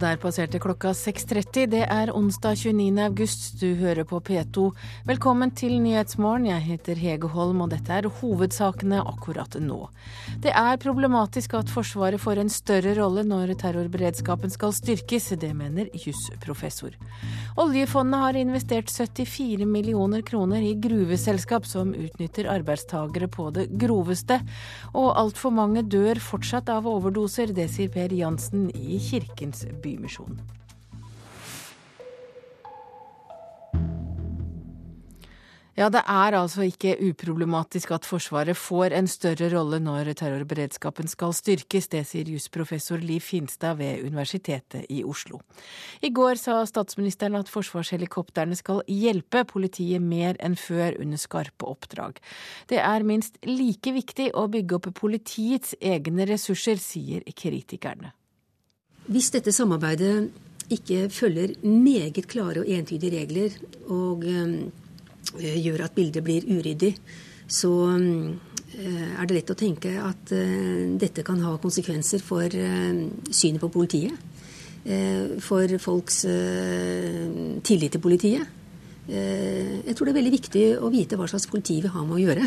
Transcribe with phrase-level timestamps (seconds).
[0.00, 1.66] der passerte klokka 6.30.
[1.74, 3.00] Det er onsdag 29.
[3.04, 3.60] august.
[3.60, 4.70] Du hører på P2.
[5.08, 6.46] Velkommen til Nyhetsmorgen.
[6.48, 9.82] Jeg heter Hege Holm, og dette er hovedsakene akkurat nå.
[10.40, 15.34] Det er problematisk at Forsvaret får en større rolle når terrorberedskapen skal styrkes.
[15.40, 16.96] Det mener jusprofessor.
[17.60, 24.40] Oljefondet har investert 74 millioner kroner i gruveselskap som utnytter arbeidstagere på det groveste.
[24.94, 27.52] Og altfor mange dør fortsatt av overdoser.
[27.52, 30.40] Det sier Per Jansen i Kirkens Bymisjon.
[35.80, 41.32] Ja, det er altså ikke uproblematisk at Forsvaret får en større rolle når terrorberedskapen skal
[41.32, 41.88] styrkes.
[41.88, 45.40] Det sier jusprofessor Liv Finstad ved Universitetet i Oslo.
[46.04, 52.20] I går sa statsministeren at forsvarshelikoptrene skal hjelpe politiet mer enn før under skarpe oppdrag.
[52.68, 58.12] Det er minst like viktig å bygge opp politiets egne ressurser, sier kritikerne.
[59.08, 60.28] Hvis dette samarbeidet
[60.70, 63.56] ikke følger meget klare og entydige regler,
[63.88, 66.94] og eh, gjør at bildet blir uryddig,
[67.50, 72.60] så eh, er det lett å tenke at eh, dette kan ha konsekvenser for
[73.30, 74.26] synet på politiet.
[75.44, 76.22] For folks
[77.68, 78.46] tillit til politiet.
[79.12, 82.22] Jeg tror det er veldig viktig å vite hva slags politi vi har med å
[82.22, 82.46] gjøre.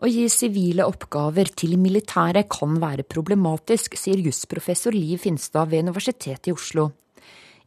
[0.00, 6.48] Å gi sivile oppgaver til militære kan være problematisk, sier jusprofessor Liv Finstad ved Universitetet
[6.48, 6.86] i Oslo.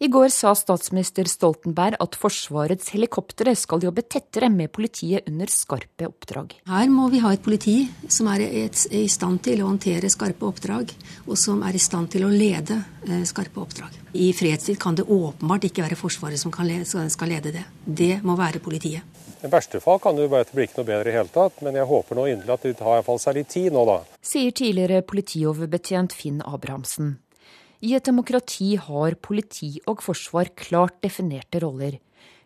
[0.01, 6.09] I går sa statsminister Stoltenberg at Forsvarets helikoptre skal jobbe tettere med politiet under skarpe
[6.09, 6.57] oppdrag.
[6.65, 7.75] Her må vi ha et politi
[8.09, 10.89] som er i stand til å håndtere skarpe oppdrag,
[11.27, 14.01] og som er i stand til å lede eh, skarpe oppdrag.
[14.17, 17.67] I fredstid kan det åpenbart ikke være Forsvaret som skal lede det.
[17.85, 19.05] Det må være politiet.
[19.44, 21.58] I verste fall kan det være at det blir ikke noe bedre i hele tatt,
[21.66, 23.97] men jeg håper nå inderlig at det tar iallfall seg litt tid nå, da.
[24.23, 27.17] Sier tidligere politioverbetjent Finn Abrahamsen.
[27.84, 32.00] I et demokrati har politi og forsvar klart definerte roller.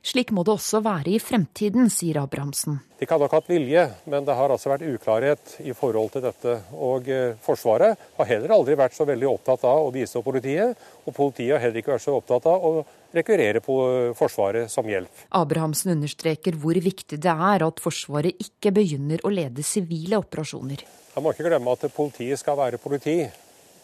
[0.07, 2.79] Slik må det også være i fremtiden, sier Abrahamsen.
[2.97, 6.23] De kan nok ha hatt vilje, men det har altså vært uklarhet i forhold til
[6.23, 6.53] dette.
[6.73, 10.79] Og eh, Forsvaret har heller aldri vært så veldig opptatt av å bistå politiet.
[11.05, 12.73] Og politiet har heller ikke vært så opptatt av å
[13.15, 13.75] rekvirere på
[14.17, 15.25] Forsvaret som hjelp.
[15.37, 20.83] Abrahamsen understreker hvor viktig det er at Forsvaret ikke begynner å lede sivile operasjoner.
[21.15, 23.19] Jeg må ikke glemme at politiet skal være politi.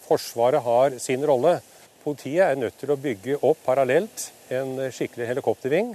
[0.04, 1.58] Forsvaret har sin rolle.
[2.04, 5.94] Politiet er nødt til å bygge opp parallelt en skikkelig helikopterving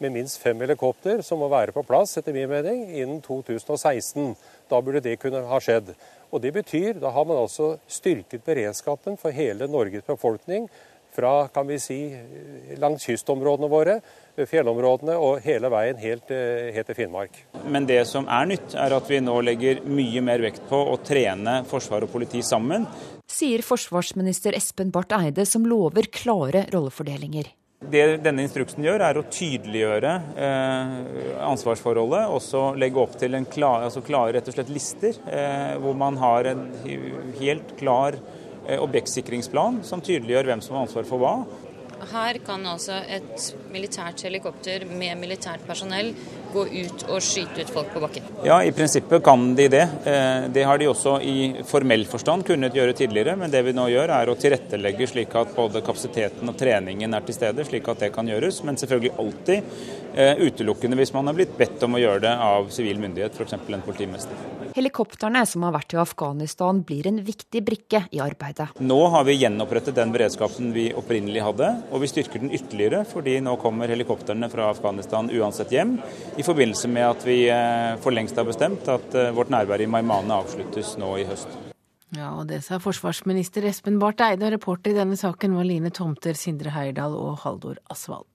[0.00, 4.32] med minst fem helikopter, som må være på plass etter min mening, innen 2016.
[4.70, 5.92] Da burde det kunne ha skjedd.
[6.30, 10.68] Og Det betyr, da har man altså styrket beredskapen for hele Norges befolkning.
[11.14, 11.98] Fra kan vi si,
[12.78, 13.96] langs kystområdene våre,
[14.46, 17.40] fjellområdene og hele veien helt, eh, helt til Finnmark.
[17.66, 20.98] Men det som er nytt, er at vi nå legger mye mer vekt på å
[21.02, 22.86] trene forsvar og politi sammen.
[23.30, 27.50] Sier forsvarsminister Espen Barth Eide, som lover klare rollefordelinger.
[27.80, 30.90] Det denne instruksen gjør, er å tydeliggjøre eh,
[31.46, 32.26] ansvarsforholdet.
[32.28, 36.18] Også legge opp til en klar, altså klare rett og slett lister, eh, hvor man
[36.20, 36.66] har en
[37.40, 38.39] helt klar eh,
[38.78, 41.34] objektsikringsplan som tydeliggjør hvem som har ansvar for hva.
[42.10, 46.14] Her kan altså et militært helikopter med militært personell
[46.50, 48.30] gå ut og skyte ut folk på bakken?
[48.46, 49.82] Ja, i prinsippet kan de det.
[50.08, 51.34] Eh, det har de også i
[51.68, 55.52] formell forstand kunnet gjøre tidligere, men det vi nå gjør er å tilrettelegge slik at
[55.56, 58.62] både kapasiteten og treningen er til stede, slik at det kan gjøres.
[58.64, 59.76] Men selvfølgelig alltid
[60.14, 63.60] eh, utelukkende hvis man har blitt bedt om å gjøre det av sivil myndighet, f.eks.
[63.60, 64.59] en politimester.
[64.76, 68.70] Helikoptrene som har vært i Afghanistan blir en viktig brikke i arbeidet.
[68.80, 73.38] Nå har vi gjenopprettet den beredskapen vi opprinnelig hadde, og vi styrker den ytterligere fordi
[73.44, 75.96] nå kommer helikoptrene fra Afghanistan uansett hjem
[76.38, 79.90] i forbindelse med at vi eh, for lengst har bestemt at eh, vårt nærvær i
[79.90, 81.50] Maimane avsluttes nå i høst.
[82.16, 85.92] Ja, og det sa forsvarsminister Espen Barth Eide, og reporter i denne saken var Line
[85.94, 88.29] Tomter, Sindre Heirdal og Haldor Asvald.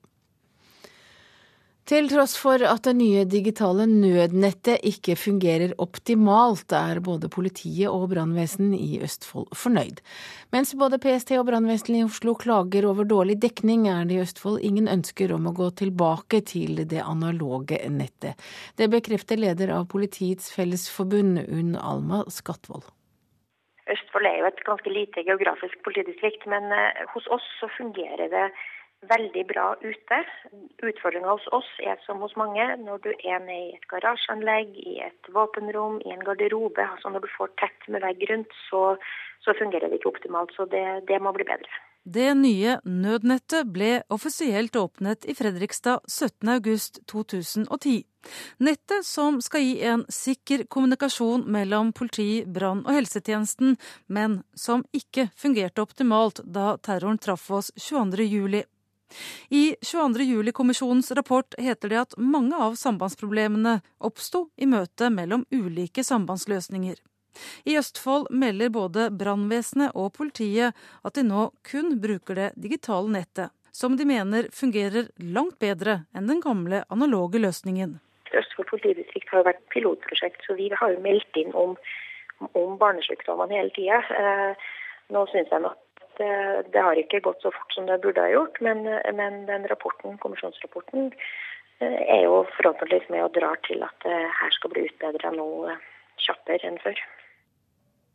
[1.85, 8.07] Til tross for at det nye digitale nødnettet ikke fungerer optimalt, er både politiet og
[8.09, 10.01] brannvesen i Østfold fornøyd.
[10.49, 14.65] Mens både PST og brannvesenet i Oslo klager over dårlig dekning, er det i Østfold
[14.65, 18.33] ingen ønsker om å gå tilbake til det analoge nettet.
[18.81, 22.89] Det bekrefter leder av Politiets Fellesforbund, Unn Alma Skatvold.
[23.93, 28.47] Østfold er jo et ganske lite geografisk politidistrikt, men eh, hos oss så fungerer det
[29.09, 30.19] veldig bra ute.
[30.83, 34.99] Utfordringa hos oss er som hos mange, når du er nede i et garasjeanlegg, i
[35.07, 36.83] et våpenrom, i en garderobe.
[36.83, 38.95] altså Når du får tett med vegg rundt, så,
[39.45, 40.55] så fungerer det ikke optimalt.
[40.55, 41.83] Så det, det må bli bedre.
[42.05, 48.03] Det nye nødnettet ble offisielt åpnet i Fredrikstad 17.8.2010.
[48.61, 53.73] Nettet som skal gi en sikker kommunikasjon mellom politi, brann og helsetjenesten,
[54.05, 58.61] men som ikke fungerte optimalt da terroren traff oss 22.07.
[59.49, 66.95] I 22.07-kommisjonens rapport heter det at mange av sambandsproblemene oppsto i møte mellom ulike sambandsløsninger.
[67.67, 73.51] I Østfold melder både brannvesenet og politiet at de nå kun bruker det digitale nettet,
[73.75, 77.99] som de mener fungerer langt bedre enn den gamle analoge løsningen.
[78.35, 81.75] Østfold politidistrikt har vært pilotprosjekt, så vi har jo meldt inn om,
[82.51, 84.01] om barnesykdommene hele tida.
[84.11, 84.71] Eh,
[85.15, 85.79] nå syns jeg nok
[86.23, 88.85] eh, det har ikke gått så fort som det burde ha gjort, men,
[89.17, 91.11] men den rapporten, kommisjonsrapporten
[91.79, 95.77] eh, er jo forhåpentligvis med og drar til at det her skal bli utbedra noe
[96.21, 96.99] kjappere enn før.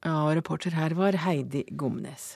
[0.01, 2.33] Ja, og reporter her var Heidi Gomnes.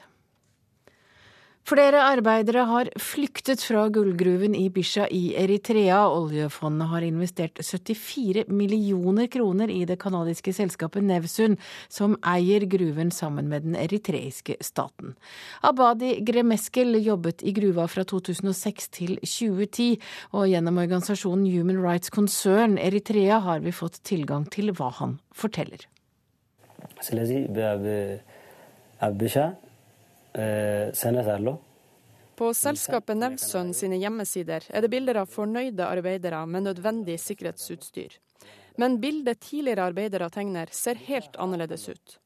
[1.64, 6.02] Flere arbeidere har flyktet fra gullgruven i Bisha i Eritrea.
[6.12, 11.56] Oljefondet har investert 74 millioner kroner i det canadiske selskapet Nevsun,
[11.88, 15.16] som eier gruven sammen med den eritreiske staten.
[15.64, 19.96] Abadi Gremeskel jobbet i gruva fra 2006 til 2010,
[20.36, 25.88] og gjennom organisasjonen Human Rights Concern Eritrea har vi fått tilgang til hva han forteller.
[27.00, 27.16] Så,
[32.34, 38.16] på selskapet Nevsøn sine hjemmesider er det bilder av fornøyde arbeidere med nødvendig sikkerhetsutstyr.
[38.76, 42.16] Men bildet tidligere arbeidere tegner, ser helt annerledes ut.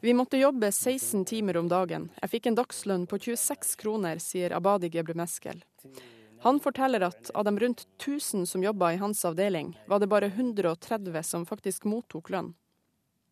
[0.00, 2.08] Vi måtte jobbe 16 timer om dagen.
[2.22, 5.60] Jeg fikk en dagslønn på 26 kroner, sier Abadi Gebremeskel.
[6.42, 10.26] Han forteller at av de rundt 1000 som jobba i hans avdeling, var det bare
[10.26, 12.48] 130 som faktisk mottok lønn.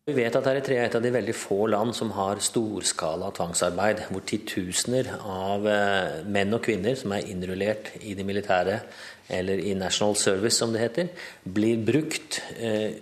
[0.07, 4.05] Vi vet at Eritrea er et av de veldig få land som har storskala tvangsarbeid,
[4.09, 8.79] hvor titusener av eh, menn og kvinner som er innrullert i det militære,
[9.27, 11.11] eller i National Service som det heter,
[11.43, 12.95] blir brukt eh,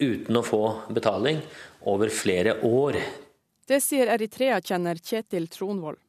[0.00, 1.44] uten å få betaling
[1.92, 2.98] over flere år.
[3.68, 6.00] Det sier Eritrea-kjenner Kjetil Tronvold.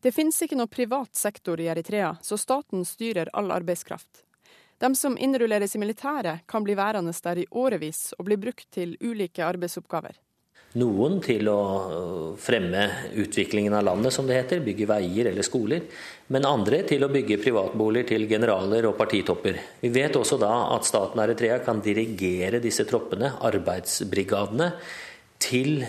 [0.00, 4.24] Det finnes ikke noe privat sektor i Eritrea, så staten styrer all arbeidskraft.
[4.80, 8.96] De som innrulleres i militæret, kan bli værende der i årevis og bli brukt til
[9.04, 10.16] ulike arbeidsoppgaver.
[10.80, 11.60] Noen til å
[12.38, 12.84] fremme
[13.18, 15.88] utviklingen av landet, som det heter, bygge veier eller skoler.
[16.30, 19.58] Men andre til å bygge privatboliger til generaler og partitopper.
[19.82, 24.70] Vi vet også da at staten Eritrea kan dirigere disse troppene, arbeidsbrigadene,
[25.40, 25.84] til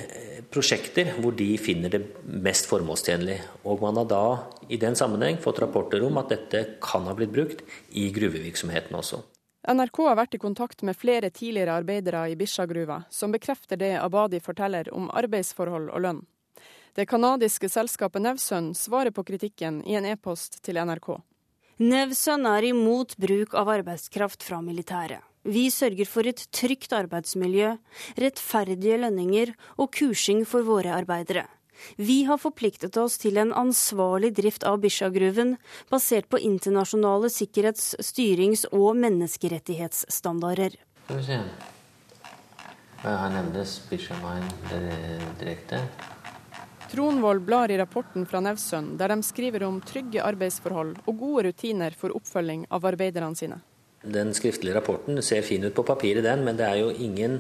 [0.52, 3.38] prosjekter hvor de finner det mest formålstjenlig.
[3.68, 4.24] Og man har da
[4.72, 9.22] i den sammenheng fått rapporter om at dette kan ha blitt brukt i gruvevirksomheten også.
[9.72, 14.40] NRK har vært i kontakt med flere tidligere arbeidere i Bisha-gruva, som bekrefter det Abadi
[14.42, 16.24] forteller om arbeidsforhold og lønn.
[16.98, 21.14] Det canadiske selskapet Nevsøn svarer på kritikken i en e-post til NRK.
[21.82, 25.22] Nevsøn er imot bruk av arbeidskraft fra militæret.
[25.44, 27.74] Vi sørger for et trygt arbeidsmiljø,
[28.22, 31.48] rettferdige lønninger og kursing for våre arbeidere.
[31.98, 35.56] Vi har forpliktet oss til en ansvarlig drift av Bisha-gruven,
[35.90, 40.78] basert på internasjonale sikkerhets-, styrings- og menneskerettighetsstandarder.
[43.02, 44.82] Her nevnes Bisha Mine
[45.42, 45.82] direkte.
[46.92, 51.96] Tronvold blar i rapporten fra Nevsøn, der de skriver om trygge arbeidsforhold og gode rutiner
[51.98, 53.62] for oppfølging av arbeiderne sine.
[54.02, 57.38] Den skriftlige rapporten ser fin ut på papiret, den, men det er jo ingen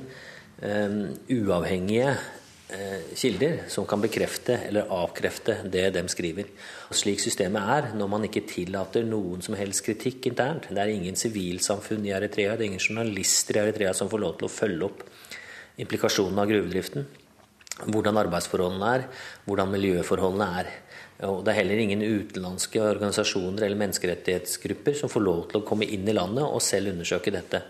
[0.61, 0.99] um,
[1.33, 6.51] uavhengige uh, kilder som kan bekrefte eller avkrefte det de skriver.
[6.93, 11.17] Slik systemet er, når man ikke tillater noen som helst kritikk internt Det er ingen
[11.17, 14.85] sivilsamfunn i Eritrea, det er ingen journalister i Eritrea som får lov til å følge
[14.91, 15.03] opp
[15.81, 17.09] implikasjonene av gruvedriften.
[17.89, 19.07] Hvordan arbeidsforholdene er,
[19.47, 20.73] hvordan miljøforholdene er.
[21.27, 25.85] Og det er heller ingen utenlandske organisasjoner eller menneskerettighetsgrupper som får lov til å komme
[25.85, 27.61] inn i landet og selv undersøke dette.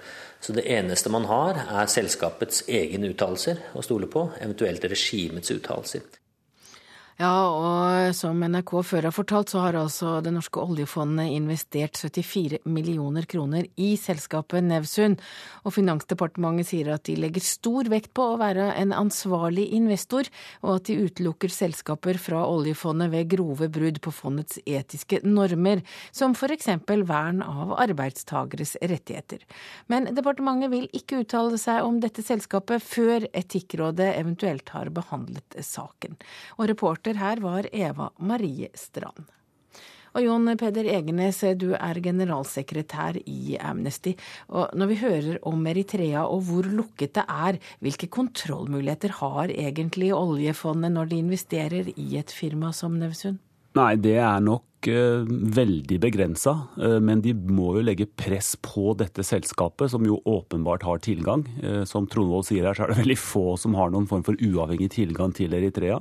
[0.41, 6.20] Så det eneste man har, er selskapets egne uttalelser å stole på, eventuelt regimets uttalelser.
[7.19, 12.61] Ja, og som NRK før har fortalt, så har altså det norske oljefondet investert 74
[12.65, 15.19] millioner kroner i selskapet Nevsund.
[15.65, 20.29] Og Finansdepartementet sier at de legger stor vekt på å være en ansvarlig investor,
[20.63, 25.83] og at de utelukker selskaper fra oljefondet ved grove brudd på fondets etiske normer,
[26.15, 29.43] som eksempel vern av arbeidstageres rettigheter.
[29.87, 36.17] Men departementet vil ikke uttale seg om dette selskapet før Etikkrådet eventuelt har behandlet saken.
[36.57, 39.25] Og reporter reporter her var Eva Marie Strand.
[40.13, 44.13] Og Jon Peder Egenes, du er generalsekretær i Amnesty.
[44.49, 50.13] Og når vi hører om Eritrea og hvor lukket det er, hvilke kontrollmuligheter har egentlig
[50.13, 53.39] oljefondet når de investerer i et firma som Nevsund?
[53.75, 56.53] Nei, det er nok uh, veldig begrensa.
[56.77, 61.45] Uh, men de må jo legge press på dette selskapet, som jo åpenbart har tilgang.
[61.63, 64.39] Uh, som Trondvold sier her, så er det veldig få som har noen form for
[64.39, 65.99] uavhengig tilgang til Eritrea.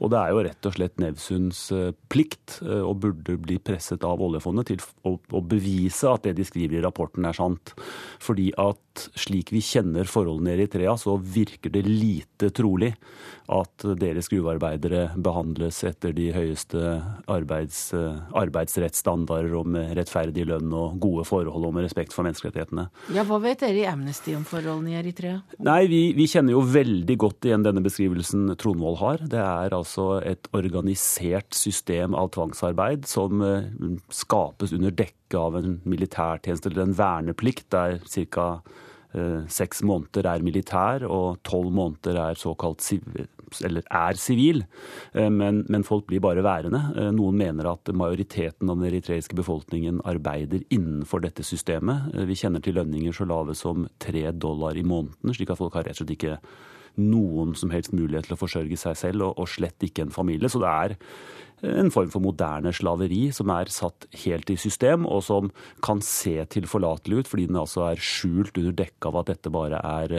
[0.00, 1.62] Og det er jo rett og slett Nevsunds
[2.10, 6.84] plikt, og burde bli presset av oljefondet, til å bevise at det de skriver i
[6.84, 7.74] rapporten er sant.
[8.22, 12.92] Fordi at slik vi kjenner forholdene i Eritrea, så virker det lite trolig
[13.50, 16.80] at deres gruvearbeidere behandles etter de høyeste
[17.30, 17.90] arbeids,
[18.36, 22.86] arbeidsrettsstandarder om rettferdig lønn og gode forhold med respekt for menneskerettighetene.
[23.14, 25.40] Ja, Hva vet dere i Amnesty om forholdene i Eritrea?
[25.66, 29.24] Nei, vi, vi kjenner jo veldig godt igjen denne beskrivelsen Trondvold har.
[29.32, 33.72] Det er altså et organisert system av tvangsarbeid som eh,
[34.14, 38.52] skapes under dekke av en militærtjeneste eller en verneplikt, der ca.
[39.10, 42.84] Eh, seks måneder er militær og tolv måneder er såkalt
[43.66, 44.64] eller er sivil.
[45.12, 46.82] Eh, men, men, folk blir bare værende.
[46.96, 52.12] Eh, noen mener at majoriteten av den eritreiske befolkningen arbeider innenfor dette systemet.
[52.28, 55.88] Vi kjenner til lønninger så lave som tre dollar i måneden, slik at folk har
[55.88, 56.38] rett og slett ikke
[56.98, 60.50] noen som helst mulighet til å forsørge seg selv, og, og slett ikke en familie.
[60.50, 60.96] Så det er
[61.66, 65.50] en form for moderne slaveri som er satt helt i system, og som
[65.84, 69.80] kan se tilforlatelig ut, fordi den altså er skjult under dekke av at dette bare
[69.80, 70.14] er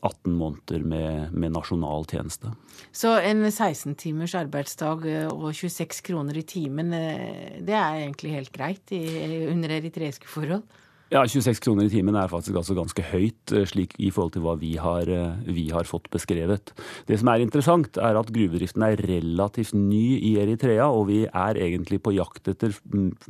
[0.00, 2.52] 18 eh, måneder med, med nasjonal tjeneste.
[2.90, 8.34] Så en 16 timers arbeidsdag eh, og 26 kroner i timen, eh, det er egentlig
[8.36, 10.66] helt greit under eritreiske forhold?
[11.06, 14.42] Ja, 26 kroner i timen er faktisk altså ganske høyt eh, slik i forhold til
[14.42, 16.72] hva vi har, eh, vi har, fått beskrevet.
[17.06, 21.60] Det som er interessant, er at gruvedriften er relativt ny i Eritrea, og vi er
[21.62, 22.74] egentlig på jakt etter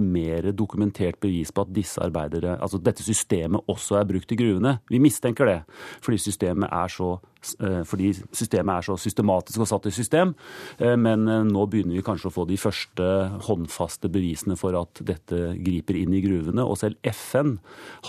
[0.00, 4.78] mer dokumentert bevis på at disse arbeidere, altså dette systemet også er brukt i gruvene.
[4.88, 5.60] Vi mistenker det,
[6.00, 7.18] fordi systemet er så
[7.86, 10.34] fordi systemet er så systematisk og satt i system.
[10.78, 13.08] Eh, men eh, nå begynner vi kanskje å få de første
[13.48, 16.64] håndfaste bevisene for at dette griper inn i gruvene.
[16.64, 17.56] Og selv FN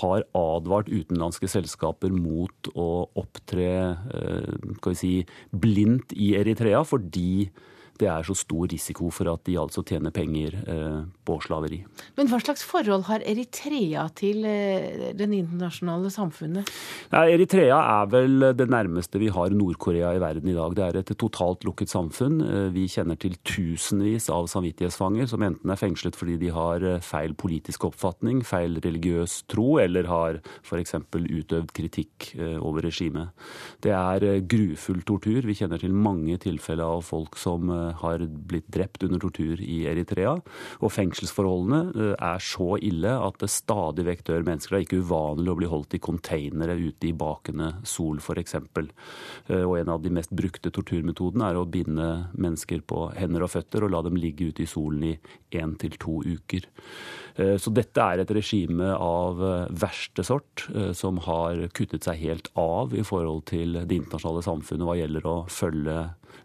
[0.01, 3.67] har advart utenlandske selskaper mot å opptre
[4.07, 5.13] skal vi si,
[5.51, 7.49] blindt i Eritrea, fordi
[7.99, 11.79] det er så stor risiko for at de altså tjener penger eh, på slaveri.
[12.17, 16.69] Men hva slags forhold har Eritrea til eh, den internasjonale samfunnet?
[17.11, 20.75] Ja, Eritrea er vel det nærmeste vi har Nord-Korea i verden i dag.
[20.77, 22.39] Det er et totalt lukket samfunn.
[22.45, 27.35] Eh, vi kjenner til tusenvis av samvittighetsfanger som enten er fengslet fordi de har feil
[27.37, 30.95] politisk oppfatning, feil religiøs tro, eller har f.eks.
[31.17, 32.29] utøvd kritikk
[32.61, 33.33] over regimet.
[33.83, 35.45] Det er grufull tortur.
[35.47, 37.71] Vi kjenner til mange tilfeller av folk som
[38.01, 40.35] har blitt drept under tortur i Eritrea.
[40.81, 44.75] Og fengselsforholdene eh, er så ille at det stadig vekk dør mennesker.
[44.75, 48.57] Det er ikke uvanlig å bli holdt i containere ute i bakende sol, f.eks.
[48.57, 53.53] Eh, og en av de mest brukte torturmetodene er å binde mennesker på hender og
[53.53, 55.15] føtter og la dem ligge ute i solen i
[55.57, 56.67] én til to uker.
[57.37, 59.39] Eh, så dette er et regime av
[59.77, 60.65] verste sort,
[60.97, 65.35] som har kuttet seg helt av i forhold til det internasjonale samfunnet hva gjelder å
[65.51, 65.97] følge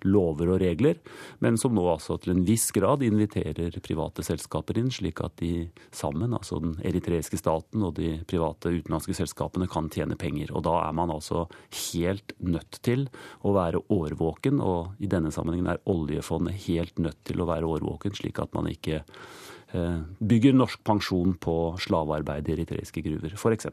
[0.04, 0.98] lover og regler,
[1.44, 5.68] men som nå altså til en viss grad inviterer private selskaper inn, slik at de
[5.94, 10.52] sammen, altså den eritreiske staten og de private utenlandske selskapene, kan tjene penger.
[10.56, 11.46] Og da er man altså
[11.92, 13.08] helt nødt til
[13.42, 18.16] å være årvåken, og i denne sammenhengen er oljefondet helt nødt til å være årvåken,
[18.18, 23.68] slik at man ikke eh, bygger norsk pensjon på slavearbeid i eritreiske gruver, f.eks.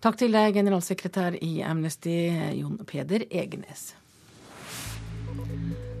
[0.00, 2.14] Takk til deg, generalsekretær i Amnesty,
[2.56, 3.90] Jon Peder Egenes.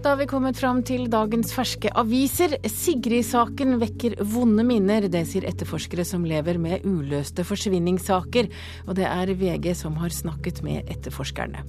[0.00, 2.54] Da har vi kommet fram til dagens ferske aviser.
[2.64, 5.04] Sigrid-saken vekker vonde minner.
[5.12, 8.48] Det sier etterforskere som lever med uløste forsvinningssaker.
[8.86, 11.66] Og det er VG som har snakket med etterforskerne.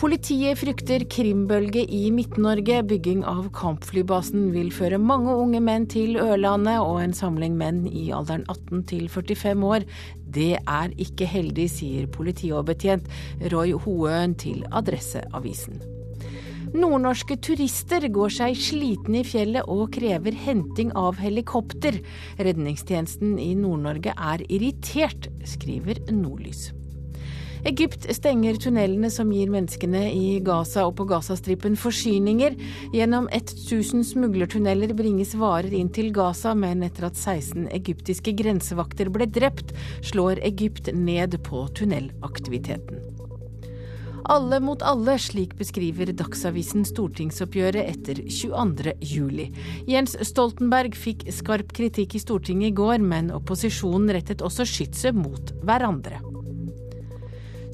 [0.00, 2.82] Politiet frykter krimbølge i Midt-Norge.
[2.88, 8.06] Bygging av kampflybasen vil føre mange unge menn til Ørlandet, og en samling menn i
[8.16, 9.88] alderen 18 til 45 år.
[10.24, 13.08] Det er ikke heldig, sier politioverbetjent
[13.52, 15.99] Roy Hoøen til Adresseavisen.
[16.70, 21.98] Nordnorske turister går seg slitne i fjellet og krever henting av helikopter.
[22.38, 26.68] Redningstjenesten i Nord-Norge er irritert, skriver Nordlys.
[27.66, 32.54] Egypt stenger tunnelene som gir menneskene i Gaza og på Gazastripen forsyninger.
[32.94, 39.28] Gjennom 1000 smuglertunneler bringes varer inn til Gaza, men etter at 16 egyptiske grensevakter ble
[39.28, 39.74] drept,
[40.06, 43.19] slår Egypt ned på tunnelaktiviteten.
[44.30, 48.92] Alle mot alle, slik beskriver Dagsavisen stortingsoppgjøret etter 22.
[49.02, 49.48] juli.
[49.90, 55.50] Jens Stoltenberg fikk skarp kritikk i Stortinget i går, men opposisjonen rettet også skytset mot
[55.66, 56.20] hverandre.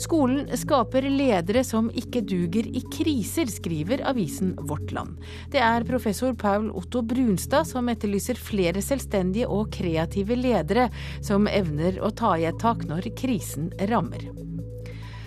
[0.00, 5.20] Skolen skaper ledere som ikke duger i kriser, skriver avisen Vårt Land.
[5.52, 10.88] Det er professor Paul Otto Brunstad som etterlyser flere selvstendige og kreative ledere
[11.20, 14.45] som evner å ta i et tak når krisen rammer.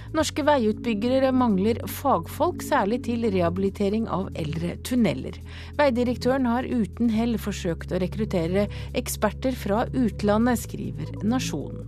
[0.09, 5.37] Norske veiutbyggere mangler fagfolk, særlig til rehabilitering av eldre tunneler.
[5.77, 8.65] Veidirektøren har uten hell forsøkt å rekruttere
[8.97, 11.85] eksperter fra utlandet, skriver Nasjonen.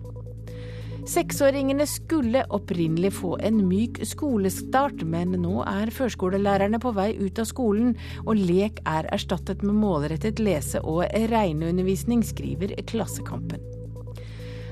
[1.09, 7.49] Seksåringene skulle opprinnelig få en myk skolestart, men nå er førskolelærerne på vei ut av
[7.49, 13.80] skolen, og lek er erstattet med målrettet lese- og regneundervisning, skriver Klassekampen.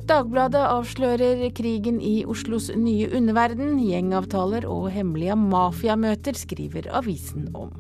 [0.10, 3.76] Dagbladet avslører krigen i Oslos nye underverden.
[3.78, 7.76] Gjengavtaler og hemmelige mafiamøter, skriver avisen om.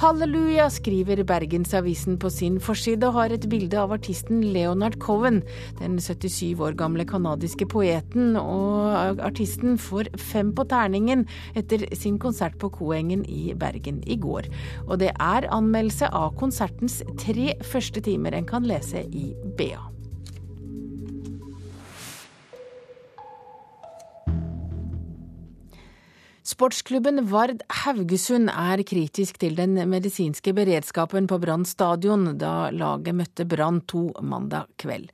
[0.00, 5.42] Halleluja, skriver Bergensavisen på sin forside, og har et bilde av artisten Leonard Cohen.
[5.82, 11.26] Den 77 år gamle canadiske poeten og artisten får fem på terningen
[11.56, 14.48] etter sin konsert på Koengen i Bergen i går.
[14.86, 19.95] Og det er anmeldelse av konsertens tre første timer en kan lese i BA.
[26.46, 33.46] Sportsklubben Vard Haugesund er kritisk til den medisinske beredskapen på Brann stadion da laget møtte
[33.50, 35.08] Brann 2 mandag kveld.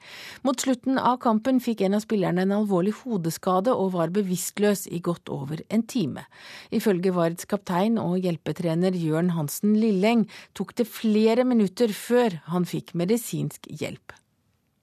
[0.44, 5.00] Mot slutten av kampen fikk en av spillerne en alvorlig hodeskade og var bevisstløs i
[5.00, 6.26] godt over en time.
[6.68, 12.92] Ifølge Vards kaptein og hjelpetrener Jørn Hansen Lilleng tok det flere minutter før han fikk
[12.92, 14.12] medisinsk hjelp.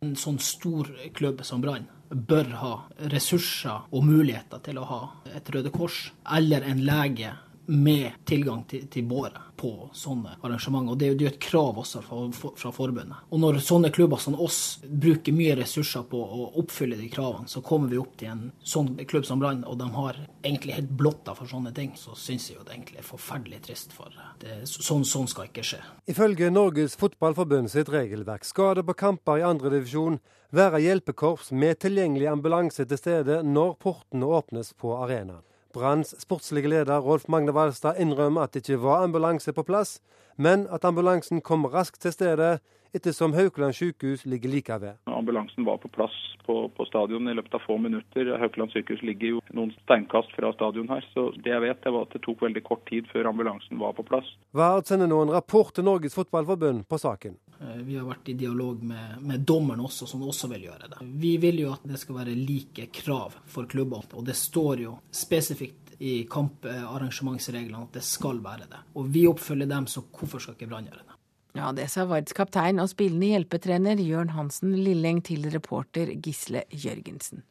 [0.01, 2.73] En sånn stor klubb som Brann bør ha
[3.11, 5.01] ressurser og muligheter til å ha
[5.35, 7.35] et Røde Kors eller en lege
[7.69, 10.93] med tilgang til, til båre på sånne arrangementer.
[10.93, 13.27] Og Det er jo et krav også fra, fra, forbundet.
[13.29, 17.61] Og Når sånne klubber som oss bruker mye ressurser på å oppfylle de kravene, så
[17.65, 21.35] kommer vi opp til en sånn klubb som Brann, og de har egentlig helt blotta
[21.37, 21.93] for sånne ting.
[21.99, 23.93] Så syns jeg jo det egentlig er forferdelig trist.
[23.93, 24.09] for
[24.39, 24.67] det.
[24.69, 25.79] Sånn, sånn skal ikke skje.
[26.09, 30.19] Ifølge Norges Fotballforbund sitt regelverk skal det på kamper i andredivisjon
[30.55, 35.43] være hjelpekorps med tilgjengelig ambulanse til stede når portene åpnes på arenaen.
[35.73, 39.99] Branns sportslige leder Rolf Magne Valstad innrømmer at det ikke var ambulanse på plass,
[40.39, 42.59] men at ambulansen kom raskt til stedet
[42.95, 44.97] ettersom Haukeland sykehus ligger like ved.
[45.05, 48.31] Ambulansen var på plass på, på stadion i løpet av få minutter.
[48.41, 52.07] Haukeland sykehus ligger jo noen steinkast fra stadion her, så det jeg vet, det var
[52.07, 54.31] at det tok veldig kort tid før ambulansen var på plass.
[54.55, 57.37] Vard sender nå en rapport til Norges Fotballforbund på saken.
[57.59, 61.03] Eh, vi har vært i dialog med, med dommeren også, som også vil gjøre det.
[61.21, 64.97] Vi vil jo at det skal være like krav for klubber, og det står jo
[65.13, 68.81] spesifikt i kamparrangementsreglene at det skal være det.
[68.95, 71.17] Og vi oppfølger dem, så hvorfor skal ikke Brann gjøre det?
[71.57, 77.43] Ja, det sa Vards kaptein og spillende hjelpetrener Jørn Hansen Lilleng til reporter Gisle Jørgensen.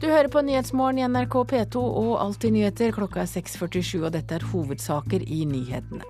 [0.00, 2.92] Du hører på Nyhetsmorgen i NRK P2 og Alltid nyheter.
[2.96, 6.04] Klokka er 6.47, og dette er hovedsaker i nyhetene.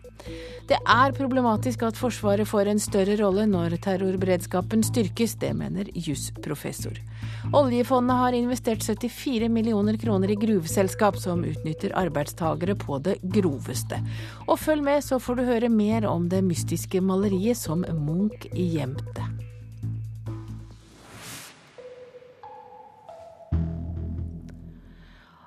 [0.67, 5.37] Det er problematisk at Forsvaret får en større rolle når terrorberedskapen styrkes.
[5.39, 6.99] Det mener jusprofessor.
[7.55, 14.03] Oljefondet har investert 74 millioner kroner i gruveselskap som utnytter arbeidstagere på det groveste.
[14.49, 19.46] Og følg med, så får du høre mer om det mystiske maleriet som Munch gjemte.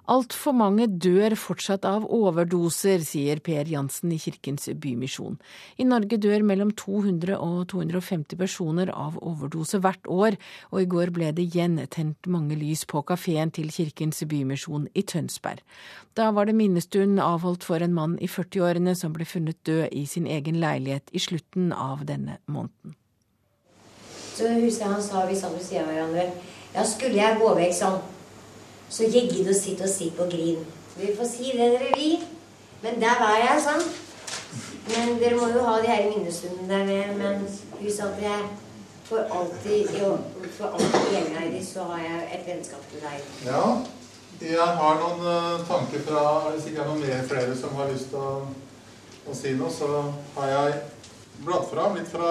[0.09, 5.35] Altfor mange dør fortsatt av overdoser, sier Per Jansen i Kirkens Bymisjon.
[5.77, 10.39] I Norge dør mellom 200 og 250 personer av overdose hvert år,
[10.73, 15.05] og i går ble det igjen tent mange lys på kafeen til Kirkens Bymisjon i
[15.05, 15.61] Tønsberg.
[16.17, 20.07] Da var det minnestund avholdt for en mann i 40-årene som ble funnet død i
[20.09, 22.97] sin egen leilighet i slutten av denne måneden.
[24.33, 26.31] Så husker jeg han sa, vi satt ved siden av hverandre,
[26.73, 28.07] ja, skulle jeg gå vekk sånn
[28.89, 30.63] så ikke gidd å sitte og si på grin.
[30.99, 32.23] Vi får si det dere vil.
[32.83, 33.83] Men der var jeg, sånn.
[34.89, 37.15] Men dere må jo ha de her minnestundene der med.
[37.19, 37.45] Men
[37.91, 38.49] sa at jeg
[39.09, 40.17] for alltid, jo,
[40.57, 43.23] for alltid egenherdig så har jeg et vennskap til deg.
[43.45, 43.63] Ja.
[44.39, 46.21] Jeg har noen uh, tanker fra
[46.53, 48.45] Hvis ikke er noen flere som har lyst til å,
[49.27, 49.89] å si noe, så
[50.37, 50.77] har jeg
[51.41, 52.29] bladd fram litt fra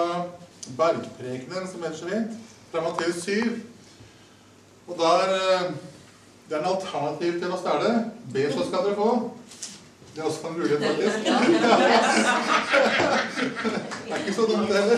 [0.79, 3.59] Bergprekenen, som heter så fint, fra Matteus 7.
[4.87, 5.69] Og der uh,
[6.49, 7.89] det er en alternativ til å stjele.
[8.33, 9.09] Be, så skal dere få.
[10.15, 11.17] Det er også en mulighet, faktisk.
[14.07, 14.97] det er ikke så dumt heller.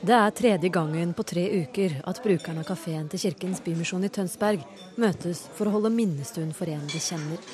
[0.00, 4.12] Det er tredje gangen på tre uker at brukerne av kafeen til Kirkens Bymisjon i
[4.16, 4.64] Tønsberg
[4.96, 7.44] møtes for å holde minnestund for en de kjenner.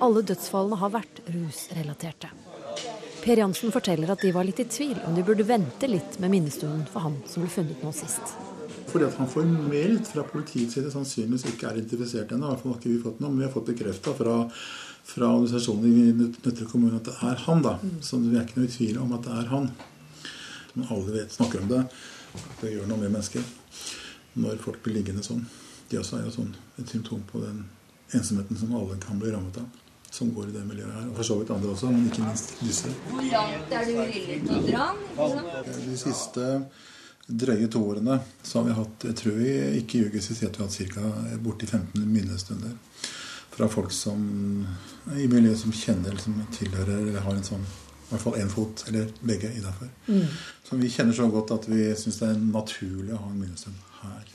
[0.00, 2.32] Alle dødsfallene har vært rusrelaterte.
[3.20, 6.32] Per Jansen forteller at de var litt i tvil om de burde vente litt med
[6.32, 8.53] minnestunden for han som ble funnet nå sist.
[8.94, 12.46] Fordi at han formelt fra politiets side sannsynligvis ikke er identifisert ennå.
[12.46, 14.34] I hvert fall har ikke vi fått noe, men vi har fått bekrefta fra,
[15.10, 17.64] fra organisasjonen i Nøtterøy kommune at det er han.
[17.66, 17.74] da.
[18.06, 19.66] Så vi er ikke noe i tvil om at det er han.
[20.76, 21.82] Men alle vet, snakker om det.
[22.60, 23.42] Det gjør noe med mennesker
[24.38, 25.42] når folk blir liggende sånn.
[25.90, 27.64] De også er jo sånn et symptom på den
[28.14, 29.82] ensomheten som alle kan bli rammet av
[30.14, 31.06] som går i det miljøet her.
[31.10, 32.90] Og for så vidt andre også, men ikke minst disse.
[33.10, 34.84] Hvor langt er du villig til å dra?
[35.66, 36.44] De siste
[37.26, 40.58] drøye to årene så har vi hatt jeg tror vi ikke ljuger hvis vi har
[40.60, 41.12] hatt ca.
[41.44, 42.74] borti 15 minnestunder
[43.54, 44.20] fra folk som
[45.14, 47.64] i miljøet som kjenner, som tilhører eller har en sånn
[48.04, 49.88] i hvert fall én fot, eller begge, innafor.
[50.06, 50.26] Mm.
[50.66, 53.78] Som vi kjenner så godt at vi syns det er naturlig å ha en minnestund
[54.02, 54.26] her.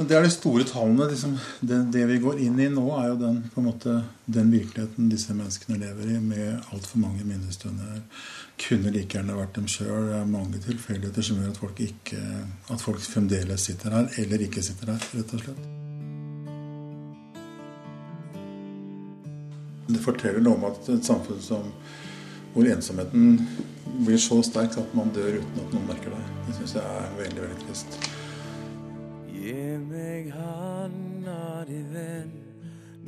[0.00, 1.10] Men det er de store tallene.
[1.10, 5.34] Liksom, det, det, vi går inn i nå, er jo den, måte, den virkeligheten disse
[5.36, 7.98] menneskene lever i, med altfor mange minnestunder.
[8.64, 10.06] Kunne like gjerne vært dem sjøl.
[10.08, 12.20] Det er mange tilfeldigheter som gjør at folk, ikke,
[12.72, 15.60] at folk fremdeles sitter her, eller ikke sitter her, rett og slett.
[19.90, 21.68] Det forteller noe om at et samfunn som,
[22.54, 23.36] hvor ensomheten
[24.00, 27.14] blir så sterk at man dør uten at noen merker det, det syns jeg er
[27.20, 28.00] veldig, veldig trist.
[29.40, 32.28] Gi meg handa di, venn,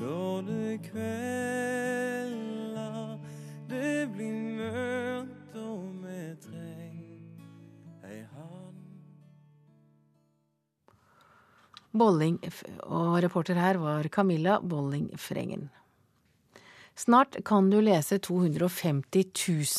[0.01, 2.31] når det kvelder.
[3.69, 8.81] Det blir mørkt, og vi trenger ei hand.
[11.93, 12.41] Bolling,
[12.89, 15.69] og reporter her var Camilla Bolling Frengen.
[16.95, 19.25] Snart kan du lese 250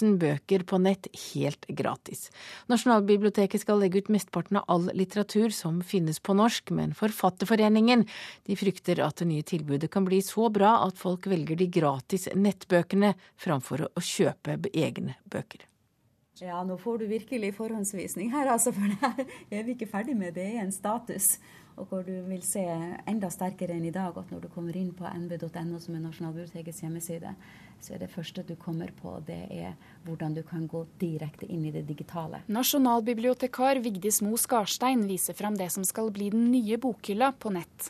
[0.01, 2.31] 000 bøker på nett helt gratis.
[2.71, 8.07] Nasjonalbiblioteket skal legge ut mesteparten av all litteratur som finnes på norsk, men Forfatterforeningen
[8.49, 12.27] de frykter at det nye tilbudet kan bli så bra at folk velger de gratis
[12.33, 15.67] nettbøkene framfor å kjøpe egne bøker.
[16.41, 18.89] Ja, nå får du virkelig forhåndsvisning her, altså, for
[19.53, 20.33] er vi ikke ferdig med.
[20.33, 21.37] Det er en status
[21.77, 22.61] og hvor du vil se
[23.09, 26.83] enda sterkere enn i dag at når du kommer inn på nb.no, som er Nasjonalbibliotekets
[26.83, 27.33] hjemmeside,
[27.81, 29.73] så er det første du kommer på, det er
[30.05, 32.43] hvordan du kan gå direkte inn i det digitale.
[32.53, 37.89] Nasjonalbibliotekar Vigdis Mo Skarstein viser fram det som skal bli den nye bokhylla på nett.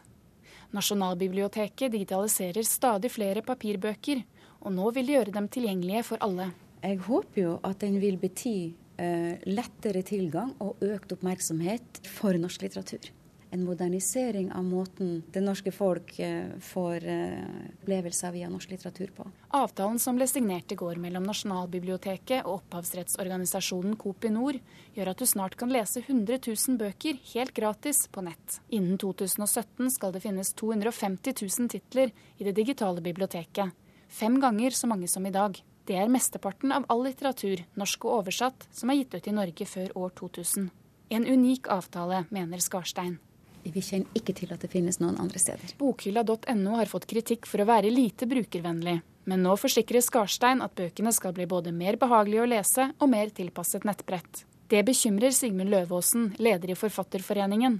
[0.73, 4.23] Nasjonalbiblioteket digitaliserer stadig flere papirbøker,
[4.63, 6.53] og nå vil de gjøre dem tilgjengelige for alle.
[6.83, 12.65] Jeg håper jo at den vil bety uh, lettere tilgang og økt oppmerksomhet for norsk
[12.65, 13.11] litteratur
[13.53, 17.43] en modernisering av måten det norske folk eh, får eh,
[17.83, 19.27] opplevelser via norsk litteratur på.
[19.53, 24.57] Avtalen som ble signert i går mellom Nasjonalbiblioteket og opphavsrettsorganisasjonen Kopinor,
[24.97, 28.57] gjør at du snart kan lese 100 000 bøker helt gratis på nett.
[28.73, 33.69] Innen 2017 skal det finnes 250 000 titler i det digitale biblioteket.
[34.09, 35.59] Fem ganger så mange som i dag.
[35.85, 39.67] Det er mesteparten av all litteratur, norsk og oversatt, som er gitt ut i Norge
[39.67, 40.71] før år 2000.
[41.13, 43.19] En unik avtale, mener Skarstein.
[43.63, 45.75] Vi kjenner ikke til at det finnes noen andre steder.
[45.79, 48.99] Bokhylla.no har fått kritikk for å være lite brukervennlig.
[49.29, 53.31] Men nå forsikrer Skarstein at bøkene skal bli både mer behagelige å lese og mer
[53.35, 54.43] tilpasset nettbrett.
[54.67, 57.79] Det bekymrer Sigmund Løvaasen, leder i Forfatterforeningen.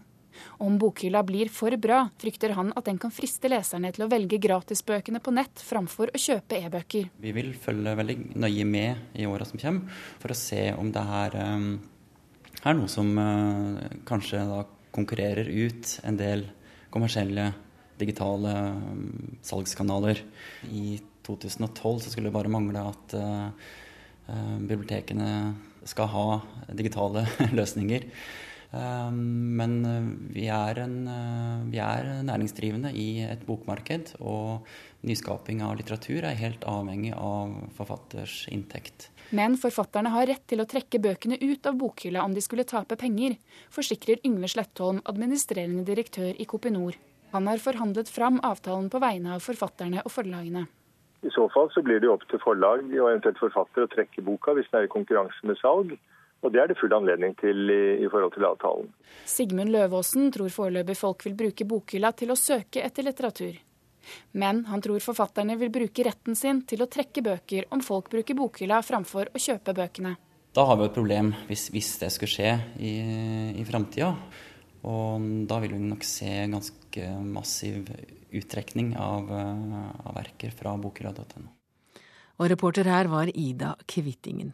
[0.63, 4.39] Om bokhylla blir for bra, frykter han at den kan friste leserne til å velge
[4.41, 7.09] gratisbøkene på nett framfor å kjøpe e-bøker.
[7.21, 11.03] Vi vil følge veldig nøye med i åra som kommer, for å se om det
[11.09, 11.67] her um,
[12.63, 14.63] er noe som uh, kanskje da
[14.93, 16.45] konkurrerer ut en del
[16.93, 17.49] kommersielle
[17.99, 20.21] digitale um, salgskanaler.
[20.69, 23.49] I 2012 så skulle det bare mangle at uh,
[24.29, 25.29] uh, bibliotekene
[25.87, 26.25] skal ha
[26.73, 27.25] digitale
[27.57, 28.07] løsninger.
[28.73, 29.19] Um,
[29.59, 29.75] men
[30.33, 30.95] vi er, en,
[31.69, 34.65] vi er næringsdrivende i et bokmarked, og
[35.05, 39.11] nyskaping av litteratur er helt avhengig av forfatters inntekt.
[39.33, 42.93] Men forfatterne har rett til å trekke bøkene ut av bokhylla om de skulle tape
[43.01, 43.33] penger,
[43.73, 46.99] forsikrer Yngve Slettholm, administrerende direktør i Kopinor.
[47.33, 50.67] Han har forhandlet fram avtalen på vegne av forfatterne og forlagene.
[51.25, 54.53] I så fall så blir det opp til forlag og eventuelt forfatter å trekke boka
[54.53, 55.97] hvis det er i konkurranse med salg.
[56.43, 58.89] Og Det er det full anledning til i, i forhold til avtalen.
[59.25, 63.55] Sigmund Løvaasen tror foreløpig folk vil bruke bokhylla til å søke etter litteratur.
[64.31, 68.37] Men han tror forfatterne vil bruke retten sin til å trekke bøker om folk bruker
[68.37, 70.15] bokhylla framfor å kjøpe bøkene.
[70.53, 72.93] Da har vi jo et problem hvis, hvis det skulle skje i,
[73.57, 74.13] i framtida.
[74.83, 77.87] Og da vil vi nok se ganske massiv
[78.35, 81.47] uttrekning av, av verker fra bokhylla.no.
[82.41, 84.53] Og reporter her var Ida Kvittingen.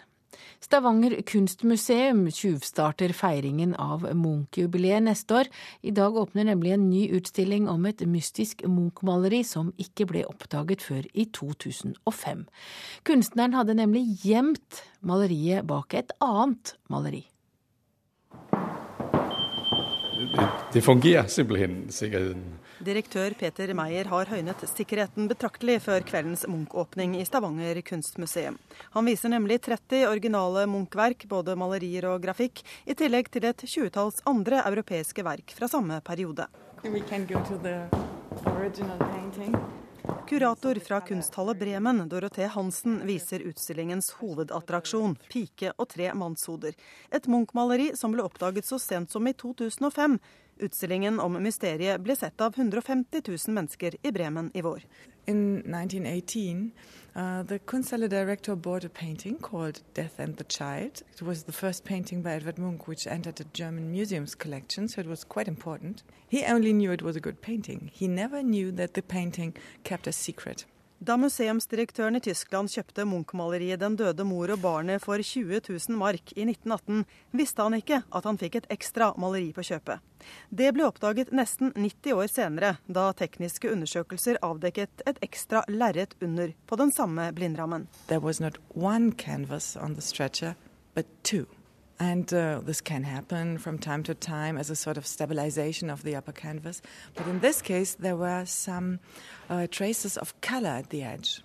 [0.60, 5.50] Stavanger kunstmuseum tjuvstarter feiringen av Munch-jubileet neste år.
[5.82, 10.84] I dag åpner nemlig en ny utstilling om et mystisk Munch-maleri som ikke ble oppdaget
[10.86, 12.46] før i 2005.
[13.08, 17.26] Kunstneren hadde nemlig gjemt maleriet bak et annet maleri.
[20.74, 22.60] Det fungerer simpelthen, sikkerheten.
[22.80, 28.56] Direktør Peter Meyer har høynet sikkerheten betraktelig før kveldens Munch-åpning i Stavanger kunstmuseum.
[28.94, 34.24] Han viser nemlig 30 originale Munch-verk, både malerier og grafikk, i tillegg til et tjuetalls
[34.30, 36.48] andre europeiske verk fra samme periode.
[40.30, 46.78] Kurator fra kunsthallet Bremen, Dorothee Hansen, viser utstillingens hovedattraksjon, 'Pike og tre mannshoder'.
[47.12, 50.20] Et Munch-maleri som ble oppdaget så sent som i 2005.
[50.60, 54.84] Utstillingen om mysteriet ble sett av 150 000 mennesker i Bremen i vår.
[55.26, 56.72] In 1918,
[57.20, 61.04] uh, the Kunsthalle director bought a painting called Death and the Child.
[61.12, 65.02] It was the first painting by Edvard Munch which entered the German museum's collection, so
[65.02, 66.04] it was quite important.
[66.30, 67.92] He only knew it was a good painting.
[67.94, 69.54] He never knew that the painting
[69.84, 70.64] kept a secret.
[71.00, 76.34] Da museumsdirektøren i Tyskland kjøpte Munch-maleriet 'Den døde mor og barnet' for 20 000 mark
[76.36, 80.04] i 1918, visste han ikke at han fikk et ekstra maleri på kjøpet.
[80.52, 86.52] Det ble oppdaget nesten 90 år senere, da tekniske undersøkelser avdekket et ekstra lerret under
[86.68, 87.88] på den samme blindrammen.
[88.08, 90.56] There was not one canvas on the stretcher,
[90.96, 91.08] but.
[92.00, 96.04] And uh, this can happen from time to time as a sort of stabilization of
[96.04, 96.82] the upper canvas.
[97.14, 99.00] But in this case, there were some
[99.50, 101.42] uh, traces of color at the edge.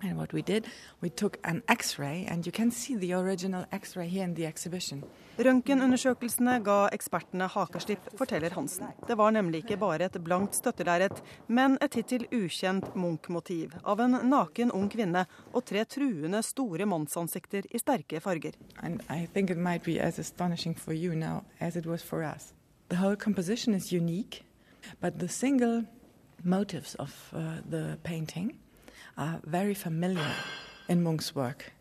[0.00, 0.66] And what we did,
[1.00, 5.02] we took an X-ray, and you can see the original X-ray here in the exhibition.
[5.38, 8.88] Røntgenundersøkelsene ga ekspertene hakeslipp, forteller Hansen.
[9.06, 14.18] Det var nemlig ikke bare et blankt støttelerret, men et hittil ukjent Munch-motiv av en
[14.30, 18.54] naken ung kvinne og tre truende store mannsansikter i sterke farger.
[18.82, 20.18] And I think it might be as
[20.76, 22.52] for you now as it was for us.
[22.88, 24.44] The whole composition is unique,
[25.00, 25.84] but the single
[26.42, 28.58] motives of uh, the painting
[29.18, 30.32] are very familiar
[30.88, 31.72] in Munch's work.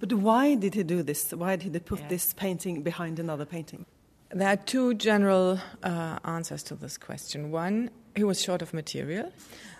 [0.00, 1.30] But why did he do this?
[1.32, 2.08] Why did he put yeah.
[2.08, 3.86] this painting behind another painting?
[4.30, 7.52] There are two general uh, answers to this question.
[7.52, 9.32] One, he was short of material,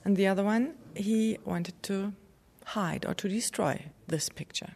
[0.04, 2.12] and the other one, he wanted to
[2.64, 4.72] hide or to destroy this picture.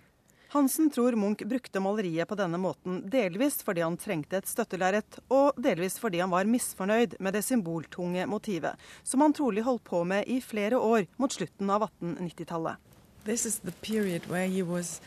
[0.53, 5.55] Hansen tror Munch brukte maleriet på denne måten delvis fordi han trengte et støttelerret, og
[5.63, 8.75] delvis fordi han var misfornøyd med det symboltunge motivet,
[9.07, 12.83] som han trolig holdt på med i flere år mot slutten av 1890-tallet.
[13.25, 14.99] This is the period where he was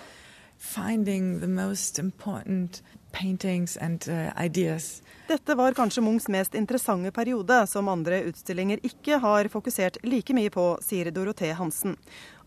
[0.55, 2.79] finding the most important
[3.13, 5.01] paintings and uh, ideas.
[5.27, 10.51] Dette var kanskje Munchs mest interessante periode, som andre utstillinger ikke har fokusert like mye
[10.51, 11.95] på, sier Dorothee Hansen.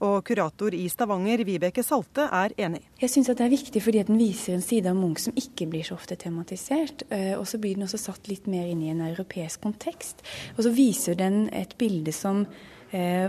[0.04, 2.82] Og kurator i Stavanger, Vibeke Salte, er enig.
[3.00, 5.86] Jeg syns det er viktig fordi den viser en side av Munch som ikke blir
[5.88, 7.06] så ofte tematisert.
[7.08, 10.20] Eh, og så blir den også satt litt mer inn i en europeisk kontekst.
[10.58, 12.44] Og så viser den et bilde som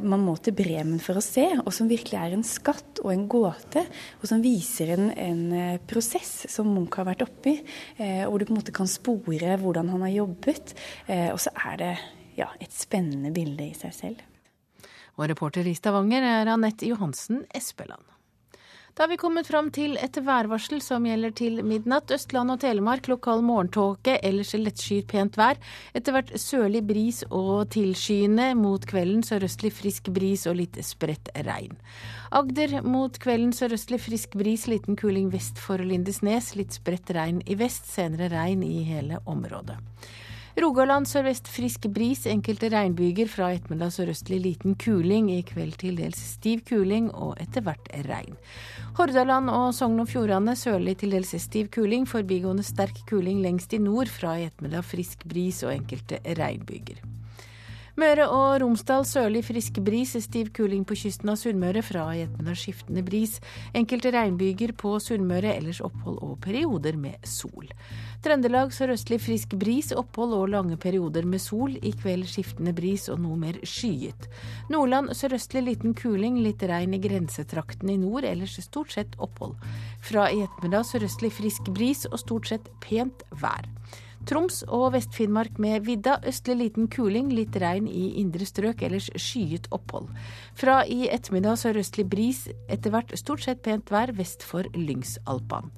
[0.03, 3.25] man må til Bremen for å se, og som virkelig er en skatt og en
[3.31, 3.83] gåte.
[4.21, 7.57] Og som viser en, en eh, prosess som Munch har vært oppi,
[7.97, 10.75] eh, hvor du på en måte kan spore hvordan han har jobbet.
[11.33, 11.93] Og så er det
[12.37, 14.25] ja, et spennende bilde i seg selv.
[15.17, 18.16] Og reporter i Stavanger er Anette Johansen Espeland.
[18.97, 22.09] Da har vi kommet fram til et værvarsel som gjelder til midnatt.
[22.15, 25.59] Østland og Telemark lokal morgentåke, ellers lettskyet pent vær.
[25.93, 28.47] Etter hvert sørlig bris og tilskyende.
[28.57, 31.77] Mot kvelden sørøstlig frisk bris og litt spredt regn.
[32.33, 36.55] Agder mot kvelden sørøstlig frisk bris, liten kuling vest for Lindesnes.
[36.57, 39.77] Litt spredt regn i vest, senere regn i hele området.
[40.57, 43.27] Rogaland sørvest frisk bris, enkelte regnbyger.
[43.29, 45.27] Fra ettermiddag sørøstlig liten kuling.
[45.29, 48.33] I kveld til dels stiv kuling og etter hvert regn.
[48.97, 52.07] Hordaland og Sogn og Fjordane sørlig til dels stiv kuling.
[52.09, 54.09] Forbigående sterk kuling lengst i nord.
[54.09, 57.05] Fra i ettermiddag frisk bris og enkelte regnbyger.
[57.97, 61.81] Møre og Romsdal sørlig frisk bris, stiv kuling på kysten av Sunnmøre.
[61.81, 63.39] Fra i ettermiddag skiftende bris.
[63.73, 67.71] Enkelte regnbyger på Sunnmøre, ellers opphold og perioder med sol.
[68.21, 71.73] Trøndelag sørøstlig frisk bris, opphold og lange perioder med sol.
[71.81, 74.29] I kveld skiftende bris og noe mer skyet.
[74.69, 79.57] Nordland sørøstlig liten kuling, litt regn i grensetraktene i nord, ellers stort sett opphold.
[80.05, 83.65] Fra i ettermiddag sørøstlig frisk bris og stort sett pent vær.
[84.27, 86.17] Troms og Vest-Finnmark med vidda.
[86.27, 90.09] Østlig liten kuling, litt regn i indre strøk, ellers skyet opphold.
[90.59, 95.71] Fra i ettermiddag sørøstlig bris, etter hvert stort sett pent vær vest for Lyngsalpene.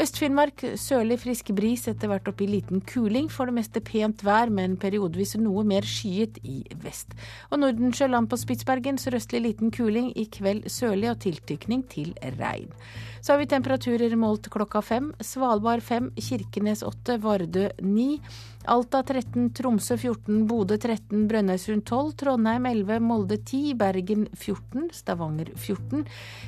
[0.00, 3.26] Øst-Finnmark sørlig frisk bris, etter hvert opp i liten kuling.
[3.28, 7.12] For det meste pent vær, men periodevis noe mer skyet i vest.
[7.52, 10.08] Og Nordensjøland på Spitsbergen sørøstlig liten kuling.
[10.16, 12.72] I kveld sørlig og tiltykning til regn.
[13.20, 15.12] Så har vi temperaturer målt klokka fem.
[15.20, 18.22] Svalbard fem, Kirkenes åtte, Vardø ni.
[18.64, 25.48] Alta 13, Tromsø 14, Bodø 13, Brønnøysund 12, Trondheim 11, Molde 10, Bergen 14, Stavanger
[25.56, 26.04] 14,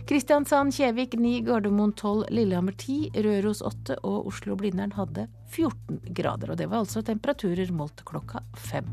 [0.08, 6.52] Kristiansand, Kjevik 9, Gardermoen 12, Lillehammer 10, Røros 8 og Oslo-Blindern hadde 14 grader.
[6.52, 8.92] Og det var altså temperaturer målt klokka fem.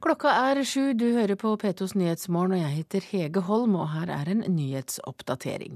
[0.00, 4.08] Klokka er sju, du hører på P2s Nyhetsmorgen, og jeg heter Hege Holm, og her
[4.08, 5.74] er en nyhetsoppdatering.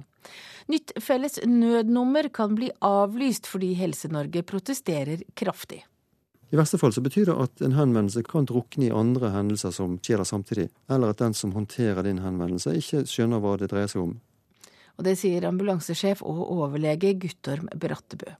[0.73, 5.83] Nytt felles nødnummer kan bli avlyst fordi Helse-Norge protesterer kraftig.
[6.49, 9.99] I verste fall så betyr det at en henvendelse kan drukne i andre hendelser som
[10.01, 14.07] skjer samtidig, eller at den som håndterer din henvendelse, ikke skjønner hva det dreier seg
[14.07, 14.17] om.
[14.97, 18.39] Og det sier ambulansesjef og overlege Guttorm Brattebø.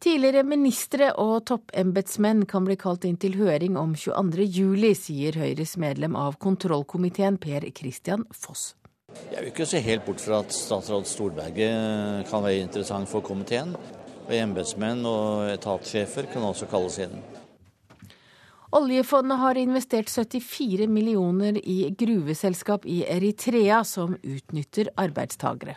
[0.00, 4.46] Tidligere ministre og toppembetsmenn kan bli kalt inn til høring om 22.
[4.48, 8.70] juli, sier Høyres medlem av kontrollkomiteen Per Christian Foss.
[9.28, 13.74] Jeg vil ikke se helt bort fra at statsråd Storberget kan være interessant for komiteen.
[14.24, 17.20] Og embetsmenn og etatssjefer kan også kalles inn.
[18.80, 25.76] Oljefondet har investert 74 millioner i gruveselskap i Eritrea som utnytter arbeidstagere.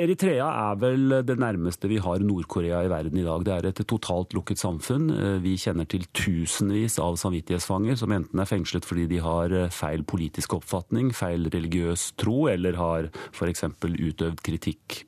[0.00, 3.44] Eritrea er vel det nærmeste vi har Nord-Korea i verden i dag.
[3.46, 5.10] Det er et totalt lukket samfunn.
[5.44, 10.58] Vi kjenner til tusenvis av samvittighetsfanger som enten er fengslet fordi de har feil politisk
[10.58, 13.66] oppfatning, feil religiøs tro, eller har f.eks.
[13.84, 15.02] utøvd kritikk.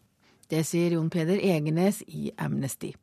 [0.49, 2.95] Det sier Jon Peder Egenes i Amnesty.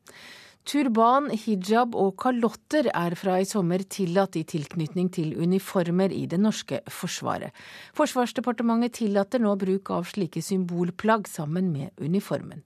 [0.66, 6.40] Turban, hijab og kalotter er fra i sommer tillatt i tilknytning til uniformer i det
[6.42, 7.54] norske forsvaret.
[7.94, 12.64] Forsvarsdepartementet tillater nå bruk av slike symbolplagg sammen med uniformen.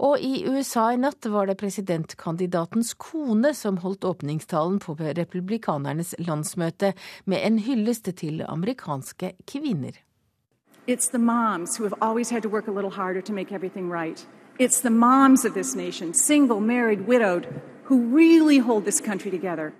[0.00, 6.94] Og i USA i natt var det presidentkandidatens kone som holdt åpningstalen på republikanernes landsmøte
[7.24, 9.92] med en hyllest til amerikanske kvinner.
[10.86, 13.90] It's the moms who have always had to work a little harder to make everything
[13.90, 14.26] right.
[14.58, 17.46] It's the moms of this nation, single, married, widowed,
[17.84, 19.72] who really hold this country together.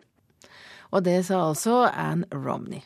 [0.90, 2.82] Og det sa altså Anne Romney.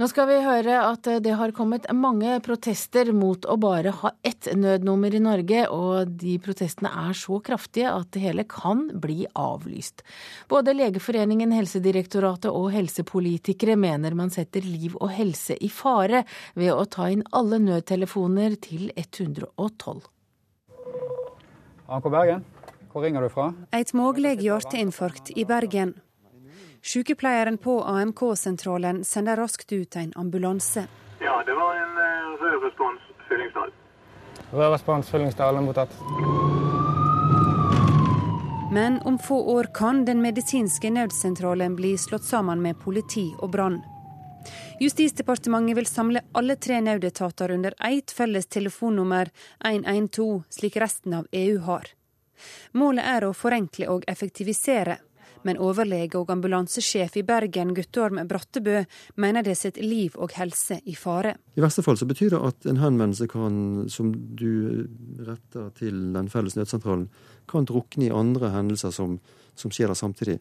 [0.00, 4.48] Nå skal vi høre at det har kommet mange protester mot å bare ha ett
[4.56, 10.00] nødnummer i Norge, og de protestene er så kraftige at det hele kan bli avlyst.
[10.48, 16.24] Både Legeforeningen, Helsedirektoratet og helsepolitikere mener man setter liv og helse i fare
[16.56, 20.00] ved å ta inn alle nødtelefoner til 112.
[21.92, 22.46] ANK Bergen,
[22.94, 23.52] hvor ringer du fra?
[23.76, 25.98] Et mulig hjerteinfarkt i Bergen.
[26.82, 30.86] Sykepleieren på AMK-sentralen sender raskt ut en ambulanse.
[31.20, 33.70] Ja, det var en uh, rød respons Fyllingsdal.
[34.50, 35.92] Rød respons Fyllingsdal er mottatt.
[38.72, 43.82] Men om få år kan den medisinske nødsentralen bli slått sammen med politi og brann.
[44.80, 49.30] Justisdepartementet vil samle alle tre nødetater under ett felles telefonnummer
[49.64, 51.90] 112, slik resten av EU har.
[52.72, 54.96] Målet er å forenkle og effektivisere
[55.46, 58.84] men overlege og ambulansesjef i Bergen, Guttorm Brattebø,
[59.20, 61.36] mener det setter liv og helse i fare.
[61.56, 63.60] I verste fall så betyr det at en henvendelse kan,
[63.92, 64.86] som du
[65.26, 67.08] retter til den felles nødsentralen,
[67.50, 69.18] kan drukne i andre hendelser som,
[69.58, 70.38] som skjer der samtidig.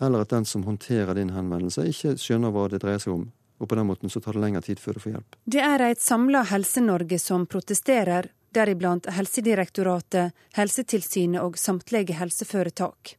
[0.00, 3.28] Eller at den som håndterer din henvendelse, ikke skjønner hva det dreier seg om.
[3.58, 5.38] Og på den måten så tar det lengre tid før du får hjelp.
[5.50, 13.16] Det er et samla Helse-Norge som protesterer, deriblant Helsedirektoratet, Helsetilsynet og samtlige helseforetak.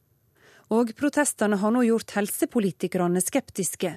[0.70, 3.96] Og protestene har nå gjort helsepolitikerne skeptiske.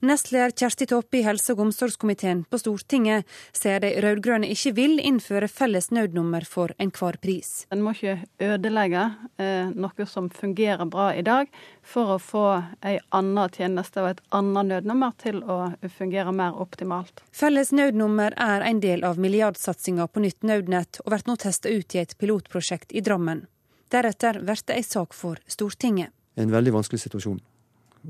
[0.00, 3.26] Nestleder Kjersti Toppe i helse- og omsorgskomiteen på Stortinget
[3.56, 7.66] sier de rød-grønne ikke vil innføre felles nødnummer for enhver pris.
[7.72, 9.04] En må ikke ødelegge
[9.36, 11.50] eh, noe som fungerer bra i dag,
[11.82, 12.46] for å få
[12.80, 15.58] en annen tjeneste og et annet nødnummer til å
[15.98, 17.24] fungere mer optimalt.
[17.32, 21.94] Felles nødnummer er en del av milliardsatsinga på nytt nødnett, og blir nå testa ut
[21.94, 23.46] i et pilotprosjekt i Drammen.
[23.92, 26.12] Deretter blir det ei sak for Stortinget.
[26.36, 27.40] En veldig vanskelig situasjon.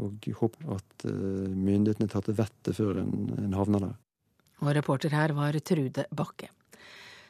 [0.03, 1.15] Og jeg håper at eh,
[1.53, 3.97] myndighetene tar til vettet før en, en havner der.
[4.65, 6.51] Og reporter her var Trude Bakke.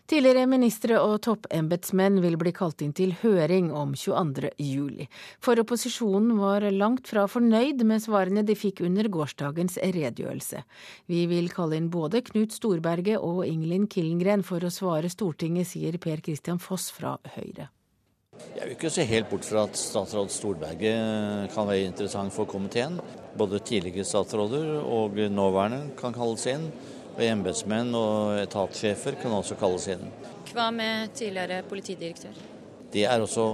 [0.06, 4.52] Tidligere ministre og toppembetsmenn vil bli kalt inn til høring om 22.
[4.62, 5.08] juli.
[5.42, 10.62] For opposisjonen var langt fra fornøyd med svarene de fikk under gårsdagens redegjørelse.
[11.10, 15.98] Vi vil kalle inn både Knut Storberget og Ingelin Killengren for å svare Stortinget, sier
[15.98, 17.72] Per Christian Foss fra Høyre.
[18.56, 22.98] Jeg vil ikke se helt bort fra at statsråd Storberget kan være interessant for komiteen.
[23.36, 26.70] Både tidligere statsråder og nåværende kan kalles inn.
[27.16, 30.04] Og embetsmenn og etatssjefer kan også kalles inn.
[30.52, 32.55] Hva med tidligere politidirektør?
[32.96, 33.44] Det er også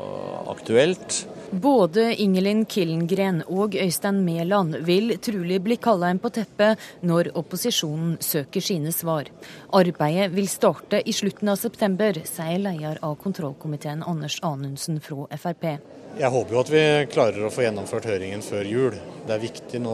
[0.53, 1.25] aktuelt.
[1.53, 8.15] Både Ingelin Killengren og Øystein Mæland vil trolig bli kalla inn på teppet når opposisjonen
[8.23, 9.29] søker sine svar.
[9.75, 15.67] Arbeidet vil starte i slutten av september, sier leder av kontrollkomiteen Anders Anundsen fra Frp.
[16.13, 18.97] Jeg håper jo at vi klarer å få gjennomført høringen før jul.
[19.25, 19.93] Det er viktig nå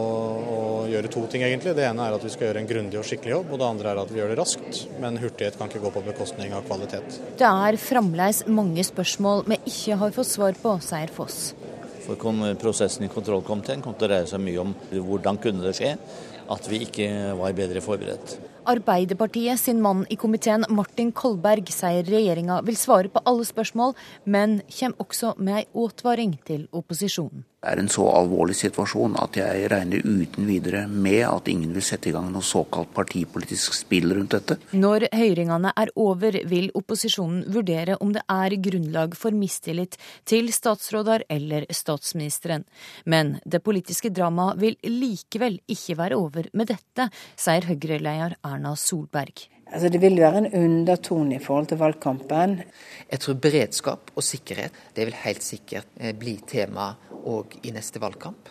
[0.50, 0.58] å
[0.90, 1.76] gjøre to ting, egentlig.
[1.78, 3.92] Det ene er at vi skal gjøre en grundig og skikkelig jobb, og det andre
[3.92, 4.80] er at vi gjør det raskt.
[4.98, 7.20] Men hurtighet kan ikke gå på bekostning av kvalitet.
[7.38, 11.38] Det er fremdeles mange spørsmål vi ikke har fått svar på, sier Foss.
[12.08, 12.18] For
[12.58, 15.94] prosessen i kontrollkomiteen kom til å dreie seg mye om hvordan kunne det skje
[16.48, 18.38] at vi ikke var bedre forberedt.
[18.68, 23.94] Arbeiderpartiet sin mann i komiteen, Martin Kolberg, sier regjeringa vil svare på alle spørsmål,
[24.28, 27.46] men kommer også med ei advaring til opposisjonen.
[27.58, 31.82] Det er en så alvorlig situasjon at jeg regner uten videre med at ingen vil
[31.82, 34.60] sette i gang noe såkalt partipolitisk spill rundt dette.
[34.78, 41.26] Når høringene er over, vil opposisjonen vurdere om det er grunnlag for mistillit til statsråder
[41.26, 42.62] eller statsministeren.
[43.10, 49.48] Men det politiske dramaet vil likevel ikke være over med dette, sier Høyre-leder Erna Solberg.
[49.68, 52.60] Altså Det vil være en undertone i forhold til valgkampen.
[53.10, 56.94] Jeg tror beredskap og sikkerhet det vil helt sikkert eh, bli tema
[57.28, 58.48] òg i neste valgkamp.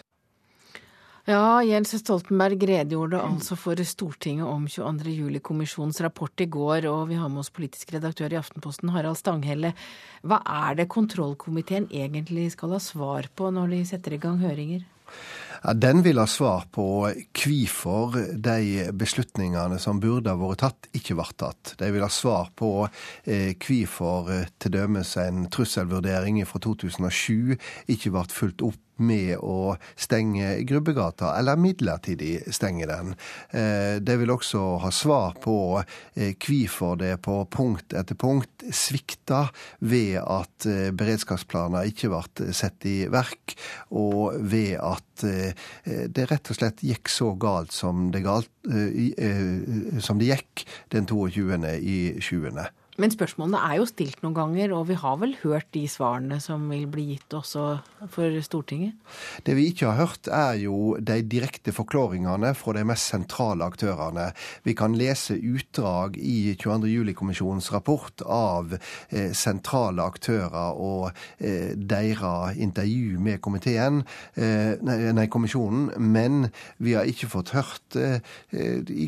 [1.28, 7.28] Ja, Jens Stoltenberg redegjorde altså for Stortinget om 22.07-kommisjonens rapport i går, og vi har
[7.28, 9.74] med oss politisk redaktør i Aftenposten, Harald Stanghelle.
[10.24, 10.40] Hva
[10.70, 14.88] er det kontrollkomiteen egentlig skal ha svar på når de setter i gang høringer?
[15.68, 16.84] Ja, den vil ha svar på
[17.36, 21.74] hvorfor de beslutningene som burde ha vært tatt, ikke ble tatt.
[21.82, 24.80] De vil ha svar på hvorfor eh, t.d.
[25.26, 27.58] en trusselvurdering fra 2007
[27.92, 33.12] ikke ble fulgt opp med å stenge Grubbegata, eller midlertidig stenge den.
[34.02, 35.54] De vil også ha svar på
[35.84, 39.44] eh, hvorfor det på punkt etter punkt svikta
[39.86, 40.66] ved at
[40.98, 43.54] beredskapsplaner ikke ble satt i verk,
[43.94, 45.28] og ved at
[45.86, 48.52] det rett og slett gikk så galt som det, galt,
[50.04, 51.58] som det gikk den 22.
[51.78, 52.68] i 20.
[52.98, 56.64] Men spørsmålene er jo stilt noen ganger, og vi har vel hørt de svarene som
[56.72, 57.66] vil bli gitt også
[58.10, 58.96] for Stortinget?
[59.46, 64.32] Det vi ikke har hørt, er jo de direkte forklaringene fra de mest sentrale aktørene.
[64.66, 66.90] Vi kan lese utdrag i 22.
[66.90, 74.02] juli-kommisjonens rapport av eh, sentrale aktører og eh, deres intervju med komiteen,
[74.42, 76.50] eh, nei, kommisjonen, men
[76.82, 78.26] vi har ikke fått hørt eh,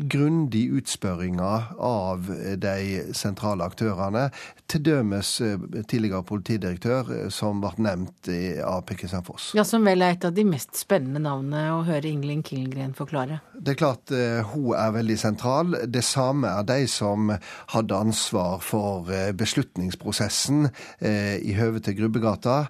[0.06, 2.30] grundig utspørringer av
[2.60, 2.78] de
[3.18, 4.28] sentrale aktørene aktørene,
[4.70, 5.58] til dømes eh,
[5.88, 8.30] tidligere politidirektør, eh, som ble nevnt
[8.64, 9.52] av Per Foss.
[9.56, 13.40] Ja, Som vel er et av de mest spennende navnene å høre Ingelin Killengren forklare.
[13.54, 15.74] Det er klart uh, hun er veldig sentral.
[15.86, 17.32] Det samme er de som
[17.74, 20.68] hadde ansvar for beslutningsprosessen
[21.00, 22.66] i høve til Grubbegata.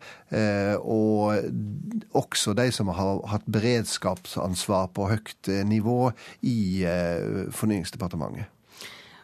[0.81, 6.87] og også de som har hatt beredskapsansvar på høyt nivå i
[7.51, 8.60] Fornyingsdepartementet.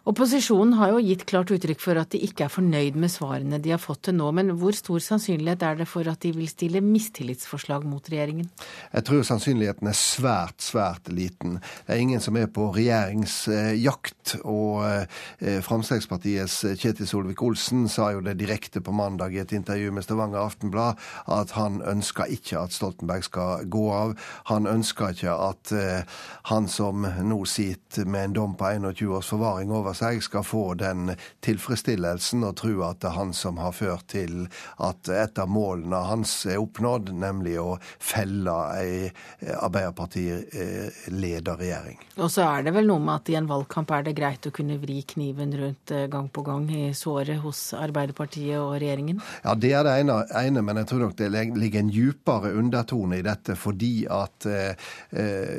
[0.06, 3.72] Opposisjonen har jo gitt klart uttrykk for at de ikke er fornøyd med svarene de
[3.72, 6.78] har fått til nå, men hvor stor sannsynlighet er det for at de vil stille
[6.78, 8.46] mistillitsforslag mot regjeringen?
[8.92, 11.56] Jeg tror sannsynligheten er svært, svært liten.
[11.88, 18.36] Det er ingen som er på regjeringsjakt, og eh, Fremskrittspartiets Kjetil Solvik-Olsen sa jo det
[18.38, 21.02] direkte på mandag i et intervju med Stavanger Aftenblad
[21.34, 24.14] at han ønsker ikke at Stoltenberg skal gå av.
[24.52, 29.34] Han ønsker ikke at eh, han som nå sitter med en dom på 21 års
[29.34, 33.74] forvaring over seg, skal få den tilfredsstillelsen og tro at det er han som har
[33.76, 34.46] ført til
[34.82, 39.10] at et av målene hans er oppnådd, nemlig å felle ei
[39.56, 41.98] Arbeiderparti-leda regjering.
[42.16, 44.52] Og så er det vel noe med at i en valgkamp er det greit å
[44.54, 49.20] kunne vri kniven rundt eh, gang på gang i såret hos Arbeiderpartiet og regjeringen?
[49.44, 53.20] Ja, det er det ene, ene men jeg tror nok det ligger en djupere undertone
[53.20, 54.90] i dette fordi at eh,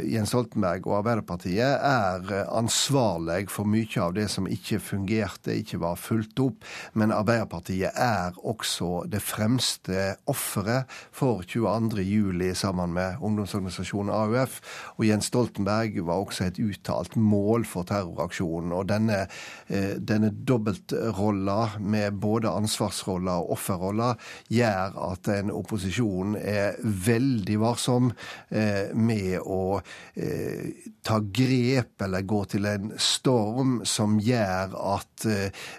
[0.08, 5.80] Jens Stoltenberg og Arbeiderpartiet er ansvarlig for mye av det det som ikke fungerte, ikke
[5.82, 6.66] var fulgt opp.
[6.98, 12.54] Men Arbeiderpartiet er også det fremste offeret for 22.07.
[12.58, 14.60] sammen med ungdomsorganisasjonen AUF.
[14.98, 18.74] Og Jens Stoltenberg var også et uttalt mål for terroraksjonen.
[18.76, 19.28] Og denne,
[19.70, 24.14] eh, denne dobbeltrolla med både ansvarsrolla og offerrolla
[24.50, 28.12] gjør at en opposisjon er veldig varsom
[28.52, 29.80] eh, med å
[30.16, 30.74] eh,
[31.04, 35.28] ta grep eller gå til en storm som gjør at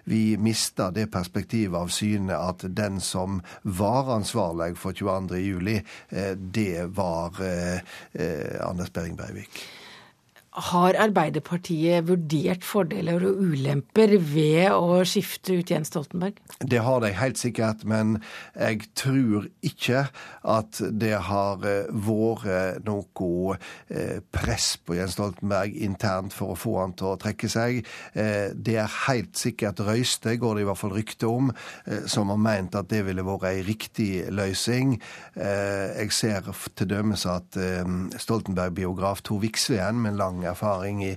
[0.09, 5.83] vi mister det perspektivet av syne at den som var ansvarlig for 22.07,
[6.55, 7.39] det var
[8.65, 9.63] Anders Behring Breivik.
[10.59, 16.41] Har Arbeiderpartiet vurdert fordeler og ulemper ved å skifte ut Jens Stoltenberg?
[16.59, 18.17] Det har de helt sikkert, men
[18.57, 20.09] jeg tror ikke
[20.49, 26.75] at det har eh, vært noe eh, press på Jens Stoltenberg internt for å få
[26.81, 27.85] han til å trekke seg.
[28.19, 31.53] Eh, det er helt sikkert Røyste, går det i hvert fall rykte om,
[32.11, 34.97] som har meint at det ville vært ei riktig løsning.
[35.39, 37.57] Jeg ser til dømes at
[38.19, 41.13] Stoltenberg-biograf Tor Viksveen med lang erfaring i,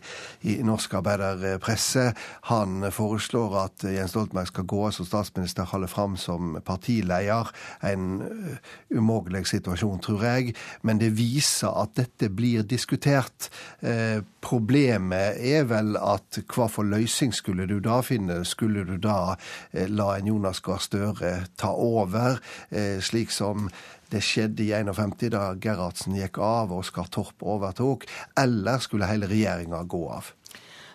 [0.48, 2.12] i norsk arbeiderpresse.
[2.52, 7.52] Han foreslår at Jens Stoltenberg skal gå som statsminister, holde fram som partileder.
[7.88, 10.56] En uh, umulig situasjon, tror jeg.
[10.82, 13.50] Men det viser at dette blir diskutert.
[13.82, 18.42] Eh, problemet er vel at hva for løsning skulle du da finne?
[18.48, 19.36] Skulle du da
[19.72, 23.70] eh, la en Jonas Gahr Støre ta over, eh, slik som
[24.12, 28.08] det skjedde i 51 da Gerhardsen gikk av og Oskar Torp overtok,
[28.40, 30.34] eller skulle hele regjeringa gå av?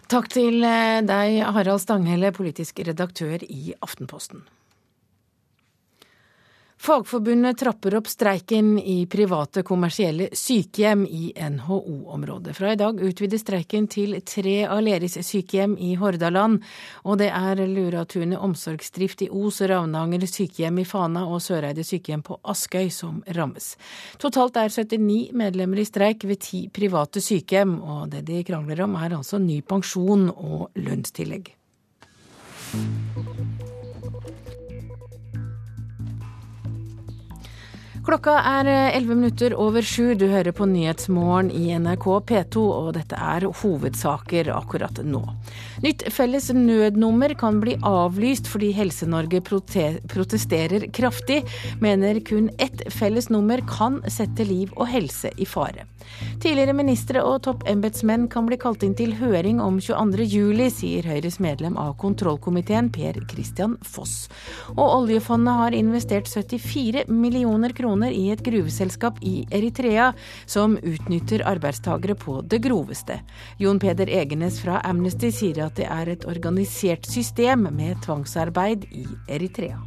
[0.06, 4.44] Takk til eh, deg, Harald Stanghelle, politisk redaktør i Aftenposten.
[6.78, 12.56] Fagforbundet trapper opp streiken i private kommersielle sykehjem i NHO-området.
[12.56, 16.60] Fra i dag utvides streiken til tre Aleris sykehjem i Hordaland.
[17.08, 22.38] Og det er Luratunet omsorgsdrift i Os, Ravnanger sykehjem i Fana og Søreide sykehjem på
[22.44, 23.72] Askøy som rammes.
[24.20, 29.00] Totalt er 79 medlemmer i streik ved ti private sykehjem, og det de krangler om
[29.00, 31.54] er altså ny pensjon og lønnstillegg.
[38.06, 40.12] Klokka er 11 eh, minutter over sju.
[40.14, 45.24] Du hører på Nyhetsmorgen i NRK P2, og dette er hovedsaker akkurat nå.
[45.82, 51.40] Nytt felles nødnummer kan bli avlyst fordi Helse-Norge protesterer kraftig,
[51.82, 55.88] mener kun ett felles nummer kan sette liv og helse i fare.
[56.38, 61.74] Tidligere ministre og toppembetsmenn kan bli kalt inn til høring om 22.07, sier Høyres medlem
[61.80, 64.28] av kontrollkomiteen Per Christian Foss.
[64.76, 70.12] Og oljefondet har investert 74 millioner kroner i et gruveselskap i Eritrea,
[70.46, 73.20] som utnytter arbeidstagere på det groveste.
[73.58, 79.06] Jon Peder Egenes fra Amnesty sier at det er et organisert system med tvangsarbeid i
[79.28, 79.80] Eritrea.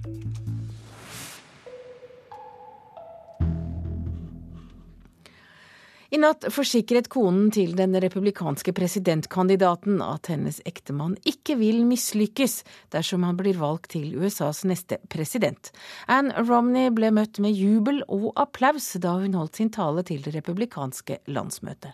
[6.09, 12.63] I natt forsikret konen til den republikanske presidentkandidaten at hennes ektemann ikke vil mislykkes
[12.95, 15.69] dersom han blir valgt til USAs neste president.
[16.09, 20.33] Ann Romney ble møtt med jubel og applaus da hun holdt sin tale til det
[20.39, 21.93] republikanske landsmøtet.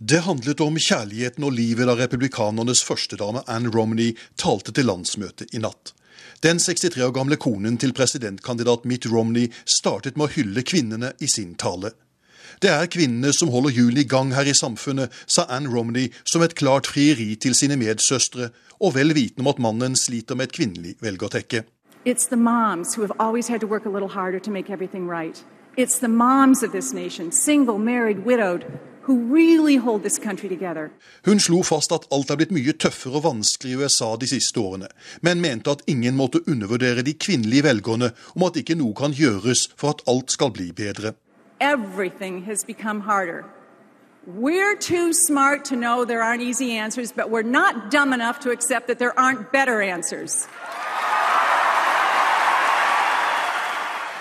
[0.00, 5.60] Det handlet om kjærligheten og livet da republikanernes førstedame Ann Romney talte til landsmøtet i
[5.60, 5.92] natt.
[6.40, 11.28] Den 63 år gamle konen til presidentkandidat Mitt Romney startet med å hylle kvinnene i
[11.28, 11.92] sin tale.
[12.60, 16.42] Det er kvinnene som holder hjulene i gang her i samfunnet, sa Ann Romney som
[16.44, 18.50] et klart frieri til sine medsøstre,
[18.80, 21.64] og vel vitende om at mannen sliter med et kvinnelig velgertekke.
[22.04, 25.08] It's the moms who have always had to work a little harder to make everything
[25.08, 25.44] right.
[25.78, 28.64] It's the moms of this nation, single, married, widowed,
[29.08, 29.78] really.
[31.24, 34.60] Hun slo fast at alt er blitt mye tøffere og vanskelig i USA de siste
[34.60, 34.88] årene,
[35.22, 39.70] men mente at ingen måtte undervurdere de kvinnelige velgerne om at ikke noe kan gjøres
[39.80, 41.16] for at alt skal bli bedre
[41.60, 43.44] everything has become harder.
[44.26, 48.50] We're too smart to know there aren't easy answers, but we're not dumb enough to
[48.50, 50.46] accept that there aren't better answers.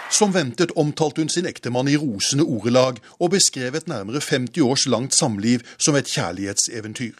[0.09, 4.87] Som ventet omtalte hun sin ektemann i rosende ordelag og beskrev et nærmere 50 års
[4.87, 7.13] langt samliv som et kjærlighetseventyr.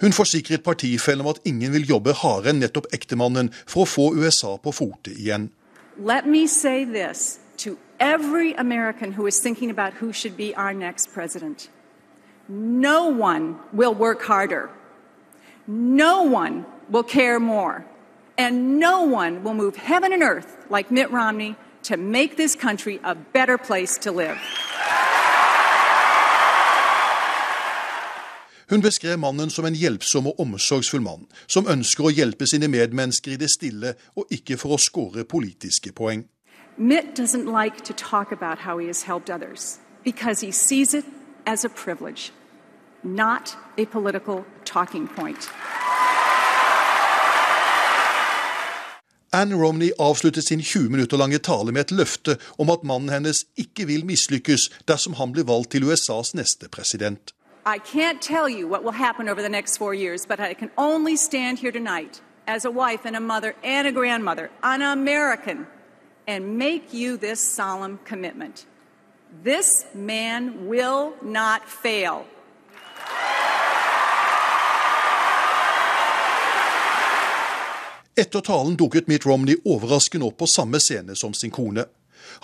[0.00, 4.06] Hun forsikret partifellen om at ingen vil jobbe hardere enn nettopp ektemannen for å få
[4.16, 5.50] USA på fote igjen.
[5.98, 7.40] Let me say this
[8.00, 11.68] every American who is thinking about who should be our next president.
[12.48, 14.70] No one will work harder.
[15.66, 17.84] No one will care more.
[18.36, 22.98] And no one will move heaven and earth like Mitt Romney to make this country
[23.04, 24.38] a better place to live.
[28.70, 33.34] Hun beskrev mannen som en hjelpsom og omsorgsfull mann, som ønsker å hjelpe sine medmennesker
[33.34, 36.22] i det stille og ikke for å skåre politiske poeng.
[36.80, 41.04] Mitt doesn't like to talk about how he has helped others because he sees it
[41.44, 42.32] as a privilege,
[43.02, 45.50] not a political talking point.
[49.30, 53.44] Anne Romney avsluttet sin 20 minutter lange tale med et løfte om at mannen hennes
[53.58, 57.34] ikke vil mislykkes dersom han blir valgt til USAs neste president.
[57.66, 60.70] I can't tell you what will happen over the next four years, but I can
[60.78, 65.66] only stand here tonight as a wife and a mother and a grandmother, an American,
[66.30, 68.66] and make you this solemn commitment.
[69.44, 72.24] This man will not fail.
[78.16, 81.86] Etter talen dukket Mitt Romney overraskende opp på samme scene som sin kone.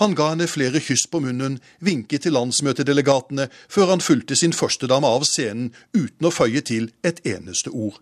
[0.00, 5.06] Han ga henne flere kyss på munnen, vinket til landsmøtedelegatene, før han fulgte sin førstedame
[5.06, 8.00] av scenen uten å føye til et eneste ord.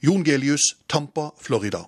[0.00, 1.84] Jon Gelius, Tampa, Florida.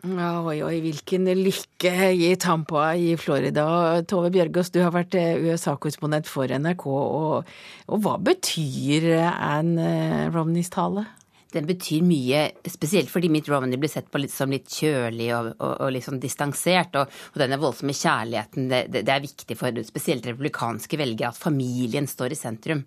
[0.00, 4.00] Oi, oi, hvilken lykke i Tampa i Florida.
[4.08, 7.50] Tove Bjørgaas, du har vært USA-korrespondent for NRK, og,
[7.84, 11.04] og hva betyr Anne Romneys tale?
[11.54, 15.50] Den betyr mye, spesielt fordi Mitt Romney blir sett på litt, som litt kjølig og,
[15.58, 16.96] og, og litt sånn distansert.
[17.00, 21.40] Og, og denne voldsomme kjærligheten, det, det, det, er viktig for spesielt republikanske velgere at
[21.40, 22.84] familien står i sentrum.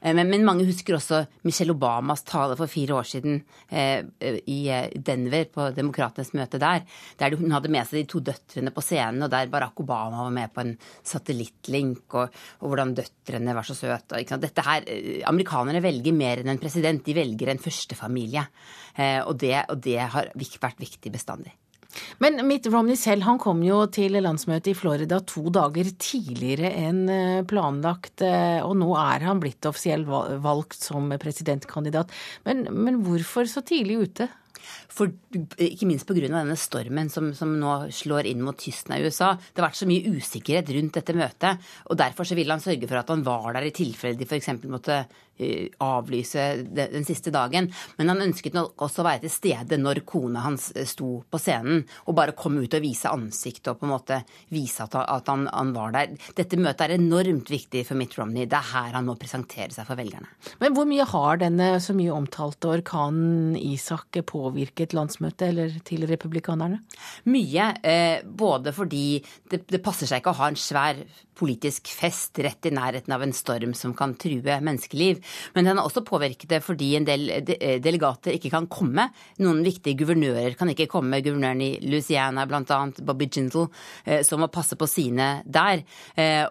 [0.00, 4.06] Eh, men, men, mange husker også Michelle Obamas tale for fire år siden eh,
[4.46, 6.84] i eh, Denver, på demokratenes møte der,
[7.20, 10.34] der hun hadde med seg de to døtrene på scenen, og der Barack Obama var
[10.34, 10.74] med på en
[11.06, 14.20] satellittlink, og, og hvordan døtrene var så søte.
[14.20, 18.46] Eh, Amerikanerne velger mer enn en president, de velger en første familie.
[18.96, 21.54] Eh, og det, og det har vært viktig bestandig.
[22.22, 27.04] Men Mitt Romney selv han kom jo til landsmøtet i Florida to dager tidligere enn
[27.12, 32.12] eh, planlagt, eh, og nå er han blitt offisielt valgt som presidentkandidat.
[32.48, 34.28] Men, men hvorfor så tidlig ute?
[34.90, 35.12] For,
[35.62, 36.24] ikke minst pga.
[36.24, 39.34] denne stormen som, som, nå slår inn mot kysten av USA.
[39.36, 41.68] Det har vært så mye usikkerhet rundt dette møtet.
[41.86, 44.50] og Derfor så vil han sørge for at han var der i tilfelle de f.eks.
[44.66, 45.04] måtte
[45.82, 47.70] avlyse den, siste dagen.
[47.98, 51.84] Men han ønsket også å være til stede når kona hans eh, sto på scenen.
[52.06, 54.20] Og bare komme ut og vise ansiktet og på en måte
[54.54, 56.14] vise at, han, han, var der.
[56.36, 58.46] Dette møtet er enormt viktig for Mitt Romney.
[58.46, 60.30] Det er her han må presentere seg for velgerne.
[60.62, 66.06] Men hvor mye har denne så mye omtalte orkanen Isak påvirket landsmøtet landsmøte eller til
[66.06, 66.80] republikanerne?
[67.26, 67.74] Mye.
[67.82, 70.96] Eh, både fordi det, det, passer seg ikke å ha en svær
[71.36, 75.20] politisk fest rett i nærheten av en storm som kan true menneskeliv.
[75.54, 79.08] Men den har også påvirket fordi en del eh, delegater ikke kan komme.
[79.42, 81.22] Noen viktige guvernører kan ikke komme.
[81.24, 83.66] Guvernøren i Louisiana bl.a., Bobby Gindle,
[84.04, 85.82] eh, som må passe på sine der.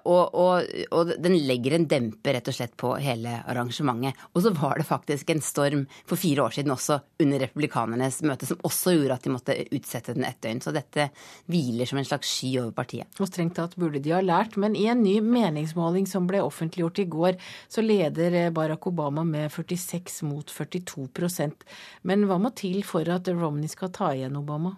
[0.06, 4.18] Og, og, og den legger en demper rett og slett på hele arrangementet.
[4.34, 8.48] Og så var det faktisk en storm for fire år siden også under republikanernes møte
[8.50, 10.62] som også gjorde at de måtte utsette den et døgn.
[10.64, 11.10] Så dette
[11.52, 13.10] hviler som en slags sky over partiet.
[13.20, 14.58] Og strengt tatt burde de ha lært.
[14.62, 17.40] Men i en ny meningsmåling som ble offentliggjort i går,
[17.72, 21.66] så leder Barack Obama med 46 mot 42%
[22.02, 24.74] Men hva må til for at Romney skal ta igjen Obama?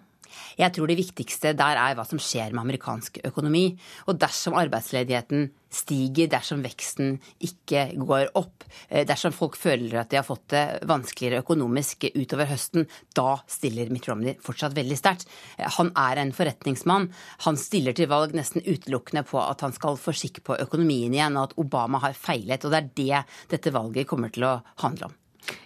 [0.58, 3.70] Jeg tror det viktigste der er hva som skjer med amerikansk økonomi.
[4.08, 10.16] Og dersom arbeidsledigheten stiger, dersom veksten ikke går opp, eh, dersom folk føler at de
[10.16, 15.28] har fått det vanskeligere økonomisk utover høsten, da stiller Mitt Romney fortsatt veldig sterkt.
[15.58, 17.10] Eh, han er en forretningsmann.
[17.44, 21.36] Han stiller til valg nesten utelukkende på at han skal få skikk på økonomien igjen,
[21.36, 22.64] og at Obama har feilet.
[22.64, 25.16] Og det er det dette valget kommer til å handle om.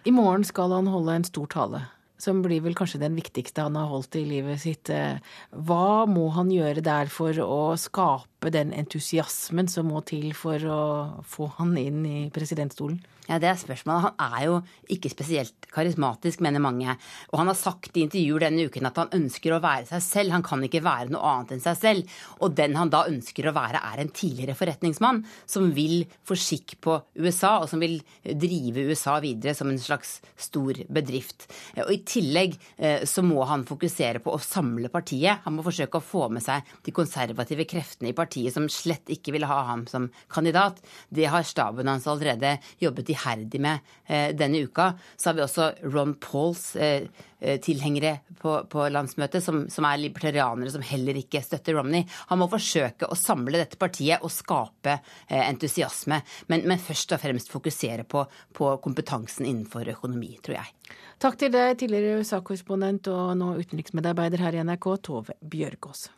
[0.04, 1.86] I morgen skal han holde en stor tale
[2.22, 4.90] som blir vel kanskje den viktigste han har holdt i livet sitt.
[4.94, 5.18] Eh,
[5.50, 10.82] hva må han gjøre der for å skape den entusiasmen som må til for å
[11.26, 13.00] få han inn i presidentstolen?
[13.28, 14.02] Ja, Det er spørsmålet.
[14.02, 14.54] Han er jo
[14.90, 16.96] ikke spesielt karismatisk, mener mange.
[17.30, 20.34] Og han har sagt i intervjuer denne uken at han ønsker å være seg selv.
[20.34, 22.16] Han kan ikke være noe annet enn seg selv.
[22.42, 26.74] Og den han da ønsker å være, er en tidligere forretningsmann som vil få skikk
[26.82, 31.46] på USA, og som vil drive USA videre som en slags stor bedrift.
[31.78, 35.44] Og i tillegg eh, så må han fokusere på å samle partiet.
[35.46, 39.36] Han må forsøke å få med seg de konservative kreftene i partiet som slett ikke
[39.38, 40.82] vil ha ham som kandidat.
[41.08, 44.92] Det har staben hans allerede jobbet iherdig med eh, denne uka.
[45.16, 47.08] Så har vi også Ron Pauls eh,
[47.40, 52.06] eh, tilhengere på, på landsmøtet, som, som, er libertarianere som heller ikke støtter Romney.
[52.30, 54.98] Han må forsøke å samle dette partiet og skape
[55.32, 58.24] entusiasme, men, men først og fremst fokusere på,
[58.56, 60.96] på kompetansen innenfor økonomi, tror jeg.
[61.22, 66.08] Takk til deg, tidligere USA-korrespondent og nå utenriksmedarbeider her i NRK, Tove Bjørgaas.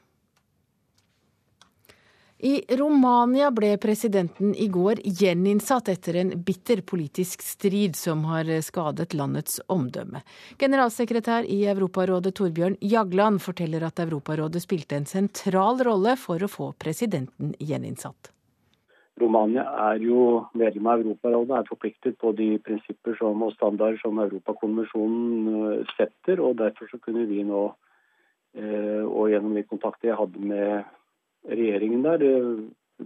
[2.45, 9.15] I Romania ble presidenten i går gjeninnsatt etter en bitter politisk strid som har skadet
[9.17, 10.21] landets omdømme.
[10.61, 16.67] Generalsekretær i Europarådet Torbjørn Jagland forteller at Europarådet spilte en sentral rolle for å få
[16.85, 18.29] presidenten gjeninnsatt.
[19.23, 24.21] Romania er jo medlem av Europarådet, er forpliktet på de prinsipper som, og standarder som
[24.21, 26.45] Europakonvensjonen eh, setter.
[26.45, 27.65] og Derfor så kunne vi nå,
[28.61, 30.93] eh, og gjennom de kontakter jeg hadde med
[31.49, 32.25] regjeringen der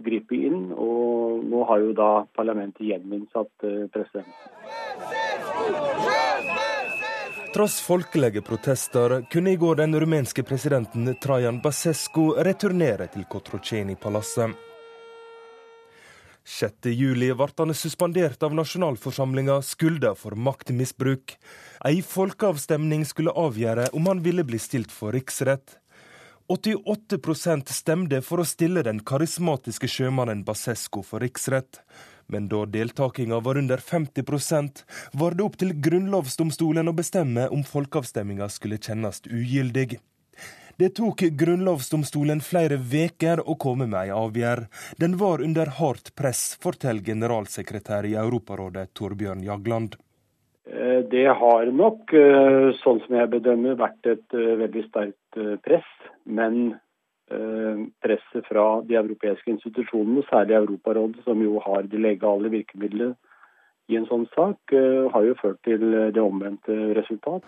[0.05, 0.71] gripe inn.
[0.73, 4.33] Og nå har jo da parlamentet gjeninnsatt eh, presidenten.
[7.49, 14.53] Tross folkelige protester kunne i går den rumenske presidenten Trajan Basescu returnere til Kotroceni-palasset.
[16.49, 21.35] 6.7 ble han suspendert av nasjonalforsamlinga skylda for maktmisbruk.
[21.85, 25.78] Ei folkeavstemning skulle avgjøre om han ville bli stilt for riksrett.
[26.49, 31.83] 88% stemte for å stille den karismatiske sjømannen Basesco for riksrett.
[32.25, 34.25] Men da deltakinga var under 50
[35.13, 39.99] var det opp til grunnlovsdomstolen å bestemme om folkeavstemminga skulle kjennes ugyldig.
[40.79, 44.69] Det tok grunnlovsdomstolen flere veker å komme med ei avgjerd.
[44.97, 49.99] Den var under hardt press, forteller generalsekretær i Europarådet Torbjørn Jagland.
[50.71, 55.28] Eh, det har nok, eh, sånn som jeg bedømmer, vært et eh, veldig sterkt
[55.65, 55.89] press.
[56.25, 56.77] Men
[58.01, 63.13] presset fra de europeiske institusjonene, særlig Europarådet, som jo har de legale virkemidlene
[63.89, 64.73] i en sånn sak,
[65.13, 65.83] har jo ført til
[66.13, 67.45] det omvendte resultat.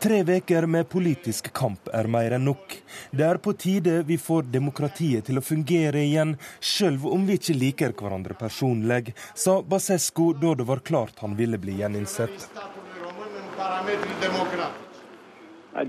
[0.00, 2.76] Tre uker med politisk kamp er mer enn nok.
[3.12, 7.58] Det er på tide vi får demokratiet til å fungere igjen, sjøl om vi ikke
[7.60, 12.48] liker hverandre personlig, sa Basescu da det var klart han ville bli gjeninnsett.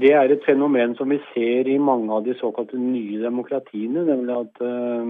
[0.01, 4.05] Det er et fenomen som vi ser i mange av de såkalte nye demokratiene.
[4.07, 5.09] Nemlig at uh,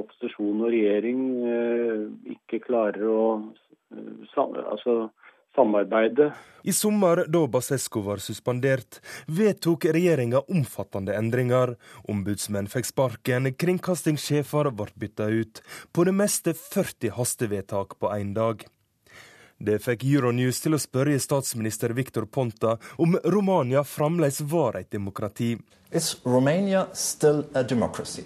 [0.00, 2.04] opposisjon og regjering uh,
[2.34, 4.96] ikke klarer å uh, altså,
[5.56, 6.30] samarbeide.
[6.62, 11.74] I sommer, da Basescu var suspendert, vedtok regjeringa omfattende endringer.
[12.12, 15.62] Ombudsmenn fikk sparken, kringkastingssjefer ble bytta ut.
[15.96, 18.68] På det meste 40 hastevedtak på én dag.
[19.60, 25.52] Det fikk Euronews til å spørre statsminister Viktor Ponta om Romania fremdeles var et demokrati.
[25.92, 28.24] Is Romania still a democracy?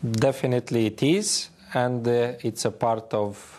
[0.00, 3.58] Definitely it is, and uh, it's a part of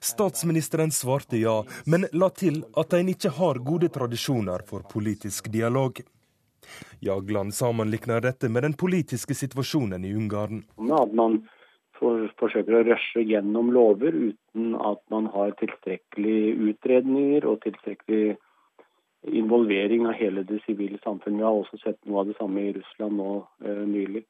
[0.00, 6.00] Statsministeren svarte ja, men la til at en ikke har gode tradisjoner for politisk dialog.
[7.00, 10.64] Jagland sammenligner dette med den politiske situasjonen i Ungarn.
[10.92, 11.40] At man
[12.00, 18.36] forsøker å rushe gjennom lover uten at man har tilstrekkelig utredninger og tilstrekkelig
[19.28, 21.36] involvering av hele det sivile samfunn.
[21.36, 23.32] Vi har også sett noe av det samme i Russland nå
[23.64, 24.24] eh, nylig.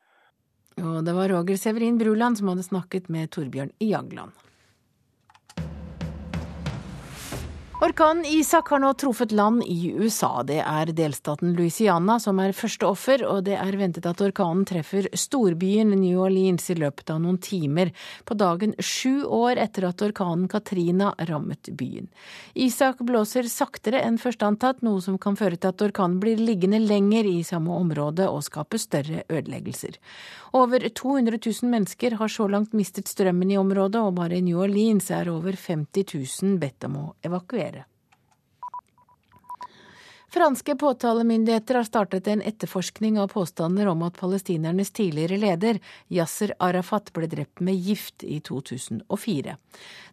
[0.80, 4.34] Og det var Roger Severin Bruland som hadde snakket med Torbjørn Jagland.
[7.80, 10.42] Orkanen Isak har nå truffet land i USA.
[10.44, 15.06] Det er delstaten Louisiana som er første offer, og det er ventet at orkanen treffer
[15.16, 17.88] storbyen New Orleans i løpet av noen timer,
[18.28, 22.10] på dagen sju år etter at orkanen Katrina rammet byen.
[22.52, 26.82] Isak blåser saktere enn først antatt, noe som kan føre til at orkanen blir liggende
[26.84, 29.96] lenger i samme område og skape større ødeleggelser.
[30.52, 34.60] Over 200 000 mennesker har så langt mistet strømmen i området, og bare i New
[34.60, 36.12] Orleans er over 50
[36.44, 37.69] 000 bedt om å evakuere.
[40.30, 47.10] Franske påtalemyndigheter har startet en etterforskning av påstander om at palestinernes tidligere leder, Yasser Arafat,
[47.12, 49.56] ble drept med gift i 2004.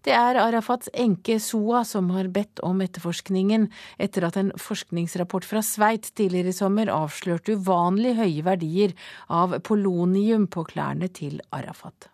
[0.02, 3.70] Det er Arafats enke Soa som har bedt om etterforskningen,
[4.02, 8.98] etter at en forskningsrapport fra Sveits tidligere i sommer avslørte uvanlig høye verdier
[9.30, 12.10] av polonium på klærne til Arafat.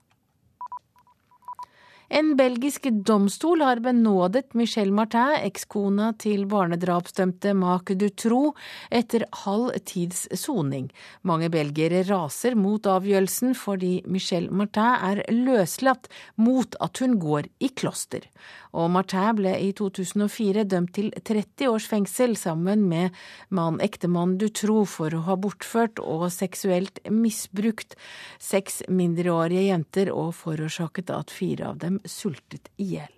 [2.11, 8.53] En belgisk domstol har benådet Michel Martin, ekskona til barnedrapsdømte Marc Dutro,
[8.91, 10.89] etter halv tids soning.
[11.23, 17.71] Mange belgiere raser mot avgjørelsen fordi Michel Martin er løslatt mot at hun går i
[17.71, 18.27] kloster
[18.73, 23.13] og Martin ble i 2004 dømt til 30 års fengsel sammen med
[23.53, 27.97] mann, ektemann Dutro for å ha bortført og seksuelt misbrukt
[28.41, 33.13] seks mindreårige jenter og forårsaket at fire av dem sultet i hjel.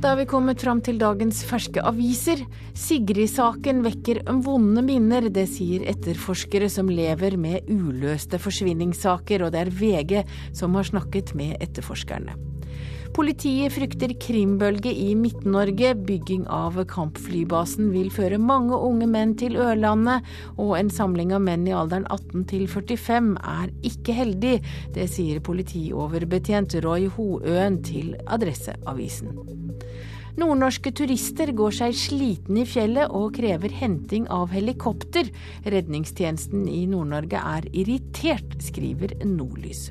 [0.00, 2.40] Da har vi kommet fram til dagens ferske aviser.
[2.72, 9.74] Sigrid-saken vekker vonde minner, det sier etterforskere som lever med uløste forsvinningssaker, og det er
[9.82, 10.22] VG
[10.56, 12.32] som har snakket med etterforskerne.
[13.10, 15.96] Politiet frykter krimbølge i Midt-Norge.
[16.06, 20.22] Bygging av kampflybasen vil føre mange unge menn til Ørlandet,
[20.54, 24.54] og en samling av menn i alderen 18 til 45 er ikke heldig.
[24.94, 29.34] Det sier politioverbetjent Roy Hoøen til Adresseavisen.
[30.38, 35.28] Nordnorske turister går seg slitne i fjellet og krever henting av helikopter.
[35.66, 39.88] Redningstjenesten i Nord-Norge er irritert, skriver Nordlys.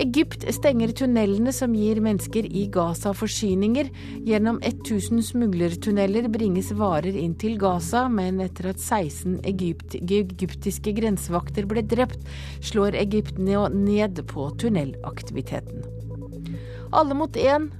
[0.00, 3.90] Egypt stenger tunnelene som gir mennesker i Gaza forsyninger.
[4.24, 11.68] Gjennom 1000 smuglertunneler bringes varer inn til Gaza, men etter at 16 egypt egyptiske grensevakter
[11.68, 12.24] ble drept,
[12.64, 15.84] slår Egypt ned på tunnelaktiviteten.
[16.92, 17.70] Alle mot én,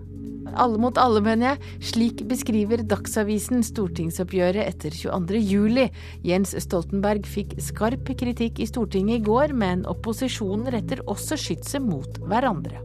[0.54, 1.72] alle mot alle, mener jeg.
[1.92, 5.88] Slik beskriver Dagsavisen stortingsoppgjøret etter 22.07.
[6.26, 12.22] Jens Stoltenberg fikk skarp kritikk i Stortinget i går, men opposisjonen retter også skytset mot
[12.26, 12.82] hverandre.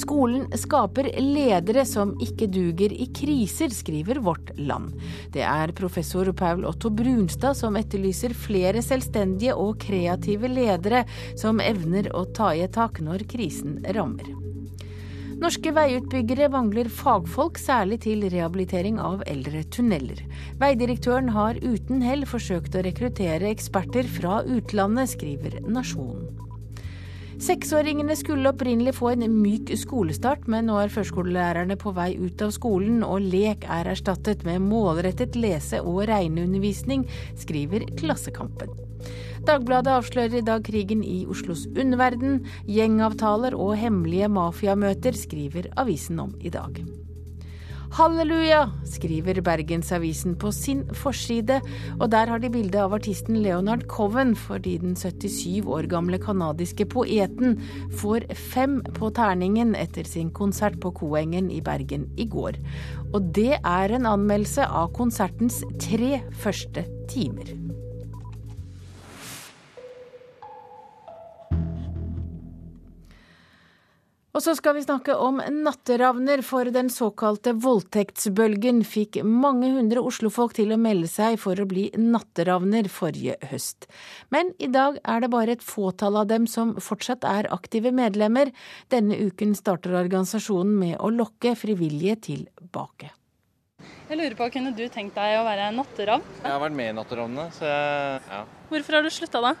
[0.00, 4.94] Skolen skaper ledere som ikke duger i kriser, skriver Vårt Land.
[5.34, 11.04] Det er professor Paul Otto Brunstad som etterlyser flere selvstendige og kreative ledere
[11.38, 14.49] som evner å ta i et tak når krisen rammer.
[15.40, 20.18] Norske veiutbyggere mangler fagfolk, særlig til rehabilitering av eldre tunneler.
[20.60, 26.28] Veidirektøren har uten hell forsøkt å rekruttere eksperter fra utlandet, skriver Nasjonen.
[27.40, 32.52] Seksåringene skulle opprinnelig få en myk skolestart, men nå er førskolelærerne på vei ut av
[32.52, 37.08] skolen, og lek er erstattet med målrettet lese- og regneundervisning,
[37.40, 38.89] skriver Klassekampen.
[39.48, 42.42] Dagbladet avslører i dag krigen i Oslos underverden.
[42.68, 46.82] Gjengavtaler og hemmelige mafiamøter, skriver avisen om i dag.
[47.90, 51.56] Halleluja, skriver Bergensavisen på sin forside,
[51.98, 56.86] og der har de bilde av artisten Leonard Coven, fordi den 77 år gamle canadiske
[56.92, 57.58] poeten
[57.98, 62.60] får fem på terningen etter sin konsert på Koengen i Bergen i går.
[63.10, 67.59] Og det er en anmeldelse av konsertens tre første timer.
[74.30, 80.54] Og så skal vi snakke om natteravner, for den såkalte voldtektsbølgen fikk mange hundre oslofolk
[80.54, 83.88] til å melde seg for å bli natteravner forrige høst.
[84.30, 88.52] Men i dag er det bare et fåtall av dem som fortsatt er aktive medlemmer.
[88.94, 93.10] Denne uken starter organisasjonen med å lokke frivillige tilbake.
[94.10, 96.22] Jeg lurer på, Kunne du tenkt deg å være natteravn?
[96.44, 98.44] Jeg har vært med i Natteravnene, så jeg, ja.
[98.70, 99.52] Hvorfor har du slutta da?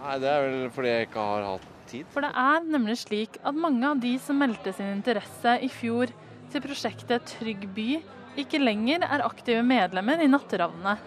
[0.00, 2.10] Nei, Det er vel fordi jeg ikke har hatt tid.
[2.12, 6.12] For det er nemlig slik at mange av de som meldte sin interesse i fjor
[6.52, 7.88] til prosjektet Trygg by,
[8.40, 10.98] ikke lenger er aktive medlemmer i Natteravnene.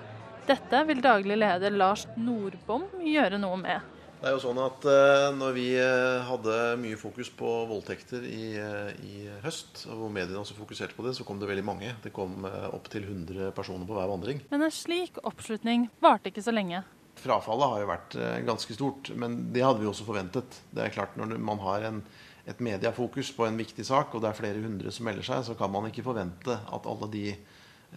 [0.48, 3.94] Dette vil daglig leder Lars Nordbom gjøre noe med.
[4.18, 8.56] Det er jo sånn at uh, når vi uh, hadde mye fokus på voldtekter i,
[8.58, 11.92] uh, i, høst, og hvor mediene også fokuserte på det, så kom det veldig mange.
[12.02, 14.42] Det kom opptil 100 personer på hver vandring.
[14.50, 16.82] Men en slik oppslutning varte ikke så lenge.
[17.20, 20.62] Frafallet har jo vært ganske stort, men det hadde vi også forventet.
[20.72, 22.02] Det er klart Når man har en,
[22.48, 25.58] et mediafokus på en viktig sak, og det er flere hundre som melder seg, så
[25.58, 27.26] kan man ikke forvente at alle de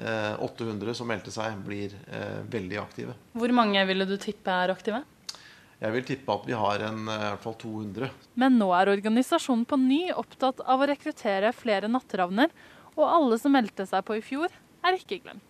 [0.00, 1.94] 800 som meldte seg, blir
[2.50, 3.16] veldig aktive.
[3.36, 5.02] Hvor mange ville du tippe er aktive?
[5.80, 8.10] Jeg vil tippe at vi har en, i hvert fall 200.
[8.40, 12.52] Men nå er organisasjonen på ny opptatt av å rekruttere flere natteravner,
[12.98, 14.52] og alle som meldte seg på i fjor,
[14.84, 15.49] er ikke glemt.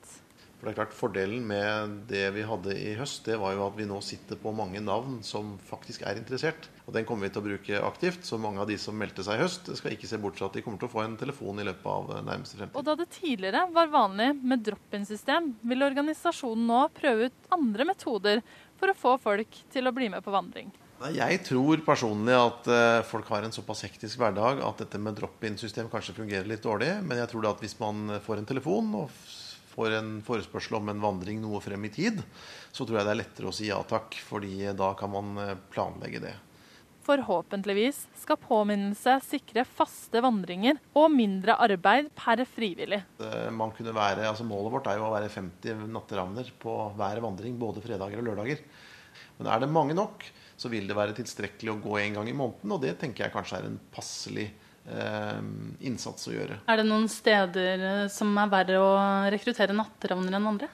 [0.60, 3.78] For det er klart Fordelen med det vi hadde i høst, det var jo at
[3.78, 6.68] vi nå sitter på mange navn som faktisk er interessert.
[6.84, 8.26] Og Den kommer vi til å bruke aktivt.
[8.28, 10.58] Så mange av de som meldte seg i høst, skal ikke se bort fra at
[10.58, 12.76] de kommer til å få en telefon i løpet av nærmeste fremtid.
[12.76, 18.44] Og da det tidligere var vanlig med drop-in-system, vil organisasjonen nå prøve ut andre metoder
[18.76, 20.68] for å få folk til å bli med på vandring.
[21.16, 25.88] Jeg tror personlig at uh, folk har en såpass hektisk hverdag at dette med drop-in-system
[25.88, 26.98] kanskje fungerer litt dårlig.
[27.00, 29.22] Men jeg tror at hvis man får en telefon og
[29.80, 32.20] får en forespørsel om en vandring noe frem i tid,
[32.70, 34.20] så tror jeg det er lettere å si ja takk.
[34.28, 36.36] fordi da kan man planlegge det.
[37.00, 43.00] Forhåpentligvis skal påminnelse sikre faste vandringer og mindre arbeid per frivillig.
[43.56, 47.56] Man kunne være, altså målet vårt er jo å være 50 natteravner på hver vandring,
[47.58, 48.60] både fredager og lørdager.
[49.38, 50.26] Men er det mange nok,
[50.60, 52.76] så vil det være tilstrekkelig å gå en gang i måneden.
[52.76, 54.59] Og det tenker jeg kanskje er en passelig eh,
[55.86, 56.56] innsats å gjøre.
[56.66, 58.92] Er det noen steder som er verre å
[59.30, 60.70] rekruttere natteravner enn andre?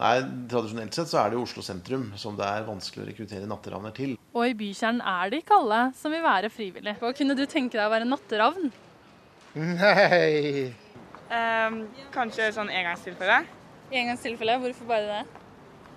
[0.00, 0.14] Nei,
[0.48, 3.92] Tradisjonelt sett så er det jo Oslo sentrum som det er vanskelig å rekruttere natteravner
[3.96, 4.14] til.
[4.32, 6.94] Og i bykjernen er det ikke alle som vil være frivillig.
[7.02, 8.70] Hva kunne du tenke deg å være natteravn?
[9.58, 10.70] Nei
[11.28, 11.82] um,
[12.14, 13.42] Kanskje sånn engangstilfelle.
[13.90, 14.56] Engangstilfelle?
[14.62, 15.39] Hvorfor bare det?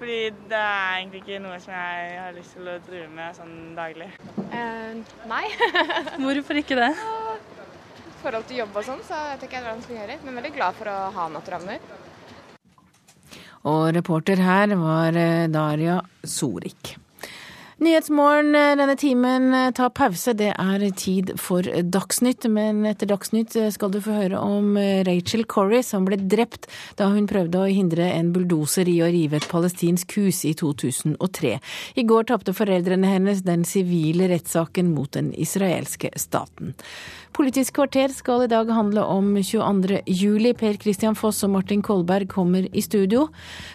[0.04, 3.54] Fordi det er egentlig ikke noe som jeg har lyst til å drive med sånn
[3.78, 4.10] daglig.
[4.51, 4.97] Uh,
[5.32, 5.45] nei.
[6.20, 6.89] Hvorfor ikke det?
[6.91, 10.18] I forhold til jobb og sånn, så vet jeg ikke hva man skal gjøre.
[10.26, 11.88] Men veldig glad for å ha natteravner.
[13.72, 16.97] Og reporter her var eh, Daria Sorik.
[17.84, 20.31] Nyhetsmorgen eh, denne timen eh, tar pause.
[20.39, 22.45] Det er tid for Dagsnytt.
[22.51, 24.77] Men etter Dagsnytt eh, skal du få høre om
[25.07, 26.69] Rachel Corrie, som ble drept
[26.99, 31.57] da hun prøvde å hindre en bulldoser i å rive et palestinsk hus i 2003.
[31.99, 36.77] I går tapte foreldrene hennes den sivile rettssaken mot den israelske staten.
[37.34, 40.03] Politisk kvarter skal i dag handle om 22.
[40.05, 40.51] juli.
[40.53, 43.25] Per Christian Foss og Martin Kolberg kommer i studio.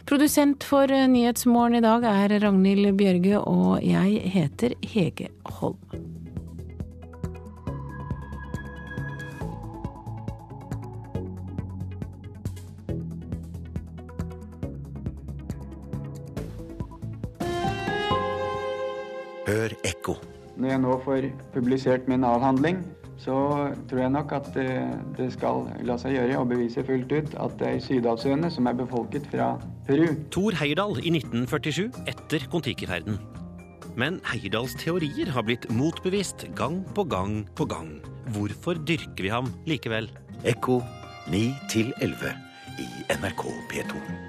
[0.07, 5.75] Produsent for Nyhetsmorgen i dag er Ragnhild Bjørge, og jeg heter Hege Holm.
[19.49, 20.15] Hør ekko.
[20.59, 22.85] Når jeg nå får publisert min avhandling,
[23.19, 23.37] så
[23.91, 24.53] tror jeg nok at
[25.19, 28.79] det skal la seg gjøre å bevise fullt ut at det er Sydhavsøyene som er
[28.79, 29.57] befolket fra
[29.89, 30.07] Peru.
[30.35, 33.19] Thor Heyerdahl i 1947, etter Kon-Tiki-ferden.
[33.99, 37.97] Men Heyerdahls teorier har blitt motbevist gang på gang på gang.
[38.37, 40.07] Hvorfor dyrker vi ham likevel?
[40.47, 40.79] Ekko
[41.33, 41.51] 9
[41.99, 42.35] 11
[42.79, 42.89] i
[43.19, 44.28] NRK P2.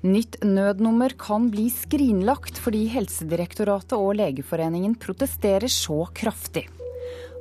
[0.00, 6.62] Nytt nødnummer kan bli skrinlagt fordi Helsedirektoratet og Legeforeningen protesterer så kraftig.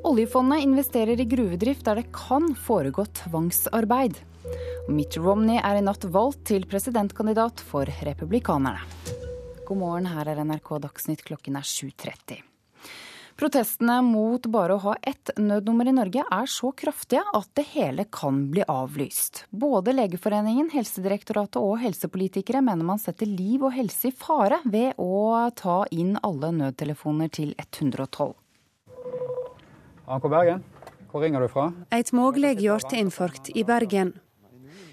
[0.04, 4.20] Oljefondet investerer i gruvedrift der det kan foregå tvangsarbeid.
[4.92, 8.84] Mitt Romney er i natt valgt til presidentkandidat for republikanerne.
[9.64, 12.49] God morgen, her er NRK Dagsnytt, klokken er 7.30.
[13.40, 18.04] Protestene mot bare å ha ett nødnummer i Norge er så kraftige at det hele
[18.12, 19.46] kan bli avlyst.
[19.50, 25.48] Både Legeforeningen, Helsedirektoratet og helsepolitikere mener man setter liv og helse i fare ved å
[25.56, 28.34] ta inn alle nødtelefoner til 112.
[30.10, 30.66] ANK Bergen,
[31.08, 31.70] hvor ringer du fra?
[31.96, 34.18] Et mulig hjerteinfarkt i Bergen.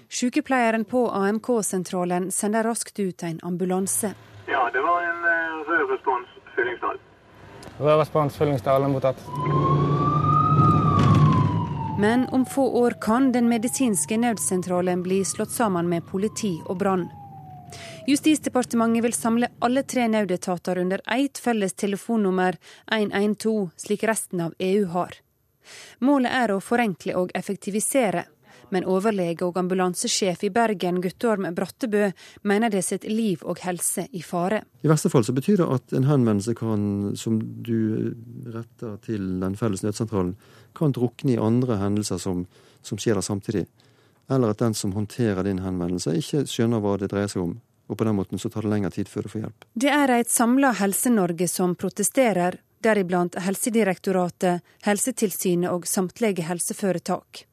[0.07, 4.13] Sykepleieren på AMK-sentralen sender raskt ut en ambulanse.
[4.47, 7.03] Ja, det var en uh, rød respons Fyllingsdal.
[7.79, 9.17] Rød fyllingsdalen, Fyllingsdal mottatt.
[11.99, 17.07] Men om få år kan den medisinske nødsentralen bli slått sammen med politi og brann.
[18.07, 22.57] Justisdepartementet vil samle alle tre nødetater under ett felles telefonnummer
[22.91, 25.13] 112, slik resten av EU har.
[25.99, 28.23] Målet er å forenkle og effektivisere.
[28.73, 32.09] Men overlege og ambulansesjef i Bergen, Guttorm Brattebø,
[32.43, 34.63] mener det setter liv og helse i fare.
[34.83, 38.13] I verste fall så betyr det at en henvendelse kan, som du
[38.53, 40.35] retter til den felles nødsentralen,
[40.77, 42.45] kan drukne i andre hendelser som,
[42.85, 43.65] som skjer der samtidig.
[44.29, 47.57] Eller at den som håndterer din henvendelse, ikke skjønner hva det dreier seg om.
[47.87, 49.67] Og på den måten så tar det lengre tid før du får hjelp.
[49.79, 57.45] Det er et samla Helse-Norge som protesterer, deriblant Helsedirektoratet, Helsetilsynet og samtlige helseforetak.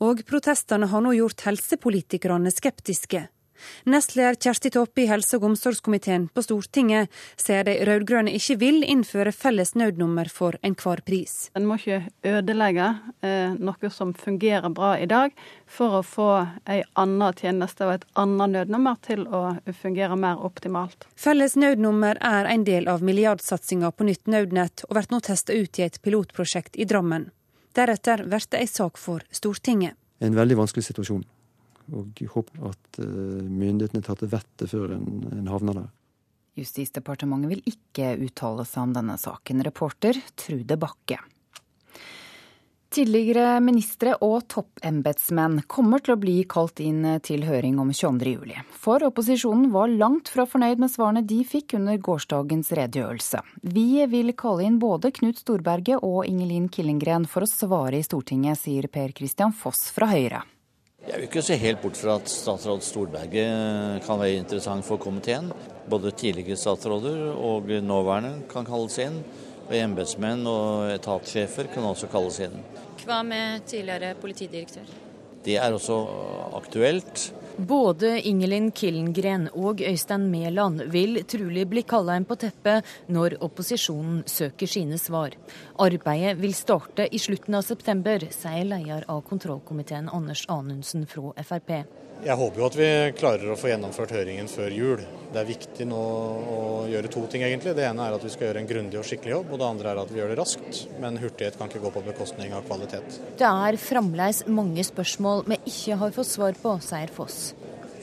[0.00, 3.26] Og protestene har nå gjort helsepolitikerne skeptiske.
[3.84, 9.32] Nestleder Kjersti Toppe i helse- og omsorgskomiteen på Stortinget sier de rød-grønne ikke vil innføre
[9.36, 11.50] felles nødnummer for enhver pris.
[11.56, 12.88] En må ikke ødelegge
[13.20, 15.34] eh, noe som fungerer bra i dag,
[15.66, 16.30] for å få
[16.64, 19.42] en annen tjeneste og et annet nødnummer til å
[19.82, 21.08] fungere mer optimalt.
[21.16, 25.78] Felles nødnummer er en del av milliardsatsinga på nytt nødnett, og blir nå testa ut
[25.78, 27.30] i et pilotprosjekt i Drammen.
[27.76, 29.96] Deretter blir det ei sak for Stortinget.
[30.20, 31.22] En veldig vanskelig situasjon.
[31.96, 33.06] Og jeg håper at uh,
[33.46, 35.88] myndighetene tar til vettet før en, en havner der.
[36.60, 39.62] Justisdepartementet vil ikke uttale seg om denne saken.
[39.66, 41.20] Reporter Trude Bakke.
[42.90, 48.56] Tidligere ministre og toppembetsmenn kommer til å bli kalt inn til høring om 22.07.
[48.82, 53.44] For opposisjonen var langt fra fornøyd med svarene de fikk under gårsdagens redegjørelse.
[53.62, 58.58] Vi vil kalle inn både Knut Storberget og Ingelin Killengren for å svare i Stortinget,
[58.58, 60.42] sier Per Christian Foss fra Høyre.
[61.00, 65.52] Jeg vil ikke se helt bort fra at statsråd Storberget kan være interessant for komiteen.
[65.86, 69.22] Både tidligere statsråder og nåværende kan kalles inn.
[69.70, 72.56] Og embetsmenn og etatssjefer kan også kalles inn.
[73.04, 74.88] Hva med tidligere politidirektør?
[75.44, 75.94] Det er også
[76.58, 77.30] aktuelt.
[77.56, 84.24] Både Ingelin Killengren og Øystein Mæland vil trolig bli kalla inn på teppet når opposisjonen
[84.28, 85.36] søker sine svar.
[85.78, 91.84] Arbeidet vil starte i slutten av september, sier leder av kontrollkomiteen Anders Anundsen fra Frp.
[92.20, 95.04] Jeg håper jo at vi klarer å få gjennomført høringen før jul.
[95.32, 96.00] Det er viktig nå
[96.52, 96.58] å
[96.90, 97.72] gjøre to ting, egentlig.
[97.78, 99.92] Det ene er at vi skal gjøre en grundig og skikkelig jobb, og det andre
[99.92, 100.82] er at vi gjør det raskt.
[101.00, 103.16] Men hurtighet kan ikke gå på bekostning av kvalitet.
[103.40, 107.40] Det er fremdeles mange spørsmål vi ikke har fått svar på, sier Foss.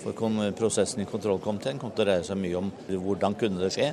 [0.02, 0.18] For
[0.58, 3.92] prosessen i kontrollkomiteen kom til å dreie seg mye om hvordan kunne det skje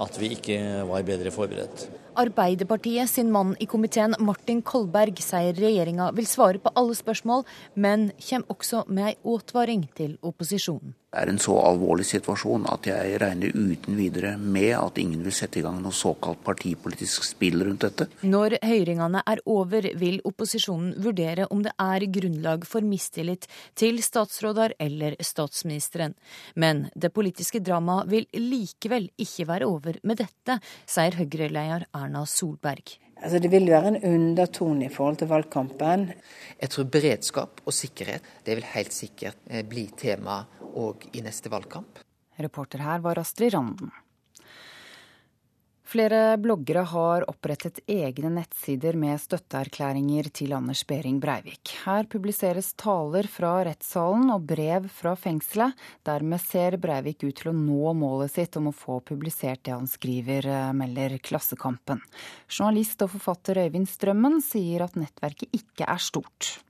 [0.00, 0.58] at vi ikke
[0.88, 1.86] var bedre forberedt.
[2.20, 7.46] Arbeiderpartiet sin mann i komiteen, Martin Kolberg, sier regjeringa vil svare på alle spørsmål,
[7.80, 12.84] men kommer også med ei advaring til opposisjonen Det er en så alvorlig situasjon at
[12.86, 17.64] jeg regner uten videre med at ingen vil sette i gang noe såkalt partipolitisk spill
[17.66, 18.06] rundt dette.
[18.22, 24.76] Når høringene er over, vil opposisjonen vurdere om det er grunnlag for mistillit til statsråder
[24.78, 26.14] eller statsministeren.
[26.54, 32.96] Men det politiske dramaet vil likevel ikke være over med dette, sier Høyre-leder Erna Solberg.
[33.20, 36.12] Altså Det vil være en undertone i forhold til valgkampen.
[36.60, 40.44] Jeg tror beredskap og sikkerhet det vil helt sikkert eh, bli tema
[40.74, 42.00] òg i neste valgkamp.
[42.40, 43.90] Reporter her var Astrid Randen.
[45.90, 51.72] Flere bloggere har opprettet egne nettsider med støtteerklæringer til Anders Behring Breivik.
[51.82, 55.74] Her publiseres taler fra rettssalen og brev fra fengselet.
[56.06, 59.90] Dermed ser Breivik ut til å nå målet sitt om å få publisert det han
[59.90, 61.98] skriver, eh, melder Klassekampen.
[62.46, 66.60] Journalist og forfatter Øyvind Strømmen sier at nettverket ikke er stort.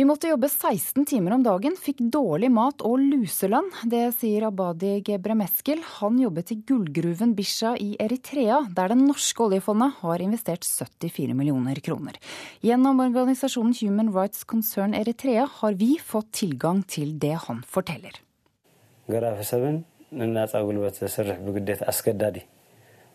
[0.00, 3.66] Vi måtte jobbe 16 timer om dagen, fikk dårlig mat og luselønn.
[3.92, 5.82] Det sier Abadi Gebremeskel.
[5.98, 11.82] Han jobbet i gullgruven Bisha i Eritrea, der det norske oljefondet har investert 74 millioner
[11.84, 12.16] kroner.
[12.64, 18.16] Gjennom organisasjonen Human Rights Concern Eritrea har vi fått tilgang til det han forteller.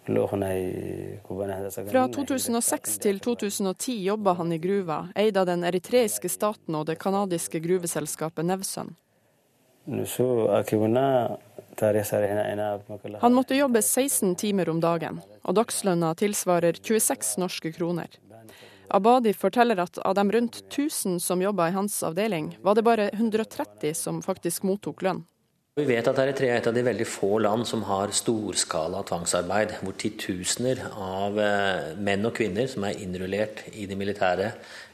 [0.05, 6.99] Fra 2006 til 2010 jobba han i gruva, eid av den eritreiske staten og det
[7.01, 8.93] canadiske gruveselskapet Nevsøn.
[13.25, 18.09] Han måtte jobbe 16 timer om dagen, og dagslønna tilsvarer 26 norske kroner.
[18.93, 23.09] Abadi forteller at av de rundt 1000 som jobba i hans avdeling, var det bare
[23.13, 25.25] 130 som faktisk mottok lønn.
[25.75, 29.73] Vi vet at Eritrea er et av de veldig få land som har storskala tvangsarbeid,
[29.83, 34.53] hvor titusener av eh, menn og kvinner som er innrullert i det militære,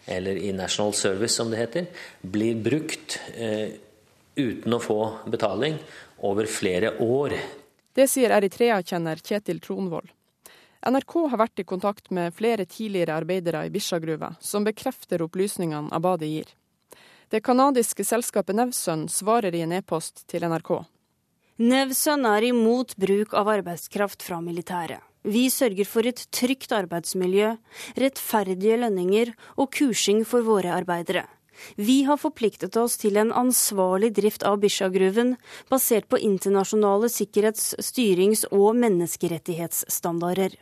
[0.10, 1.86] eller i National Service som det heter,
[2.26, 3.78] blir brukt eh,
[4.34, 4.98] uten å få
[5.30, 5.78] betaling
[6.26, 7.36] over flere år.
[7.94, 10.10] Det sier Eritrea-kjenner Kjetil Tronvold.
[10.90, 16.34] NRK har vært i kontakt med flere tidligere arbeidere i Bisha-gruva, som bekrefter opplysningene Abadi
[16.40, 16.50] gir.
[17.32, 20.82] Det canadiske selskapet Nevsøn svarer i en e-post til NRK.
[21.64, 25.00] Nevsøn er imot bruk av arbeidskraft fra militæret.
[25.24, 27.54] Vi sørger for et trygt arbeidsmiljø,
[28.04, 31.24] rettferdige lønninger og kursing for våre arbeidere.
[31.78, 35.38] Vi har forpliktet oss til en ansvarlig drift av Bisha-gruven,
[35.70, 40.58] basert på internasjonale sikkerhets-, styrings- og menneskerettighetsstandarder.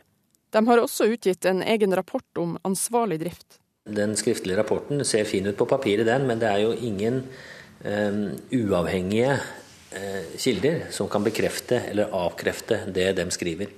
[0.54, 3.58] De har også utgitt en egen rapport om ansvarlig drift.
[3.96, 7.24] Den skriftlige rapporten ser fin ut på papiret, den, men det er jo ingen
[7.84, 8.22] um,
[8.54, 13.76] uavhengige uh, kilder som kan bekrefte eller avkrefte det de skriver.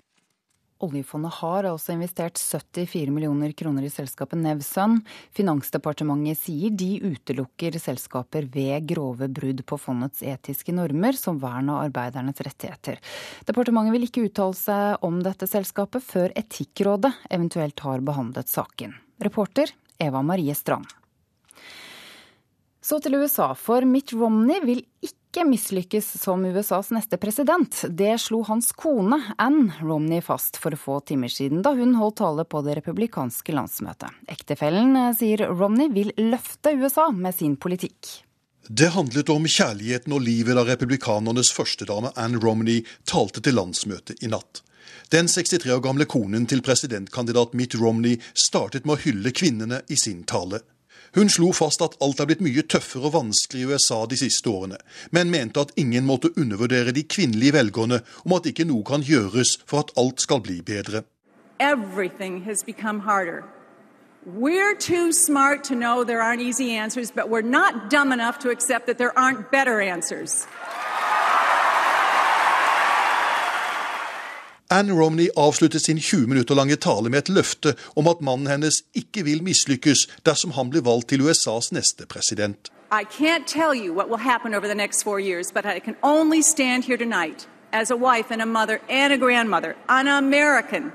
[0.82, 4.98] Oljefondet har altså investert 74 millioner kroner i selskapet Nevsun.
[5.36, 11.84] Finansdepartementet sier de utelukker selskaper ved grove brudd på fondets etiske normer, som vern av
[11.84, 12.98] arbeidernes rettigheter.
[13.46, 18.98] Departementet vil ikke uttale seg om dette selskapet før Etikkrådet eventuelt har behandlet saken.
[19.22, 20.86] Reporter Eva Marie Strand.
[22.82, 27.84] Så til USA, for Mitt Romney vil ikke mislykkes som USAs neste president.
[27.88, 32.45] Det slo hans kone Ann Romney fast for få timer siden, da hun holdt tale
[32.45, 34.11] på det republikanske landsmøtet.
[34.34, 38.18] Ektefellen eh, sier Romney vil løfte USA med sin politikk.
[38.66, 44.30] Det handlet om kjærligheten og livet da republikanernes førstedame Ann Romney talte til landsmøtet i
[44.30, 44.64] natt.
[45.12, 49.99] Den 63 år gamle konen til presidentkandidat Mitt Romney startet med å hylle kvinnene i
[50.01, 50.62] sin tale.
[51.14, 54.49] Hun slo fast at alt er blitt mye tøffere og vanskelig i USA de siste
[54.49, 54.78] årene,
[55.12, 59.59] men mente at ingen måtte undervurdere de kvinnelige velgerne om at ikke noe kan gjøres
[59.66, 61.05] for at alt skal bli bedre.
[64.24, 68.51] We're too smart to know there aren't easy answers, but we're not dumb enough to
[68.51, 70.47] accept that there aren't better answers.
[74.72, 78.78] Ann Romney avsluttet sin 20 minutter lange tale med et løfte om at mannen hennes
[78.96, 82.72] ikke vil mislykkes dersom han blir valgt til USAs neste president.
[82.90, 85.96] I can't tell you what will happen over the next four years, but I can
[86.02, 90.92] only stand here tonight as a wife and a mother and a grandmother, an American,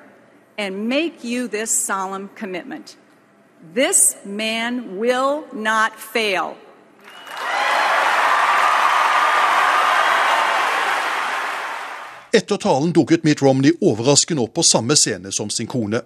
[0.58, 2.98] and make you this solemn commitment.
[3.76, 6.58] This man will not fail.
[12.34, 16.02] Etter talen dukket Mitt Romney overraskende opp på samme scene som sin kone.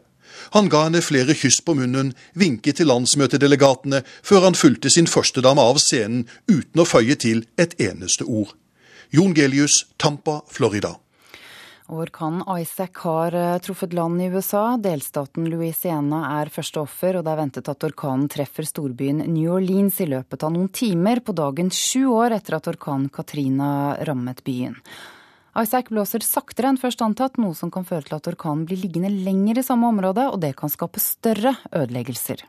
[0.54, 5.62] Han ga henne flere kyss på munnen, vinket til landsmøtedelegatene, før han fulgte sin førstedame
[5.62, 8.54] av scenen uten å føye til et eneste ord.
[9.12, 10.96] Jon Gelius, Tampa, Florida.
[11.92, 14.78] Orkanen Isaac har eh, truffet land i USA.
[14.80, 20.00] Delstaten Louisiana er første offer, og det er ventet at orkanen treffer storbyen New Orleans
[20.00, 24.78] i løpet av noen timer, på dagen sju år etter at orkanen Katrina rammet byen.
[25.58, 29.12] Isaac blåser saktere enn først antatt, noe som kan føre til at orkanen blir liggende
[29.12, 32.46] lenger i samme område, og det kan skape større ødeleggelser.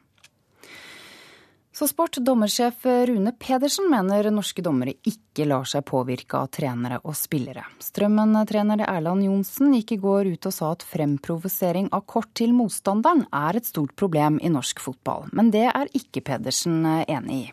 [1.73, 2.19] Så sport.
[2.21, 7.65] Dommersjef Rune Pedersen mener norske dommere ikke lar seg påvirke av trenere og spillere.
[7.81, 13.25] Strømmen-trener Erland Johnsen gikk i går ut og sa at fremprovosering av kort til motstanderen
[13.33, 15.31] er et stort problem i norsk fotball.
[15.33, 17.51] Men det er ikke Pedersen enig i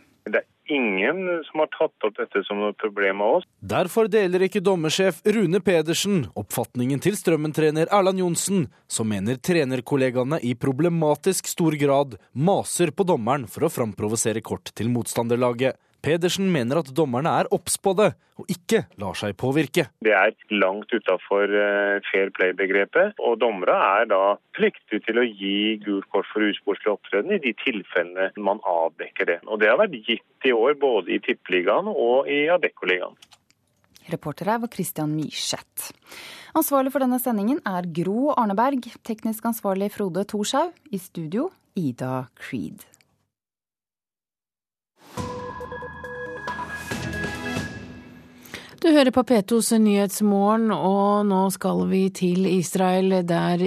[0.70, 3.48] ingen som har tatt opp dette som noe problem av oss.
[3.60, 10.56] Derfor deler ikke dommersjef Rune Pedersen oppfatningen til Strømmen-trener Erland Johnsen, som mener trenerkollegaene i
[10.56, 15.78] problematisk stor grad maser på dommeren for å framprovosere kort til motstanderlaget.
[16.02, 19.90] Pedersen mener at dommerne er obs på det, og ikke lar seg påvirke.
[20.06, 24.22] Det er langt utafor eh, fair play-begrepet, og dommere er da
[24.56, 29.40] pliktige til å gi gult kort for usportslig opptreden i de tilfellene man avdekker det.
[29.48, 33.18] Og Det har vært gitt i år både i Tippeligaen og i Adeccoligaen.
[34.10, 35.92] Reporter her var Christian Myrseth.
[36.58, 38.88] Ansvarlig for denne sendingen er Gro Arneberg.
[39.06, 40.74] Teknisk ansvarlig Frode Thorshaug.
[40.90, 42.88] I studio Ida Creed.
[48.80, 53.60] Du hører på P2s Nyhetsmorgen, og nå skal vi til Israel, der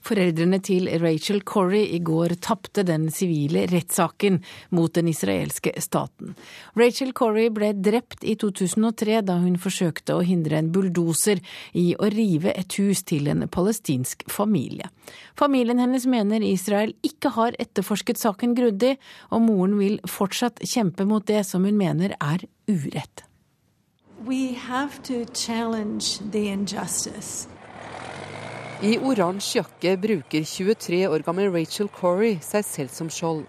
[0.00, 4.38] foreldrene til Rachel Corrie i går tapte den sivile rettssaken
[4.72, 6.32] mot den israelske staten.
[6.72, 11.44] Rachel Corrie ble drept i 2003 da hun forsøkte å hindre en bulldoser
[11.76, 14.88] i å rive et hus til en palestinsk familie.
[15.36, 18.96] Familien hennes mener Israel ikke har etterforsket saken grundig,
[19.28, 23.28] og moren vil fortsatt kjempe mot det som hun mener er urett.
[28.82, 33.42] I oransje jakke bruker 23 år gammel Rachel Corey seg selv som skjold.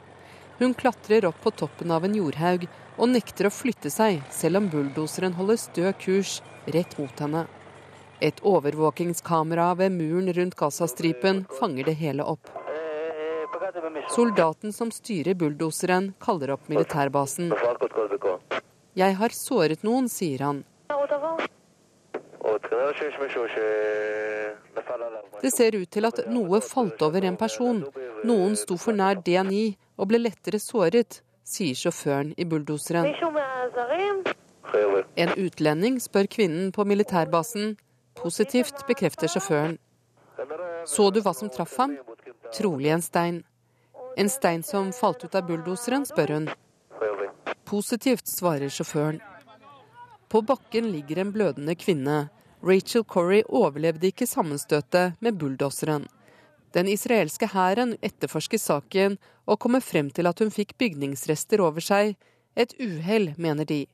[0.59, 4.67] Hun klatrer opp på toppen av en jordhaug og nekter å flytte seg, selv om
[4.73, 7.45] bulldoseren holder stø kurs rett mot henne.
[8.19, 12.51] Et overvåkingskamera ved muren rundt Gazastripen fanger det hele opp.
[14.11, 17.53] Soldaten som styrer bulldoseren, kaller opp militærbasen.
[18.95, 20.63] Jeg har såret noen, sier han.
[25.41, 27.83] Det ser ut til at noe falt over en person.
[28.23, 33.11] Noen sto for nær D9 og ble lettere såret, sier sjåføren i bulldoseren.
[35.15, 37.75] En utlending spør kvinnen på militærbasen.
[38.15, 39.75] Positivt bekrefter sjåføren.
[40.87, 41.97] Så du hva som traff ham?
[42.55, 43.43] Trolig en stein.
[44.15, 46.47] En stein som falt ut av bulldoseren, spør hun.
[47.65, 49.21] Positivt, svarer sjåføren.
[50.29, 52.27] På bakken ligger en blødende kvinne.
[52.65, 56.05] Rachel Corrie overlevde ikke sammenstøtet med bulldoseren.
[56.75, 59.17] Den israelske hæren etterforsker saken
[59.47, 62.15] og kommer frem til at hun fikk bygningsrester over seg.
[62.55, 63.85] Et uhell, mener de.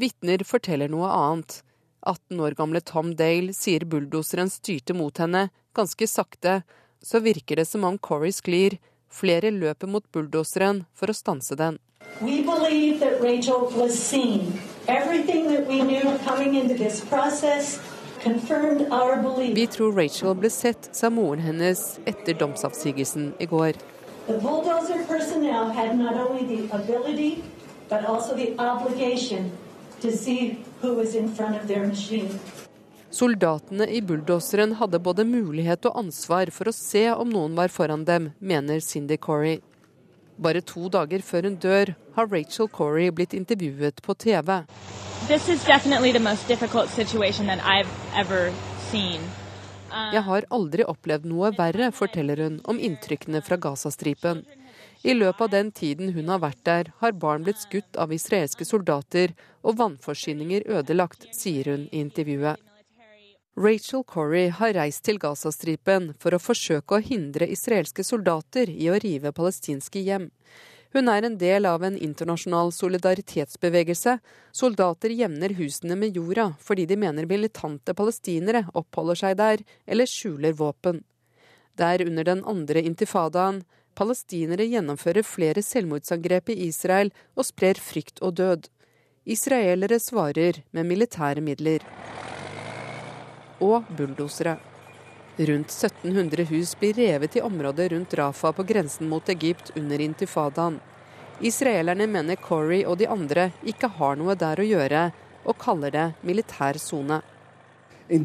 [0.00, 1.60] Vitner forteller noe annet.
[2.06, 6.60] 18 år gamle Tom Dale sier bulldoseren styrte mot henne, ganske sakte.
[7.02, 8.78] Så virker det som om Corrie sklir.
[9.16, 11.80] Flere løper mot bulldoseren for å stanse den.
[12.20, 14.60] We believe that Rachel was seen.
[14.88, 17.80] Everything that we knew coming into this process.
[19.54, 23.72] Vi tror Rachel ble sett, sa moren hennes etter domsavsigelsen i går.
[24.26, 24.42] Ability,
[33.16, 38.02] Soldatene i bulldoseren hadde både mulighet og ansvar for å se om noen var foran
[38.04, 39.62] dem, mener Cindy Corey.
[40.36, 44.52] Bare to dager før hun dør, har Rachel Corey blitt intervjuet på TV.
[44.52, 45.32] Um,
[50.12, 54.44] Jeg har aldri opplevd noe verre, forteller hun om inntrykkene fra Gazastripen.
[55.08, 58.68] I løpet av den tiden hun har vært der, har barn blitt skutt av israelske
[58.68, 59.32] soldater
[59.64, 62.60] og vannforsyninger ødelagt, sier hun i intervjuet.
[63.58, 68.98] Rachel Corrie har reist til Gazastripen for å forsøke å hindre israelske soldater i å
[69.00, 70.26] rive palestinske hjem.
[70.92, 74.18] Hun er en del av en internasjonal solidaritetsbevegelse.
[74.52, 80.52] Soldater jevner husene med jorda fordi de mener militante palestinere oppholder seg der eller skjuler
[80.60, 81.00] våpen.
[81.80, 83.62] Der under den andre intifadaen
[83.96, 88.68] palestinere gjennomfører flere selvmordsangrep i Israel og sprer frykt og død.
[89.24, 91.80] Israelere svarer med militære midler.
[93.60, 94.56] Og bulldosere.
[95.36, 100.80] Rundt 1700 hus blir revet i området rundt Rafa på grensen mot Egypt under intifadaen.
[101.40, 105.12] Israelerne mener Corey og de andre ikke har noe der å gjøre,
[105.44, 107.20] og kaller det militær sone.
[108.08, 108.18] I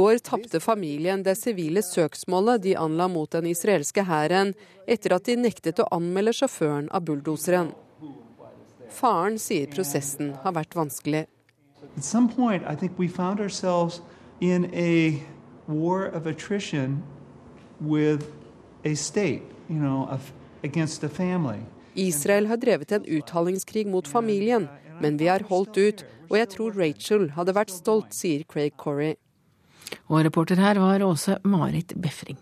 [0.00, 4.54] går tapte familien det sivile søksmålet de anla mot den israelske hæren,
[4.88, 7.76] etter at de nektet å anmelde sjåføren av bulldoseren.
[8.90, 11.26] Faren sier prosessen har vært vanskelig.
[11.96, 14.02] At some point, I think we found ourselves
[14.40, 15.22] in a
[15.66, 17.02] war of attrition
[17.80, 18.26] with
[18.84, 20.08] a state, you know,
[20.62, 21.60] against a family.
[21.94, 24.68] Israel har drevet en uttalingskrig mot familien,
[25.00, 29.16] men vi har holdt ut, og jeg tror Rachel hadde vært stolt, sier Craig Corey.
[30.06, 32.38] Og reporter her var Åse Marit Befring.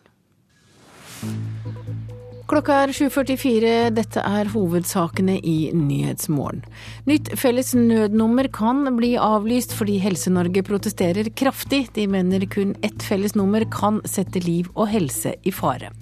[2.48, 3.70] Klokka er 7.44.
[3.92, 6.62] Dette er hovedsakene i Nyhetsmorgen.
[7.04, 11.90] Nytt felles nødnummer kan bli avlyst fordi Helse-Norge protesterer kraftig.
[11.92, 15.92] De mener kun ett felles nummer kan sette liv og helse i fare.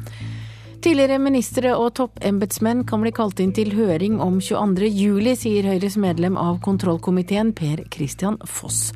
[0.86, 6.38] Tidligere ministre og toppembetsmenn kan bli kalt inn til høring om 22.07, sier Høyres medlem
[6.38, 8.92] av kontrollkomiteen Per Christian Foss.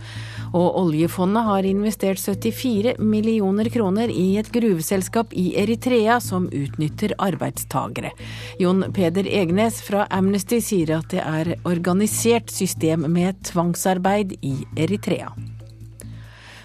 [0.50, 8.10] Og oljefondet har investert 74 millioner kroner i et gruveselskap i Eritrea som utnytter arbeidstagere.
[8.58, 15.30] Jon Peder Egnes fra Amnesty sier at det er organisert system med tvangsarbeid i Eritrea.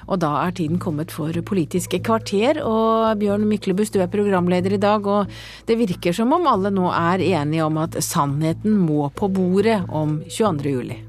[0.06, 4.82] Og da er tiden kommet for Politiske kvarter, og Bjørn Myklebust, du er programleder i
[4.82, 5.32] dag, og
[5.66, 10.20] det virker som om alle nå er enige om at sannheten må på bordet om
[10.30, 10.76] 22.
[10.76, 11.00] juli.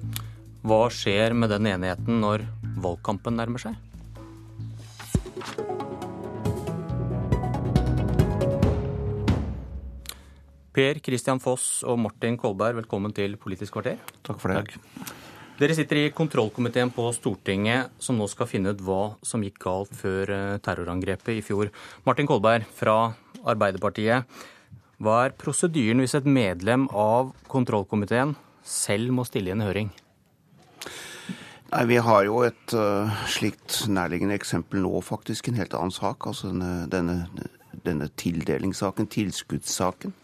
[0.66, 2.42] Hva skjer med den enigheten når
[2.76, 3.76] valgkampen nærmer seg?
[10.76, 13.96] Per Christian Foss og Martin Kolberg, velkommen til Politisk kvarter.
[14.26, 14.76] Takk for det.
[15.56, 19.94] Dere sitter i kontrollkomiteen på Stortinget, som nå skal finne ut hva som gikk galt
[19.96, 21.70] før eh, terrorangrepet i fjor.
[22.04, 24.28] Martin Kolberg fra Arbeiderpartiet.
[25.00, 29.88] Hva er prosedyren hvis et medlem av kontrollkomiteen selv må stille i en høring?
[31.72, 35.48] Nei, Vi har jo et uh, slikt nærliggende eksempel nå, faktisk.
[35.50, 36.28] En helt annen sak.
[36.30, 37.48] Altså denne, denne,
[37.86, 40.14] denne tildelingssaken, tilskuddssaken.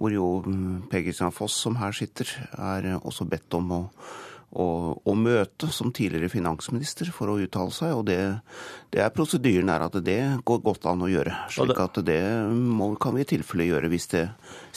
[0.00, 3.80] Hvor jo mm, Per Kristian Foss, som her sitter, er også bedt om å,
[4.56, 4.66] å,
[4.96, 7.92] å møte som tidligere finansminister for å uttale seg.
[7.98, 8.18] Og det,
[8.94, 11.36] det er prosedyren er at det går godt an å gjøre.
[11.52, 12.22] slik at det
[12.56, 14.24] må, kan vi i tilfelle gjøre hvis det,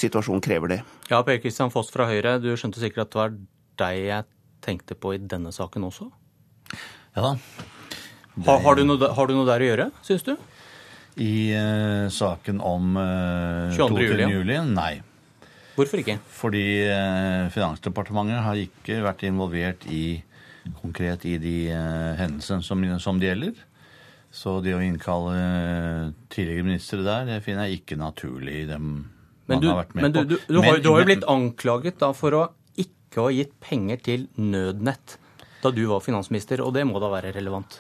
[0.04, 0.84] situasjonen krever det.
[1.14, 3.38] Ja, Per Kristian Foss fra Høyre, du skjønte sikkert at det var
[3.80, 4.33] deg jeg
[4.64, 6.10] tenkte på i denne saken også?
[7.14, 7.34] Ja da.
[8.48, 10.34] Har, har, du noe, har, du noe, der å gjøre, syns du?
[11.22, 14.08] I uh, saken om uh, 22.
[14.08, 14.30] juli?
[14.32, 14.56] juli?
[14.74, 14.94] Nei.
[15.76, 16.18] Hvorfor ikke?
[16.34, 20.18] Fordi uh, Finansdepartementet har ikke vært involvert i,
[20.82, 23.62] konkret i de uh, hendelsene som, som det gjelder.
[24.34, 28.64] Så det å innkalle tidligere ministre der, det finner jeg ikke naturlig.
[28.72, 28.96] Dem
[29.46, 32.00] men du, har vært med men du, du, du, har, du har jo blitt anklaget
[32.02, 32.44] da for å
[33.14, 35.20] ikke å ha gitt penger til Nødnett
[35.64, 37.78] da du var finansminister, og det må da være relevant?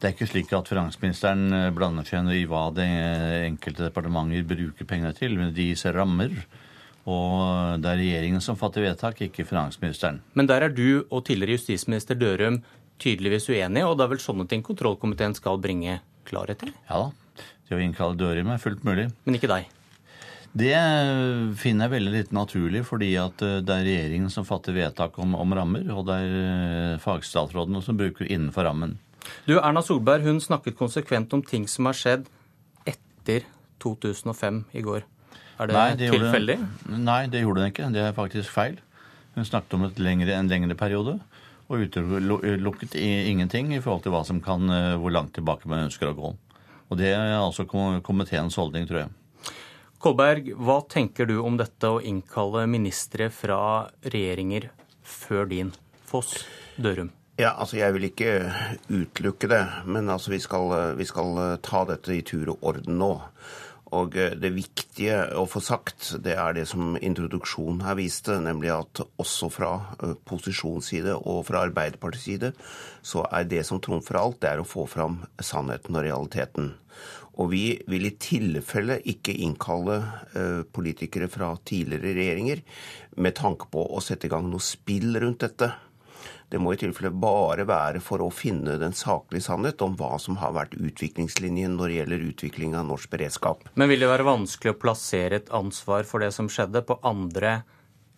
[0.00, 2.86] Det er ikke slik at finansministeren eh, blander seg i hva det
[3.50, 5.36] enkelte departementer bruker pengene til.
[5.38, 6.32] Men de gis rammer.
[7.04, 10.22] Og det er regjeringen som fatter vedtak, ikke finansministeren.
[10.38, 12.62] Men der er du og tidligere justisminister Dørum
[13.02, 16.72] tydeligvis uenige, og det er vel sånne ting kontrollkomiteen skal bringe klarhet i?
[16.88, 17.46] Ja da.
[17.68, 19.10] Det å innkalle Dørum er fullt mulig.
[19.26, 19.70] Men ikke deg?
[20.52, 20.74] Det
[21.56, 25.32] finner jeg veldig litt naturlig, fordi at eh, det er regjeringen som fatter vedtak om,
[25.38, 28.98] om rammer, og det er eh, fagstatsrådene som bruker innenfor rammen.
[29.46, 32.28] Du, Erna Solberg hun snakket konsekvent om ting som har skjedd
[32.84, 33.46] etter
[33.80, 35.06] 2005 i går.
[35.56, 36.58] Er det, nei, det tilfeldig?
[36.60, 37.88] Gjorde, nei, det gjorde hun ikke.
[37.94, 38.76] Det er faktisk feil.
[39.32, 41.16] Hun snakket om lengre, en lengre periode
[41.72, 46.16] og utelukket ingenting i forhold til som kan, eh, hvor langt tilbake man ønsker å
[46.18, 46.36] gå.
[46.90, 49.10] Og Det er altså komiteens holdning, tror jeg.
[50.02, 54.64] Kolberg, hva tenker du om dette å innkalle ministre fra regjeringer
[55.06, 55.70] før din?
[56.10, 56.40] Foss,
[56.74, 57.12] Dørum.
[57.38, 58.32] Ja, altså Jeg vil ikke
[58.90, 63.12] utelukke det, men altså vi skal, vi skal ta dette i tur og orden nå.
[63.92, 68.72] Og eh, det viktige å få sagt, det er det som introduksjonen her viste, nemlig
[68.74, 69.72] at også fra
[70.28, 72.52] posisjonsside og fra Arbeiderpartiets side,
[73.06, 76.72] så er det som trumfer alt, det er å få fram sannheten og realiteten.
[77.40, 79.96] Og vi vil i tilfelle ikke innkalle
[80.36, 82.60] eh, politikere fra tidligere regjeringer
[83.24, 85.70] med tanke på å sette i gang noe spill rundt dette.
[86.52, 90.36] Det må i tilfelle bare være for å finne den saklige sannhet om hva som
[90.42, 93.64] har vært utviklingslinjen når det gjelder utvikling av norsk beredskap.
[93.80, 97.62] Men vil det være vanskelig å plassere et ansvar for det som skjedde, på andre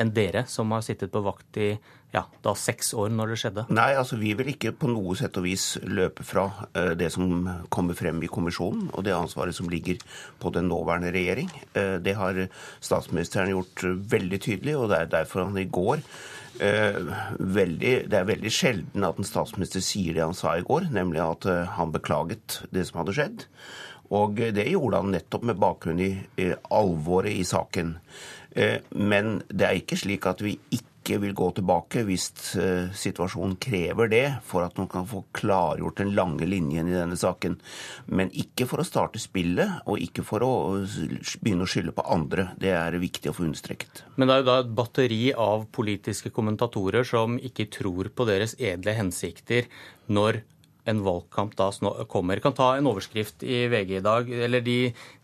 [0.01, 1.69] enn dere, som har sittet på vakt i
[2.15, 3.65] ja, da seks år når det skjedde?
[3.75, 6.47] Nei, altså vi vil ikke på noe sett og vis løpe fra
[6.77, 9.99] uh, det som kommer frem i kommisjonen, og det ansvaret som ligger
[10.43, 11.51] på den nåværende regjering.
[11.75, 12.45] Uh, det har
[12.79, 13.83] statsministeren gjort
[14.15, 16.07] veldig tydelig, og det er derfor han i går
[16.63, 17.01] Eh,
[17.39, 21.19] veldig, det er veldig sjelden at en statsminister sier det han sa i går, nemlig
[21.25, 23.47] at eh, han beklaget det som hadde skjedd.
[24.15, 26.13] Og det gjorde han nettopp med bakgrunn i
[26.71, 27.97] alvoret i saken.
[28.55, 33.59] Eh, men det er ikke slik at vi ikke vil gå tilbake hvis uh, situasjonen
[33.61, 37.59] krever det, for at man kan få klargjort den lange linjen i denne saken.
[38.09, 40.53] Men ikke for å starte spillet, og ikke for å
[41.43, 42.47] begynne å skylde på andre.
[42.57, 44.01] Det er viktig å få understreket.
[44.17, 48.57] Men det er jo da et batteri av politiske kommentatorer som ikke tror på deres
[48.57, 49.69] edle hensikter
[50.09, 50.41] når
[50.89, 51.69] en valgkamp da
[52.09, 52.41] kommer.
[52.41, 54.31] Kan ta en overskrift i VG i dag.
[54.49, 54.79] eller De,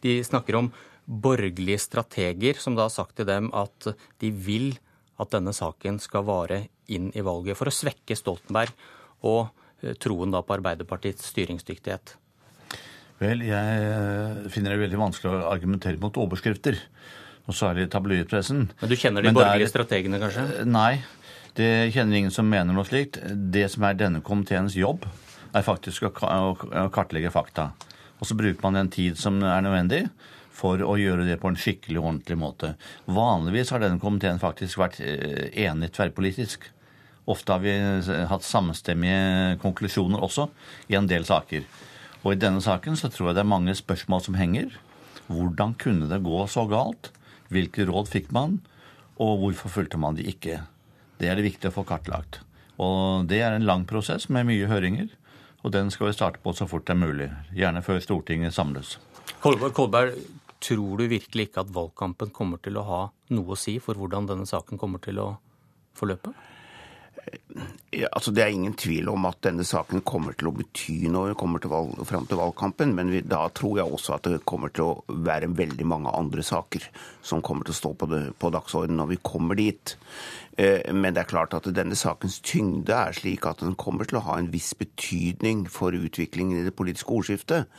[0.04, 0.72] de snakker om
[1.10, 3.90] borgerlige strateger som da har sagt til dem at
[4.22, 4.72] de vil
[5.20, 8.72] at denne saken skal vare inn i valget, for å svekke Stoltenberg
[9.26, 9.50] og
[9.82, 12.14] eh, troen da på Arbeiderpartiets styringsdyktighet?
[13.20, 16.78] Vel, jeg eh, finner det veldig vanskelig å argumentere mot overskrifter.
[17.48, 18.66] Og særlig tabloidpressen.
[18.80, 20.46] Men du kjenner de borgerlige er, strategene, kanskje?
[20.60, 21.02] Eh, nei,
[21.58, 23.18] det kjenner ingen som mener noe slikt.
[23.26, 25.04] Det som er denne komiteens jobb,
[25.50, 26.12] er faktisk å
[26.94, 27.72] kartlegge fakta.
[28.20, 30.04] Og så bruker man den tid som er nødvendig
[30.60, 32.74] for å gjøre det på en skikkelig og ordentlig måte.
[33.08, 36.66] Vanligvis har denne komiteen faktisk vært eh, enig tverrpolitisk.
[37.30, 40.50] Ofte har vi eh, hatt samstemmige konklusjoner også
[40.92, 41.64] i en del saker.
[42.20, 44.74] Og i denne saken så tror jeg det er mange spørsmål som henger.
[45.30, 47.12] Hvordan kunne det gå så galt?
[47.50, 48.60] Hvilke råd fikk man?
[49.20, 50.60] Og hvorfor fulgte man de ikke?
[51.20, 52.42] Det er det viktig å få kartlagt.
[52.80, 55.08] Og det er en lang prosess med mye høringer.
[55.60, 57.28] Og den skal vi starte på så fort det er mulig.
[57.56, 58.96] Gjerne før Stortinget samles.
[59.40, 60.16] Kolberg,
[60.60, 64.28] Tror du virkelig ikke at valgkampen kommer til å ha noe å si for hvordan
[64.28, 65.28] denne saken kommer til å
[65.96, 66.34] forløpe?
[68.12, 71.62] Altså Det er ingen tvil om at denne saken kommer til å bety noe kommer
[71.62, 72.94] til valg, fram til valgkampen.
[72.96, 76.44] Men vi, da tror jeg også at det kommer til å være veldig mange andre
[76.46, 76.86] saker
[77.26, 79.96] som kommer til å stå på, det, på dagsordenen når vi kommer dit.
[80.60, 84.20] Eh, men det er klart at denne sakens tyngde er slik at den kommer til
[84.20, 87.70] å ha en viss betydning for utviklingen i det politiske ordskiftet.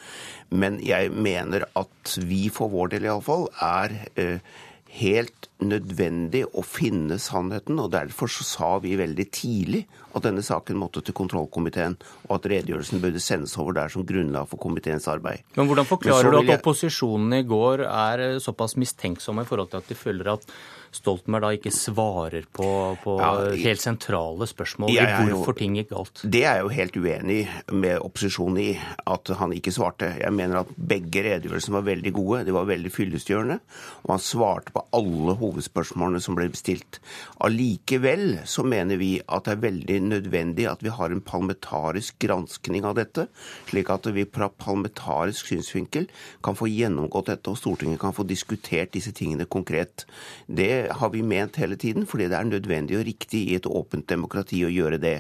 [0.49, 4.43] Men jeg mener at vi for vår del iallfall er eh,
[4.91, 10.80] helt nødvendig å finne sannheten, og derfor så sa vi veldig tidlig at denne saken
[10.81, 11.95] måtte til kontrollkomiteen,
[12.27, 15.45] og at redegjørelsen burde sendes over der som grunnlag for komiteens arbeid.
[15.55, 19.84] Men Hvordan forklarer Men du at opposisjonen i går er såpass mistenksomme i forhold til
[19.84, 20.47] at de føler at
[20.91, 22.68] Stoltenberg da ikke svarer på,
[22.99, 23.31] på ja,
[23.63, 26.23] helt sentrale spørsmål i hvorfor ting gikk galt?
[26.23, 27.38] Det er jeg jo helt uenig
[27.72, 28.72] med opposisjonen i,
[29.07, 30.09] at han ikke svarte.
[30.19, 33.57] Jeg mener at begge redegjørelsene var veldig gode, de var veldig fyllestgjørende,
[34.03, 36.99] og han svarte på alle hovedspørsmålene som ble bestilt.
[37.39, 42.84] Allikevel så mener vi at det er veldig nødvendig at vi har en parlamentarisk granskning
[42.88, 43.30] av dette,
[43.72, 46.09] slik at vi fra parlamentarisk synsvinkel
[46.43, 50.05] kan få gjennomgått dette, og Stortinget kan få diskutert disse tingene konkret.
[50.51, 54.08] Det har vi ment hele tiden, fordi det er nødvendig og riktig i et åpent
[54.10, 55.16] demokrati å gjøre det.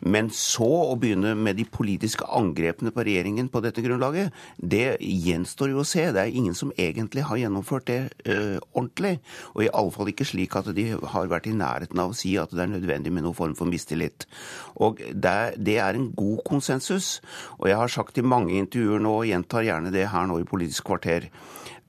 [0.00, 5.72] Men så å begynne med de politiske angrepene på regjeringen på dette grunnlaget, det gjenstår
[5.72, 6.08] jo å se.
[6.12, 9.16] Det er ingen som egentlig har gjennomført det øh, ordentlig.
[9.54, 12.36] Og i alle fall ikke slik at de har vært i nærheten av å si
[12.40, 14.28] at det er nødvendig med noen form for mistillit.
[14.76, 17.16] Og det, det er en god konsensus.
[17.60, 20.48] Og jeg har sagt i mange intervjuer nå, og gjentar gjerne det her nå i
[20.48, 21.30] Politisk kvarter,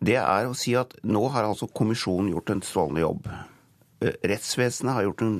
[0.03, 3.29] det er å si at nå har altså kommisjonen gjort en strålende jobb.
[4.05, 5.37] Eh, rettsvesenet har gjort en,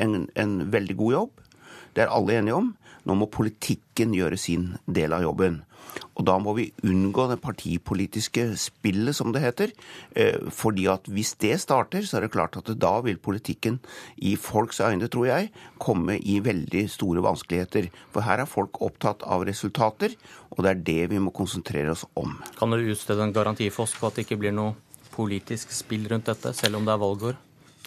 [0.00, 1.42] en, en, veldig god jobb.
[1.96, 2.70] Det er alle enige om.
[3.08, 5.62] Nå må politikken gjøre sin del av jobben.
[6.18, 9.72] Og da må vi unngå det partipolitiske spillet, som det heter.
[10.18, 13.78] Eh, fordi at hvis det starter, så er det klart at da vil politikken
[14.16, 17.88] i folks øyne, tror jeg, komme i veldig store vanskeligheter.
[18.12, 20.18] For her er folk opptatt av resultater,
[20.52, 22.36] og det er det vi må konsentrere oss om.
[22.58, 24.76] Kan du utstede en garanti for oss på at det ikke blir noe
[25.14, 27.38] politisk spill rundt dette, selv om det er valgår?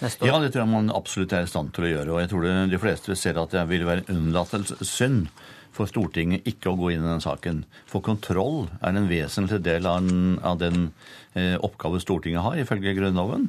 [0.01, 2.13] Ja, det tror jeg man absolutt er i stand til å gjøre.
[2.13, 5.27] Og jeg tror de fleste ser at det vil være unnlatelsessynd
[5.71, 7.63] for Stortinget ikke å gå inn i den saken.
[7.89, 10.89] For kontroll er en vesentlig del av den, av den
[11.37, 13.47] eh, oppgave Stortinget har, ifølge Grunnloven.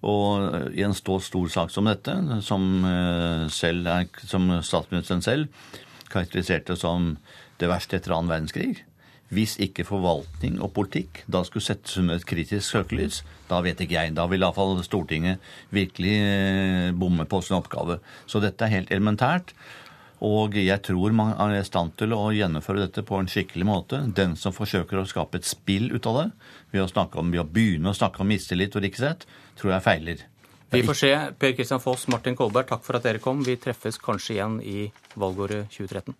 [0.00, 2.16] Og eh, i en stor, stor sak som dette,
[2.46, 5.78] som, eh, er, som statsministeren selv
[6.10, 7.14] karakteriserte som
[7.60, 8.80] det verste etter annen verdenskrig,
[9.30, 13.96] hvis ikke forvaltning og politikk da skulle settes under et kritisk søkelys, da vet ikke
[13.96, 14.14] jeg.
[14.16, 15.38] Da vil iallfall Stortinget
[15.74, 18.00] virkelig eh, bomme på sin oppgave.
[18.26, 19.54] Så dette er helt elementært.
[20.20, 24.02] Og jeg tror man er i stand til å gjennomføre dette på en skikkelig måte.
[24.16, 26.26] Den som forsøker å skape et spill ut av det,
[26.74, 29.24] ved å, om, ved å begynne å snakke om mistillit og riksrett,
[29.56, 30.26] tror jeg feiler.
[30.70, 31.10] Vi får se.
[31.40, 33.40] Per Kristian Foss, Martin Kolberg, takk for at dere kom.
[33.46, 34.78] Vi treffes kanskje igjen i
[35.18, 36.14] valgåret 2013.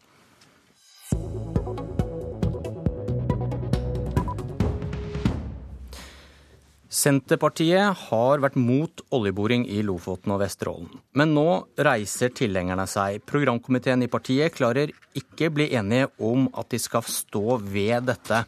[6.90, 10.88] Senterpartiet har vært mot oljeboring i Lofoten og Vesterålen.
[11.14, 11.46] Men nå
[11.78, 13.20] reiser tilhengerne seg.
[13.30, 18.42] Programkomiteen i partiet klarer ikke bli enige om at de skal stå ved dette.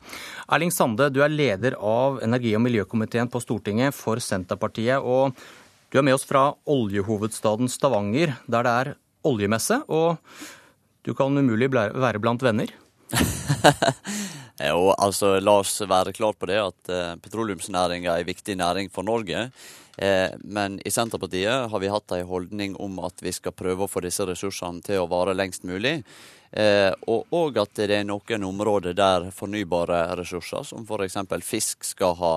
[0.51, 4.99] Erling Sande, du er leder av energi- og miljøkomiteen på Stortinget for Senterpartiet.
[4.99, 5.39] Og
[5.95, 9.85] du er med oss fra oljehovedstaden Stavanger, der det er oljemesse.
[9.87, 10.19] Og
[11.07, 12.75] du kan umulig være blant venner?
[14.63, 18.91] Jo, altså La oss være klar på det at eh, petroleumsnæringa er en viktig næring
[18.95, 19.49] for Norge.
[19.99, 23.91] Eh, men i Senterpartiet har vi hatt en holdning om at vi skal prøve å
[23.91, 25.99] få disse ressursene til å vare lengst mulig.
[26.53, 31.19] Eh, og, og, at det er noen områder der fornybare ressurser, som f.eks.
[31.43, 32.35] fisk, skal ha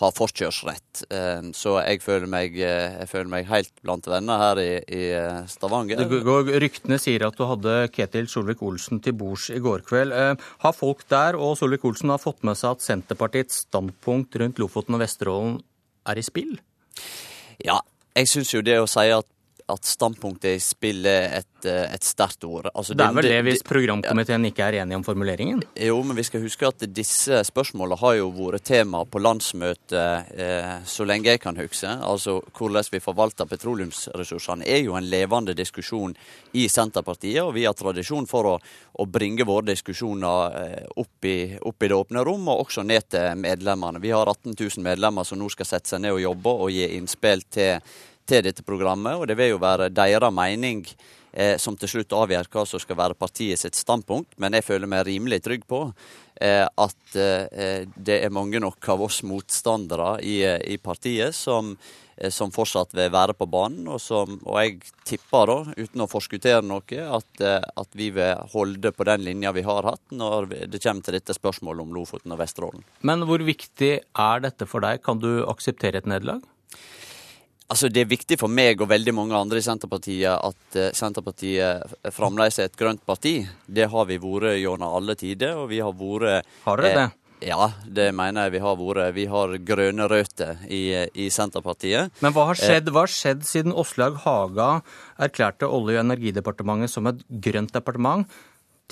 [0.00, 1.02] har forkjørsrett.
[1.12, 5.02] Ehm, så jeg føler meg, eh, jeg føler meg helt blant venner her i, i
[5.18, 6.00] eh, Stavanger.
[6.00, 10.14] Det går, ryktene sier at du hadde Ketil Solvik-Olsen til bords i går kveld.
[10.16, 14.96] Ehm, har folk der og Solvik-Olsen har fått med seg at Senterpartiets standpunkt rundt Lofoten
[14.96, 15.60] og Vesterålen
[16.08, 16.56] er i spill?
[17.62, 17.78] Ja,
[18.16, 19.28] jeg syns jo det å si at
[19.70, 22.68] at standpunktet i spill er et, eh, et sterkt ord.
[22.74, 25.62] Altså, det er vel det hvis programkomiteen ikke er enig om formuleringen?
[25.78, 30.74] Jo, men vi skal huske at disse spørsmålene har jo vært tema på landsmøtet eh,
[30.88, 31.88] så lenge jeg kan huske.
[31.88, 36.14] Altså hvordan vi forvalter petroleumsressursene er jo en levende diskusjon
[36.58, 41.56] i Senterpartiet, og vi har tradisjon for å, å bringe våre diskusjoner eh, opp, i,
[41.60, 44.02] opp, i, det åpne rom, og også ned til medlemmene.
[44.02, 46.88] Vi har 18 000 medlemmer som nå skal sette seg ned og jobbe og gi
[46.96, 47.78] innspill til
[48.32, 50.86] til dette programmet, og det vil jo være deres mening
[51.32, 54.36] eh, som til slutt avgjør hva som skal være partiet sitt standpunkt.
[54.40, 55.84] Men jeg føler meg rimelig trygg på
[56.40, 60.40] eh, at eh, det er mange nok av oss motstandere i,
[60.74, 61.74] i partiet som,
[62.16, 63.88] eh, som, fortsatt vil være på banen.
[63.92, 64.78] Og, som, og jeg
[65.08, 69.52] tipper, da, uten å forskuttere noe, at, eh, at, vi vil holde på den linja
[69.52, 72.86] vi har hatt når det kommer til dette spørsmålet om Lofoten og Vesterålen.
[73.04, 75.04] Men hvor viktig er dette for deg?
[75.04, 76.40] Kan du akseptere et nederlag?
[77.72, 81.94] Altså, Det er viktig for meg og veldig mange andre i Senterpartiet at uh, Senterpartiet
[82.12, 83.38] fremdeles er et grønt parti.
[83.64, 87.06] Det har vi vært gjennom alle tider, og vi har vært Har dere det?
[87.06, 87.18] Eh,
[87.48, 89.14] ja, det mener jeg vi har vært.
[89.16, 90.82] Vi har grønne røtter i,
[91.16, 92.12] i Senterpartiet.
[92.20, 94.70] Men hva har eh, skjedd, hva har skjedd siden Åslaug Haga
[95.16, 98.28] erklærte Olje- og energidepartementet som et grønt departement,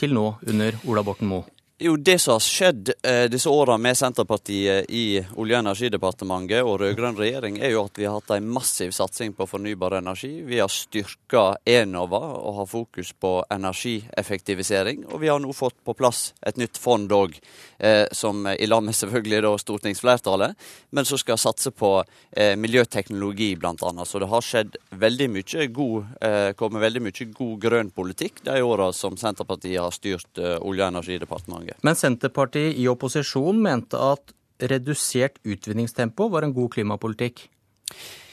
[0.01, 1.45] til nå under Ola Borten Moe?
[1.83, 6.75] Jo, Det som har skjedd eh, disse åra med Senterpartiet i Olje- og energidepartementet og
[6.83, 10.43] rød-grønn regjering, er jo at vi har hatt en massiv satsing på fornybar energi.
[10.45, 15.07] Vi har styrka Enova og har fokus på energieffektivisering.
[15.09, 17.39] Og vi har nå fått på plass et nytt fond òg,
[17.79, 21.95] eh, som i lag med selvfølgelig da stortingsflertallet, men som skal satse på
[22.37, 24.05] eh, miljøteknologi bl.a.
[24.05, 28.61] Så det har skjedd veldig mye god, eh, kommet veldig mye god grønn politikk de
[28.61, 31.70] åra som Senterpartiet har styrt eh, Olje- og energidepartementet.
[31.83, 37.47] Men Senterpartiet i opposisjon mente at redusert utvinningstempo var en god klimapolitikk.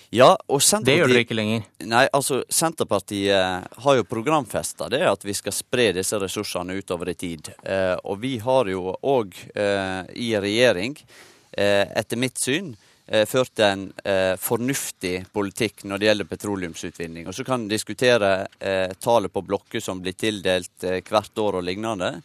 [0.10, 0.88] Ja, og Senterpartiet...
[0.88, 1.64] Det gjør dere ikke lenger?
[1.92, 7.16] Nei, altså Senterpartiet har jo programfesta det at vi skal spre disse ressursene utover i
[7.20, 7.52] tid.
[7.64, 10.96] Eh, og vi har jo òg eh, i regjering,
[11.52, 12.72] eh, etter mitt syn,
[13.08, 17.28] eh, ført en eh, fornuftig politikk når det gjelder petroleumsutvinning.
[17.28, 21.68] Og Så kan en diskutere eh, tallet på blokker som blir tildelt hvert år og
[21.68, 22.22] lignende.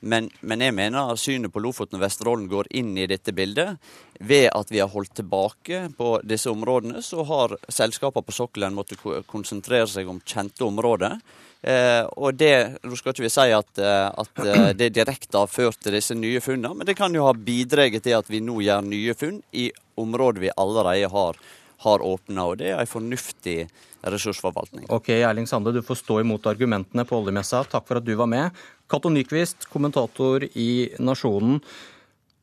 [0.00, 3.80] Men, men, jeg mener at synet på Lofoten og Vesterålen går inn i dette bildet.
[4.20, 9.02] Ved at vi har holdt tilbake på disse områdene, så har selskapene på sokkelen måttet
[9.28, 11.18] konsentrere seg om kjente områder.
[11.66, 15.50] Eh, og det, Nå skal ikke vi si at, eh, at eh, det direkte har
[15.50, 18.60] ført til disse nye funnene, men det kan jo ha bidratt til at vi nå
[18.62, 21.40] gjør nye funn i områder vi allerede har,
[21.84, 22.46] har åpna.
[22.50, 23.58] Og det er en fornuftig
[24.06, 24.86] ressursforvaltning.
[24.94, 27.64] Ok, Erling Sande, du får stå imot argumentene på oljemessa.
[27.68, 28.50] Takk for at du var med.
[28.90, 30.70] Cato Nyquist, kommentator i
[31.02, 31.60] Nasjonen.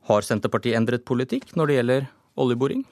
[0.09, 2.09] Har Senterpartiet endret politikk når det gjelder
[2.43, 2.83] oljeboring?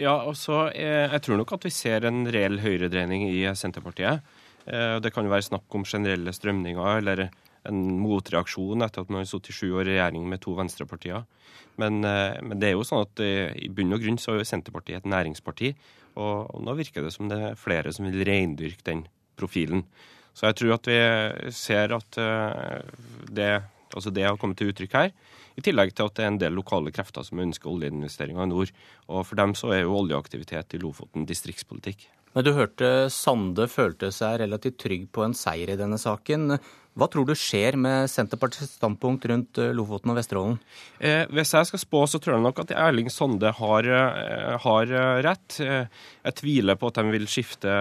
[0.00, 4.22] Ja, også, eh, jeg tror nok at vi ser en reell høyredreining i Senterpartiet.
[4.66, 7.28] Eh, det kan jo være snakk om generelle strømninger eller
[7.68, 11.26] en motreaksjon etter at man har sittet sju år i regjering med to venstrepartier.
[11.80, 15.00] Men, men, det er jo sånn at i bunn og grunn så er jo Senterpartiet
[15.00, 15.70] et næringsparti.
[16.20, 19.06] Og, og nå virker det som det er flere som vil reindyrke den
[19.40, 19.86] profilen.
[20.36, 20.98] Så jeg tror at vi
[21.56, 22.18] ser at
[23.32, 23.48] det,
[23.92, 25.14] altså det har kommet til uttrykk her.
[25.58, 28.72] I tillegg til at det er en del lokale krefter som ønsker oljeinvesteringer i nord.
[29.12, 32.08] Og for dem så er jo oljeaktivitet i Lofoten distriktspolitikk.
[32.32, 36.56] Men du hørte Sande følte seg relativt trygg på en seier i denne saken.
[36.92, 40.58] Hva tror du skjer med Senterpartiets standpunkt rundt eh, Lofoten og Vesterålen?
[41.00, 44.92] Eh, hvis jeg skal spå, så tror jeg nok at Erling Sonde har, eh, har
[44.92, 45.56] eh, rett.
[45.56, 47.72] Jeg tviler på at de vil skifte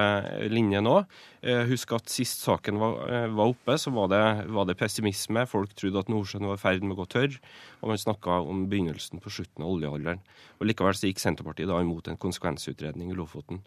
[0.52, 1.02] linje nå.
[1.42, 3.00] Husk at sist saken var,
[3.34, 4.22] var oppe, så var det,
[4.54, 5.44] var det, pessimisme.
[5.50, 7.38] Folk trodde at Nordsjøen var i ferd med å gå tørr,
[7.82, 10.22] og man snakka om begynnelsen på slutten av oljealderen.
[10.62, 13.64] Og Likevel så gikk Senterpartiet da imot en konsekvensutredning i Lofoten.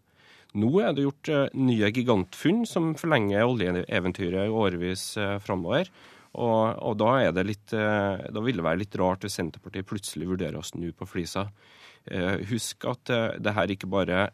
[0.54, 5.90] Nå er det gjort uh, nye gigantfunn som forlenger oljeeventyret årevis uh, framover.
[6.34, 10.60] Og, og, da, litt, uh, da vil det være litt rart hvis Senterpartiet plutselig vurderer
[10.60, 11.48] å snu på flisa.
[12.50, 13.08] Husk at
[13.40, 14.26] det her ikke bare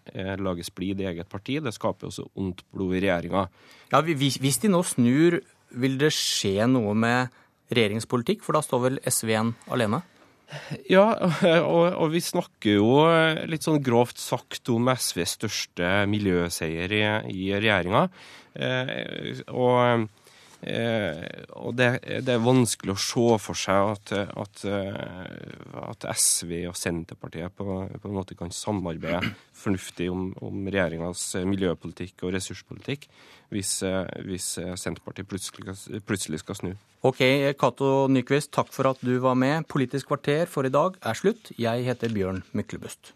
[0.43, 3.45] lager splid i eget parti, det skaper også ondt blod i regjeringa.
[3.93, 5.37] Ja, hvis, de nå snur,
[5.79, 7.31] vil det skje noe med
[7.71, 8.43] regjeringspolitikk?
[8.43, 10.03] For da står vel SV igjen alene?
[10.91, 11.07] Ja,
[11.75, 12.95] og, og, vi snakker jo
[13.51, 18.09] litt sånn grovt sagt om SVs største miljøseier i, i regjeringa.
[18.55, 20.07] Eh, og, eh,
[20.61, 21.87] og det,
[22.21, 24.65] det, er vanskelig å se for seg at, at,
[25.81, 27.65] at SV og Senterpartiet på,
[27.95, 29.23] på, en måte kan samarbeide
[29.63, 33.09] fornuftig om, om regjeringas miljøpolitikk og ressurspolitikk
[33.51, 33.79] hvis,
[34.29, 35.75] hvis Senterpartiet plutselig,
[36.07, 36.75] plutselig skal snu.
[37.09, 37.23] Ok,
[37.57, 39.65] Cato Nyquist, takk for at du var med.
[39.71, 41.55] Politisk kvarter for i dag er slutt.
[41.57, 43.15] Jeg heter Bjørn Myklebust.